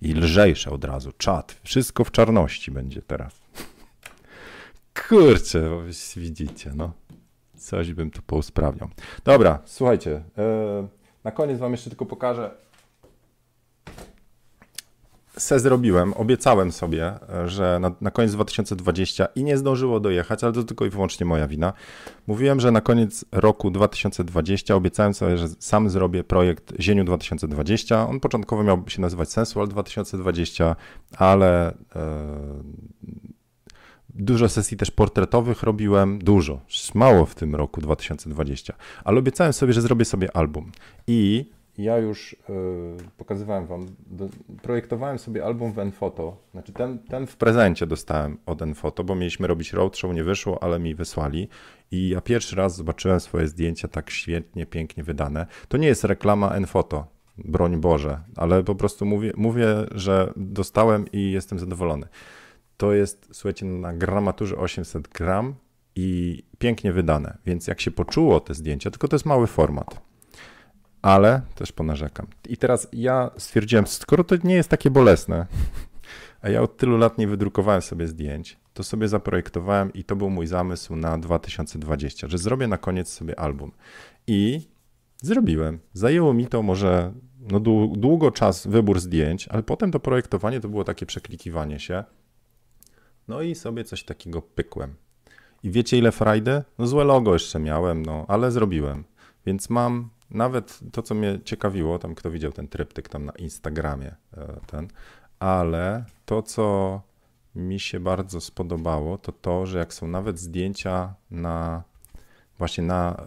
i 0.03 0.15
lżejsze 0.15 0.71
od 0.71 0.85
razu, 0.85 1.13
czat, 1.19 1.61
wszystko 1.63 2.05
w 2.05 2.11
czarności 2.11 2.71
będzie 2.71 3.03
teraz. 3.03 3.41
Kurczę, 5.09 5.71
widzicie, 6.17 6.73
no. 6.75 6.93
Coś 7.57 7.93
bym 7.93 8.11
tu 8.11 8.23
pousprawniał. 8.23 8.89
Dobra, 9.25 9.63
słuchajcie, 9.65 10.11
yy, 10.11 10.89
na 11.25 11.31
koniec 11.31 11.59
wam 11.59 11.73
jeszcze 11.73 11.91
tylko 11.91 12.07
pokażę 12.07 12.51
se 15.39 15.61
zrobiłem, 15.61 16.13
obiecałem 16.15 16.73
sobie, 16.73 17.13
że 17.47 17.79
na, 17.81 17.93
na, 18.01 18.11
koniec 18.11 18.33
2020 18.33 19.27
i 19.35 19.45
nie 19.45 19.57
zdążyło 19.57 20.01
dojechać, 20.01 20.45
ale 20.45 20.53
to 20.53 20.65
tylko 20.65 20.87
i 20.87 20.91
wyłącznie 20.91 21.27
moja 21.27 21.49
wina. 21.49 21.73
Mówiłem, 22.27 22.61
że 22.61 22.71
na 22.71 22.81
koniec 22.81 23.25
roku 23.33 23.71
2020 23.71 24.75
obiecałem 24.75 25.15
sobie, 25.15 25.39
że 25.39 25.49
sam 25.59 25.91
zrobię 25.91 26.25
projekt 26.25 26.73
Zieniu 26.81 27.05
2020. 27.05 28.09
On 28.09 28.21
początkowo 28.21 28.63
miał 28.63 28.85
się 28.89 29.01
nazywać 29.01 29.33
Sensual 29.33 29.69
2020, 29.69 30.77
ale 31.19 31.75
e, 31.97 32.07
dużo 34.15 34.49
sesji 34.49 34.77
też 34.77 34.91
portretowych 34.91 35.63
robiłem, 35.63 36.19
dużo, 36.19 36.61
mało 36.95 37.27
w 37.27 37.35
tym 37.35 37.55
roku 37.55 37.81
2020, 37.81 38.75
ale 39.05 39.19
obiecałem 39.19 39.53
sobie, 39.53 39.73
że 39.73 39.83
zrobię 39.83 40.05
sobie 40.05 40.37
album. 40.37 40.73
I 41.07 41.51
ja 41.79 41.99
już 41.99 42.33
y, 42.33 42.37
pokazywałem 43.17 43.67
wam, 43.67 43.87
do, 44.07 44.29
projektowałem 44.63 45.19
sobie 45.19 45.45
album 45.45 45.73
w 45.73 45.79
Enfoto, 45.79 46.37
znaczy 46.53 46.73
ten, 46.73 46.99
ten 46.99 47.27
w 47.27 47.37
prezencie 47.37 47.87
dostałem 47.87 48.39
od 48.47 48.63
Enfoto, 48.63 49.05
bo 49.05 49.15
mieliśmy 49.15 49.47
robić 49.47 49.73
roadshow, 49.73 50.15
nie 50.15 50.25
wyszło, 50.25 50.63
ale 50.63 50.79
mi 50.79 50.95
wysłali 50.95 51.49
i 51.91 52.09
ja 52.09 52.21
pierwszy 52.21 52.57
raz 52.57 52.77
zobaczyłem 52.77 53.21
swoje 53.21 53.49
zdjęcia 53.49 53.89
tak 53.89 54.11
świetnie, 54.11 54.67
pięknie 54.67 55.03
wydane. 55.03 55.47
To 55.69 55.77
nie 55.77 55.89
jest 55.89 56.05
reklama 56.05 56.51
Enfoto, 56.51 57.07
broń 57.39 57.77
Boże, 57.77 58.21
ale 58.37 58.63
po 58.63 58.75
prostu 58.75 59.07
mówię, 59.07 59.33
mówię 59.37 59.67
że 59.95 60.33
dostałem 60.37 61.05
i 61.13 61.33
jestem 61.33 61.59
zadowolony. 61.59 62.07
To 62.77 62.93
jest, 62.93 63.29
słuchajcie, 63.33 63.67
na 63.67 63.93
gramaturze 63.93 64.57
800 64.57 65.09
gram 65.09 65.55
i 65.97 66.43
pięknie 66.59 66.93
wydane, 66.93 67.39
więc 67.47 67.67
jak 67.67 67.81
się 67.81 67.91
poczuło 67.91 68.41
te 68.41 68.55
zdjęcia, 68.55 68.91
tylko 68.91 69.09
to 69.09 69.15
jest 69.17 69.27
mały 69.27 69.47
format, 69.47 70.06
ale 71.07 71.43
też 71.55 71.73
ponarzekam. 71.73 72.27
I 72.49 72.57
teraz 72.57 72.89
ja 72.93 73.31
stwierdziłem, 73.37 73.87
skoro 73.87 74.25
to 74.25 74.35
nie 74.45 74.55
jest 74.55 74.69
takie 74.69 74.91
bolesne, 74.91 75.47
a 76.43 76.49
ja 76.49 76.63
od 76.63 76.77
tylu 76.77 76.97
lat 76.99 77.19
nie 77.19 77.27
wydrukowałem 77.27 77.83
sobie 77.83 78.07
zdjęć, 78.07 78.59
to 78.75 78.85
sobie 78.85 79.09
zaprojektowałem 79.09 79.93
i 79.93 80.05
to 80.05 80.17
był 80.17 80.31
mój 80.31 80.47
zamysł 80.47 80.97
na 80.97 81.19
2020, 81.19 82.29
że 82.29 82.39
zrobię 82.39 82.67
na 82.67 82.79
koniec 82.79 83.13
sobie 83.13 83.41
album. 83.41 83.73
I 84.27 84.69
zrobiłem. 85.23 85.79
Zajęło 85.93 86.35
mi 86.35 86.47
to 86.47 86.63
może 86.63 87.13
no, 87.41 87.61
długo 87.97 88.31
czas 88.31 88.67
wybór 88.67 89.01
zdjęć, 89.01 89.49
ale 89.49 89.63
potem 89.63 89.93
to 89.93 90.01
projektowanie 90.01 90.61
to 90.61 90.69
było 90.69 90.85
takie 90.85 91.07
przeklikiwanie 91.07 91.81
się. 91.81 92.05
No 93.29 93.43
i 93.43 93.55
sobie 93.55 93.85
coś 93.85 94.05
takiego 94.05 94.43
pykłem. 94.43 94.95
I 95.63 95.71
wiecie 95.71 95.99
ile 95.99 96.13
frajdy? 96.13 96.63
No 96.79 96.87
złe 96.87 97.05
logo 97.05 97.33
jeszcze 97.33 97.59
miałem, 97.59 98.07
no 98.07 98.25
ale 98.29 98.51
zrobiłem. 98.51 99.05
Więc 99.47 99.71
mam 99.71 100.11
nawet 100.31 100.81
to, 100.93 101.03
co 101.03 101.15
mnie 101.15 101.41
ciekawiło, 101.45 101.99
tam 101.99 102.15
kto 102.15 102.31
widział 102.31 102.53
ten 102.53 102.69
tryptyk 102.69 103.09
tam 103.09 103.25
na 103.25 103.33
Instagramie, 103.33 104.15
e, 104.37 104.61
ten, 104.67 104.89
ale 105.39 106.05
to, 106.27 106.43
co 106.43 107.01
mi 107.55 107.81
się 107.81 108.01
bardzo 108.01 108.41
spodobało, 108.41 109.19
to 109.19 109.33
to, 109.33 109.67
że 109.67 109.79
jak 109.79 109.95
są 109.95 110.09
nawet 110.09 110.39
zdjęcia 110.39 111.15
na 111.31 111.83
właśnie 112.59 112.85
na 112.85 113.27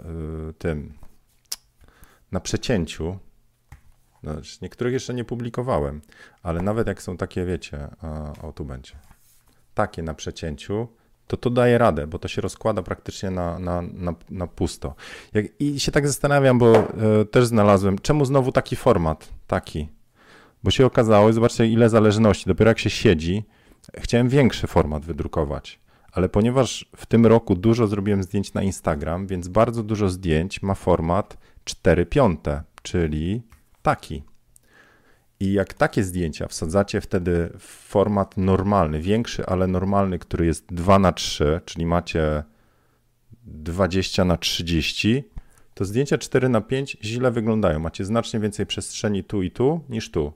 y, 0.49 0.53
tym, 0.53 0.93
na 2.31 2.39
przecięciu, 2.39 3.17
no, 4.23 4.31
niektórych 4.61 4.93
jeszcze 4.93 5.13
nie 5.13 5.25
publikowałem, 5.25 6.01
ale 6.43 6.61
nawet 6.61 6.87
jak 6.87 7.01
są 7.01 7.17
takie, 7.17 7.45
wiecie, 7.45 7.87
o 8.41 8.51
tu 8.51 8.65
będzie, 8.65 8.93
takie 9.73 10.03
na 10.03 10.13
przecięciu, 10.13 10.87
to 11.29 11.37
to 11.37 11.49
daje 11.49 11.77
radę, 11.77 12.07
bo 12.07 12.19
to 12.19 12.27
się 12.27 12.41
rozkłada 12.41 12.81
praktycznie 12.83 13.31
na, 13.31 13.59
na, 13.59 13.81
na, 13.81 14.13
na 14.29 14.47
pusto. 14.47 14.95
Jak, 15.33 15.45
I 15.59 15.79
się 15.79 15.91
tak 15.91 16.07
zastanawiam, 16.07 16.59
bo 16.59 16.75
e, 16.75 17.25
też 17.25 17.45
znalazłem, 17.45 17.99
czemu 17.99 18.25
znowu 18.25 18.51
taki 18.51 18.75
format, 18.75 19.29
taki? 19.47 19.89
Bo 20.63 20.71
się 20.71 20.85
okazało, 20.85 21.33
zobaczcie 21.33 21.67
ile 21.67 21.89
zależności, 21.89 22.45
dopiero 22.47 22.71
jak 22.71 22.79
się 22.79 22.89
siedzi, 22.89 23.43
chciałem 23.97 24.29
większy 24.29 24.67
format 24.67 25.05
wydrukować, 25.05 25.79
ale 26.11 26.29
ponieważ 26.29 26.89
w 26.95 27.05
tym 27.05 27.25
roku 27.25 27.55
dużo 27.55 27.87
zrobiłem 27.87 28.23
zdjęć 28.23 28.53
na 28.53 28.61
Instagram, 28.61 29.27
więc 29.27 29.47
bardzo 29.47 29.83
dużo 29.83 30.09
zdjęć 30.09 30.61
ma 30.61 30.75
format 30.75 31.37
4 31.63 32.05
piąte, 32.05 32.63
czyli 32.81 33.41
taki. 33.81 34.23
I 35.39 35.53
jak 35.53 35.73
takie 35.73 36.03
zdjęcia 36.03 36.47
wsadzacie 36.47 37.01
wtedy 37.01 37.49
w 37.59 37.63
format 37.63 38.37
normalny, 38.37 39.01
większy, 39.01 39.45
ale 39.45 39.67
normalny, 39.67 40.19
który 40.19 40.45
jest 40.45 40.65
2 40.73 40.99
na 40.99 41.11
3, 41.11 41.61
czyli 41.65 41.85
macie 41.85 42.43
20 43.43 44.25
na 44.25 44.37
30, 44.37 45.23
to 45.73 45.85
zdjęcia 45.85 46.17
4 46.17 46.49
na 46.49 46.61
5 46.61 46.97
źle 47.03 47.31
wyglądają. 47.31 47.79
Macie 47.79 48.05
znacznie 48.05 48.39
więcej 48.39 48.65
przestrzeni 48.65 49.23
tu 49.23 49.43
i 49.43 49.51
tu 49.51 49.81
niż 49.89 50.11
tu. 50.11 50.33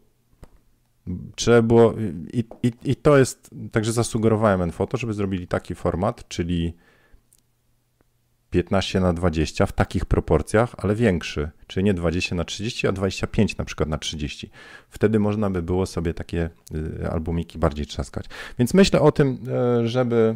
Trzeba 1.36 1.62
było, 1.62 1.94
i, 2.34 2.44
i, 2.64 2.72
i 2.84 2.96
to 2.96 3.18
jest, 3.18 3.50
także 3.72 3.92
zasugerowałem 3.92 4.62
Enfoto, 4.62 4.98
żeby 4.98 5.14
zrobili 5.14 5.48
taki 5.48 5.76
format, 5.76 6.28
czyli 6.28 6.74
15 8.54 9.00
na 9.00 9.14
20 9.14 9.66
w 9.66 9.72
takich 9.72 10.06
proporcjach, 10.06 10.76
ale 10.78 10.96
większy, 10.96 11.50
czyli 11.68 11.84
nie 11.84 11.94
20 11.94 12.36
na 12.36 12.44
30, 12.44 12.88
a 12.88 12.92
25 12.92 13.58
na 13.58 13.66
przykład 13.66 13.90
na 13.90 13.98
30. 13.98 14.50
Wtedy 14.90 15.20
można 15.20 15.50
by 15.50 15.62
było 15.62 15.86
sobie 15.86 16.14
takie 16.14 16.50
y, 17.02 17.10
albumiki 17.12 17.60
bardziej 17.60 17.86
trzaskać. 17.86 18.26
Więc 18.60 18.74
myślę 18.74 19.02
o 19.02 19.12
tym, 19.12 19.38
e, 19.48 19.88
żeby 19.88 20.36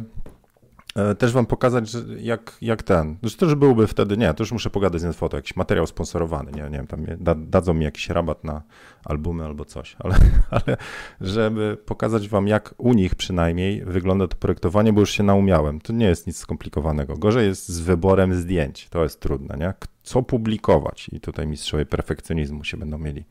też 1.18 1.32
wam 1.32 1.46
pokazać, 1.46 1.92
jak, 2.18 2.56
jak 2.60 2.82
ten. 2.82 3.16
Zresztą, 3.20 3.48
że 3.48 3.56
byłby 3.56 3.86
wtedy, 3.86 4.16
nie, 4.16 4.34
to 4.34 4.42
już 4.42 4.52
muszę 4.52 4.70
pogadać 4.70 5.00
z 5.00 5.04
Netfoto, 5.04 5.36
jakiś 5.36 5.56
materiał 5.56 5.86
sponsorowany, 5.86 6.52
nie, 6.52 6.62
nie 6.62 6.70
wiem, 6.70 6.86
tam 6.86 7.06
da, 7.18 7.34
dadzą 7.34 7.74
mi 7.74 7.84
jakiś 7.84 8.08
rabat 8.08 8.44
na 8.44 8.62
albumy 9.04 9.44
albo 9.44 9.64
coś, 9.64 9.96
ale, 9.98 10.14
ale 10.50 10.76
żeby 11.20 11.76
pokazać 11.86 12.28
wam, 12.28 12.48
jak 12.48 12.74
u 12.78 12.92
nich 12.92 13.14
przynajmniej 13.14 13.84
wygląda 13.84 14.28
to 14.28 14.36
projektowanie, 14.36 14.92
bo 14.92 15.00
już 15.00 15.10
się 15.10 15.22
naumiałem. 15.22 15.80
To 15.80 15.92
nie 15.92 16.06
jest 16.06 16.26
nic 16.26 16.36
skomplikowanego. 16.36 17.16
Gorzej 17.16 17.46
jest 17.46 17.68
z 17.68 17.80
wyborem 17.80 18.34
zdjęć, 18.34 18.88
to 18.88 19.02
jest 19.02 19.20
trudne, 19.20 19.56
nie? 19.58 19.74
Co 20.02 20.22
publikować? 20.22 21.08
I 21.12 21.20
tutaj 21.20 21.46
mistrzowie 21.46 21.86
perfekcjonizmu 21.86 22.64
się 22.64 22.76
będą 22.76 22.98
mieli. 22.98 23.24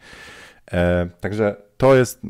E, 0.71 1.09
także 1.19 1.55
to 1.77 1.95
jest, 1.95 2.21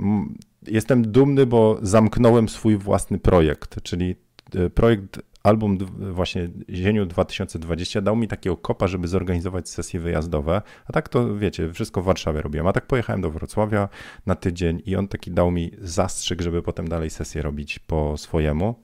jestem 0.68 1.12
dumny, 1.12 1.46
bo 1.46 1.78
zamknąłem 1.82 2.50
swój 2.50 2.78
własny 2.78 3.20
projekt, 3.20 3.82
czyli 3.84 4.16
E, 4.16 4.27
projekt 4.76 5.20
album 5.44 5.78
właśnie 6.14 6.50
Zieniu 6.70 7.06
2020 7.06 8.02
dał 8.02 8.16
mi 8.16 8.28
takiego 8.28 8.58
kopa, 8.58 8.88
żeby 8.88 9.08
zorganizować 9.08 9.70
sesje 9.70 10.00
wyjazdowe, 10.00 10.62
a 10.86 10.94
tak 10.94 11.10
to 11.10 11.36
wiecie, 11.36 11.74
wszystko 11.74 12.02
w 12.02 12.06
Warszawie 12.06 12.42
robiłem, 12.42 12.68
a 12.68 12.74
tak 12.74 12.88
pojechałem 12.88 13.22
do 13.22 13.32
Wrocławia 13.32 13.90
na 14.26 14.36
tydzień 14.36 14.82
i 14.86 14.96
on 14.96 15.08
taki 15.08 15.32
dał 15.32 15.52
mi 15.52 15.72
zastrzyk, 15.82 16.42
żeby 16.42 16.64
potem 16.64 16.88
dalej 16.88 17.10
sesję 17.10 17.42
robić 17.42 17.80
po 17.80 18.18
swojemu 18.18 18.76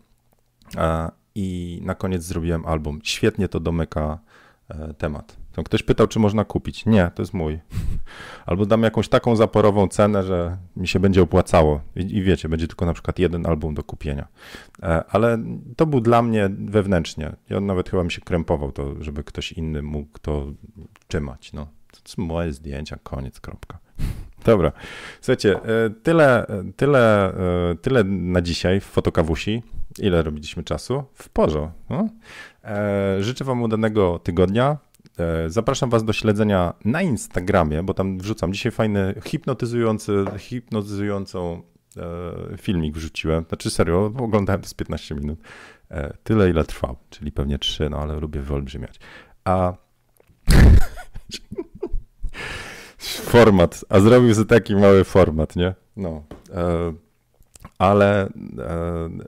i 1.36 1.80
na 1.84 1.96
koniec 1.96 2.24
zrobiłem 2.24 2.66
album. 2.66 3.00
Świetnie 3.04 3.48
to 3.48 3.60
domyka 3.60 4.20
e, 4.70 4.94
temat. 4.94 5.43
To 5.54 5.64
ktoś 5.64 5.84
pytał, 5.84 6.08
czy 6.08 6.20
można 6.20 6.46
kupić. 6.46 6.86
Nie, 6.86 7.12
to 7.16 7.22
jest 7.22 7.34
mój. 7.34 7.60
Albo 8.46 8.66
dam 8.66 8.84
jakąś 8.84 9.10
taką 9.10 9.36
zaporową 9.36 9.88
cenę, 9.88 10.24
że 10.24 10.58
mi 10.76 10.88
się 10.88 11.00
będzie 11.00 11.22
opłacało. 11.22 11.82
I, 11.96 12.18
I, 12.18 12.22
wiecie, 12.22 12.50
będzie 12.50 12.68
tylko 12.68 12.86
na 12.86 12.94
przykład 12.94 13.20
jeden 13.20 13.46
album 13.46 13.74
do 13.74 13.84
kupienia. 13.84 14.28
E, 14.84 15.04
ale 15.10 15.38
to 15.78 15.86
był 15.86 16.02
dla 16.02 16.22
mnie 16.22 16.50
wewnętrznie. 16.60 17.36
Ja 17.50 17.60
nawet 17.60 17.90
chyba 17.90 18.04
mi 18.04 18.12
się 18.12 18.22
krępował 18.22 18.72
to, 18.72 19.04
żeby 19.04 19.24
ktoś 19.24 19.52
inny 19.52 19.82
mógł 19.82 20.20
to 20.22 20.46
trzymać. 21.08 21.54
No. 21.54 21.68
To 21.92 22.22
moje 22.22 22.54
zdjęcia, 22.54 22.98
koniec, 23.04 23.40
kropka. 23.40 23.80
Dobra. 24.46 24.72
Słuchajcie, 25.22 25.56
e, 25.56 25.90
tyle, 25.90 26.46
tyle, 26.76 27.34
e, 27.72 27.76
tyle 27.76 28.04
na 28.04 28.42
dzisiaj 28.42 28.80
w 28.80 28.86
Fotokawusi. 28.86 29.64
Ile 30.00 30.24
robiliśmy 30.24 30.64
czasu? 30.64 31.04
W 31.14 31.30
porządku. 31.30 31.80
No. 31.90 32.10
Życzę 33.20 33.46
Wam 33.46 33.62
udanego 33.62 34.20
tygodnia 34.20 34.78
zapraszam 35.48 35.90
Was 35.90 36.04
do 36.04 36.14
śledzenia 36.14 36.74
na 36.86 37.02
Instagramie, 37.02 37.84
bo 37.84 37.94
tam 37.94 38.18
wrzucam 38.18 38.54
dzisiaj 38.54 38.72
fajny, 38.72 39.22
hipnotyzujący, 39.26 40.26
hipnotyzującą 40.38 41.62
e, 41.98 42.58
filmik 42.58 42.96
wrzuciłem. 42.96 43.46
Znaczy 43.48 43.70
serio, 43.70 44.14
oglądałem 44.18 44.64
z 44.64 44.74
15 44.74 45.16
minut. 45.16 45.40
E, 45.92 46.14
tyle 46.24 46.50
ile 46.50 46.66
trwał, 46.66 46.96
czyli 47.10 47.32
pewnie 47.32 47.60
3, 47.60 47.90
no 47.90 47.98
ale 47.98 48.20
lubię 48.20 48.42
wyolbrzymiać. 48.42 49.00
A 49.44 49.74
format, 53.34 53.86
a 53.90 54.00
zrobił 54.00 54.34
sobie 54.34 54.48
taki 54.48 54.76
mały 54.76 55.04
format, 55.04 55.56
nie? 55.56 55.76
No. 55.98 56.24
Ale 57.78 58.26
e, 58.26 58.30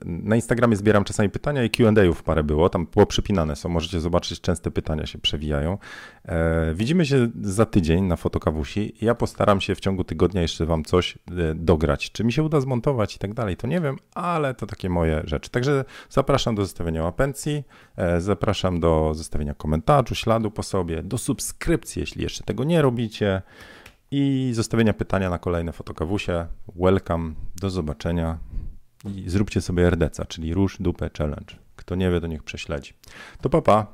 na 0.04 0.36
Instagramie 0.36 0.76
zbieram 0.76 1.04
czasami 1.04 1.30
pytania 1.30 1.64
i 1.64 1.70
Q&A'ów 1.70 2.22
parę 2.22 2.44
było, 2.44 2.68
tam 2.68 2.86
było 2.86 3.06
przypinane 3.06 3.56
są, 3.56 3.68
możecie 3.68 4.00
zobaczyć, 4.00 4.40
częste 4.40 4.70
pytania 4.70 5.06
się 5.06 5.18
przewijają. 5.18 5.78
E, 6.24 6.74
widzimy 6.74 7.06
się 7.06 7.28
za 7.42 7.66
tydzień 7.66 8.04
na 8.04 8.16
Fotokawusi 8.16 8.94
ja 9.00 9.14
postaram 9.14 9.60
się 9.60 9.74
w 9.74 9.80
ciągu 9.80 10.04
tygodnia 10.04 10.42
jeszcze 10.42 10.66
wam 10.66 10.84
coś 10.84 11.14
e, 11.14 11.54
dograć. 11.54 12.12
Czy 12.12 12.24
mi 12.24 12.32
się 12.32 12.42
uda 12.42 12.60
zmontować 12.60 13.16
i 13.16 13.18
tak 13.18 13.34
dalej, 13.34 13.56
to 13.56 13.66
nie 13.66 13.80
wiem, 13.80 13.96
ale 14.14 14.54
to 14.54 14.66
takie 14.66 14.90
moje 14.90 15.22
rzeczy. 15.24 15.50
Także 15.50 15.84
zapraszam 16.10 16.54
do 16.54 16.62
zostawienia 16.62 17.02
łapencji, 17.02 17.64
zapraszam 18.18 18.80
do 18.80 19.12
zostawienia 19.14 19.54
komentarzu, 19.54 20.14
śladu 20.14 20.50
po 20.50 20.62
sobie, 20.62 21.02
do 21.02 21.18
subskrypcji, 21.18 22.00
jeśli 22.00 22.22
jeszcze 22.22 22.44
tego 22.44 22.64
nie 22.64 22.82
robicie 22.82 23.42
i 24.10 24.50
zostawienia 24.54 24.92
pytania 24.92 25.30
na 25.30 25.38
kolejne 25.38 25.72
fotokawusie. 25.72 26.46
Welcome, 26.76 27.34
do 27.60 27.70
zobaczenia 27.70 28.38
i 29.14 29.30
zróbcie 29.30 29.60
sobie 29.60 29.90
RDC, 29.90 30.26
czyli 30.26 30.54
Róż 30.54 30.76
Dupę 30.80 31.10
Challenge. 31.18 31.56
Kto 31.76 31.94
nie 31.94 32.10
wie, 32.10 32.20
to 32.20 32.26
niech 32.26 32.42
prześledzi. 32.42 32.94
To 33.40 33.50
papa. 33.50 33.86
Pa. 33.86 33.92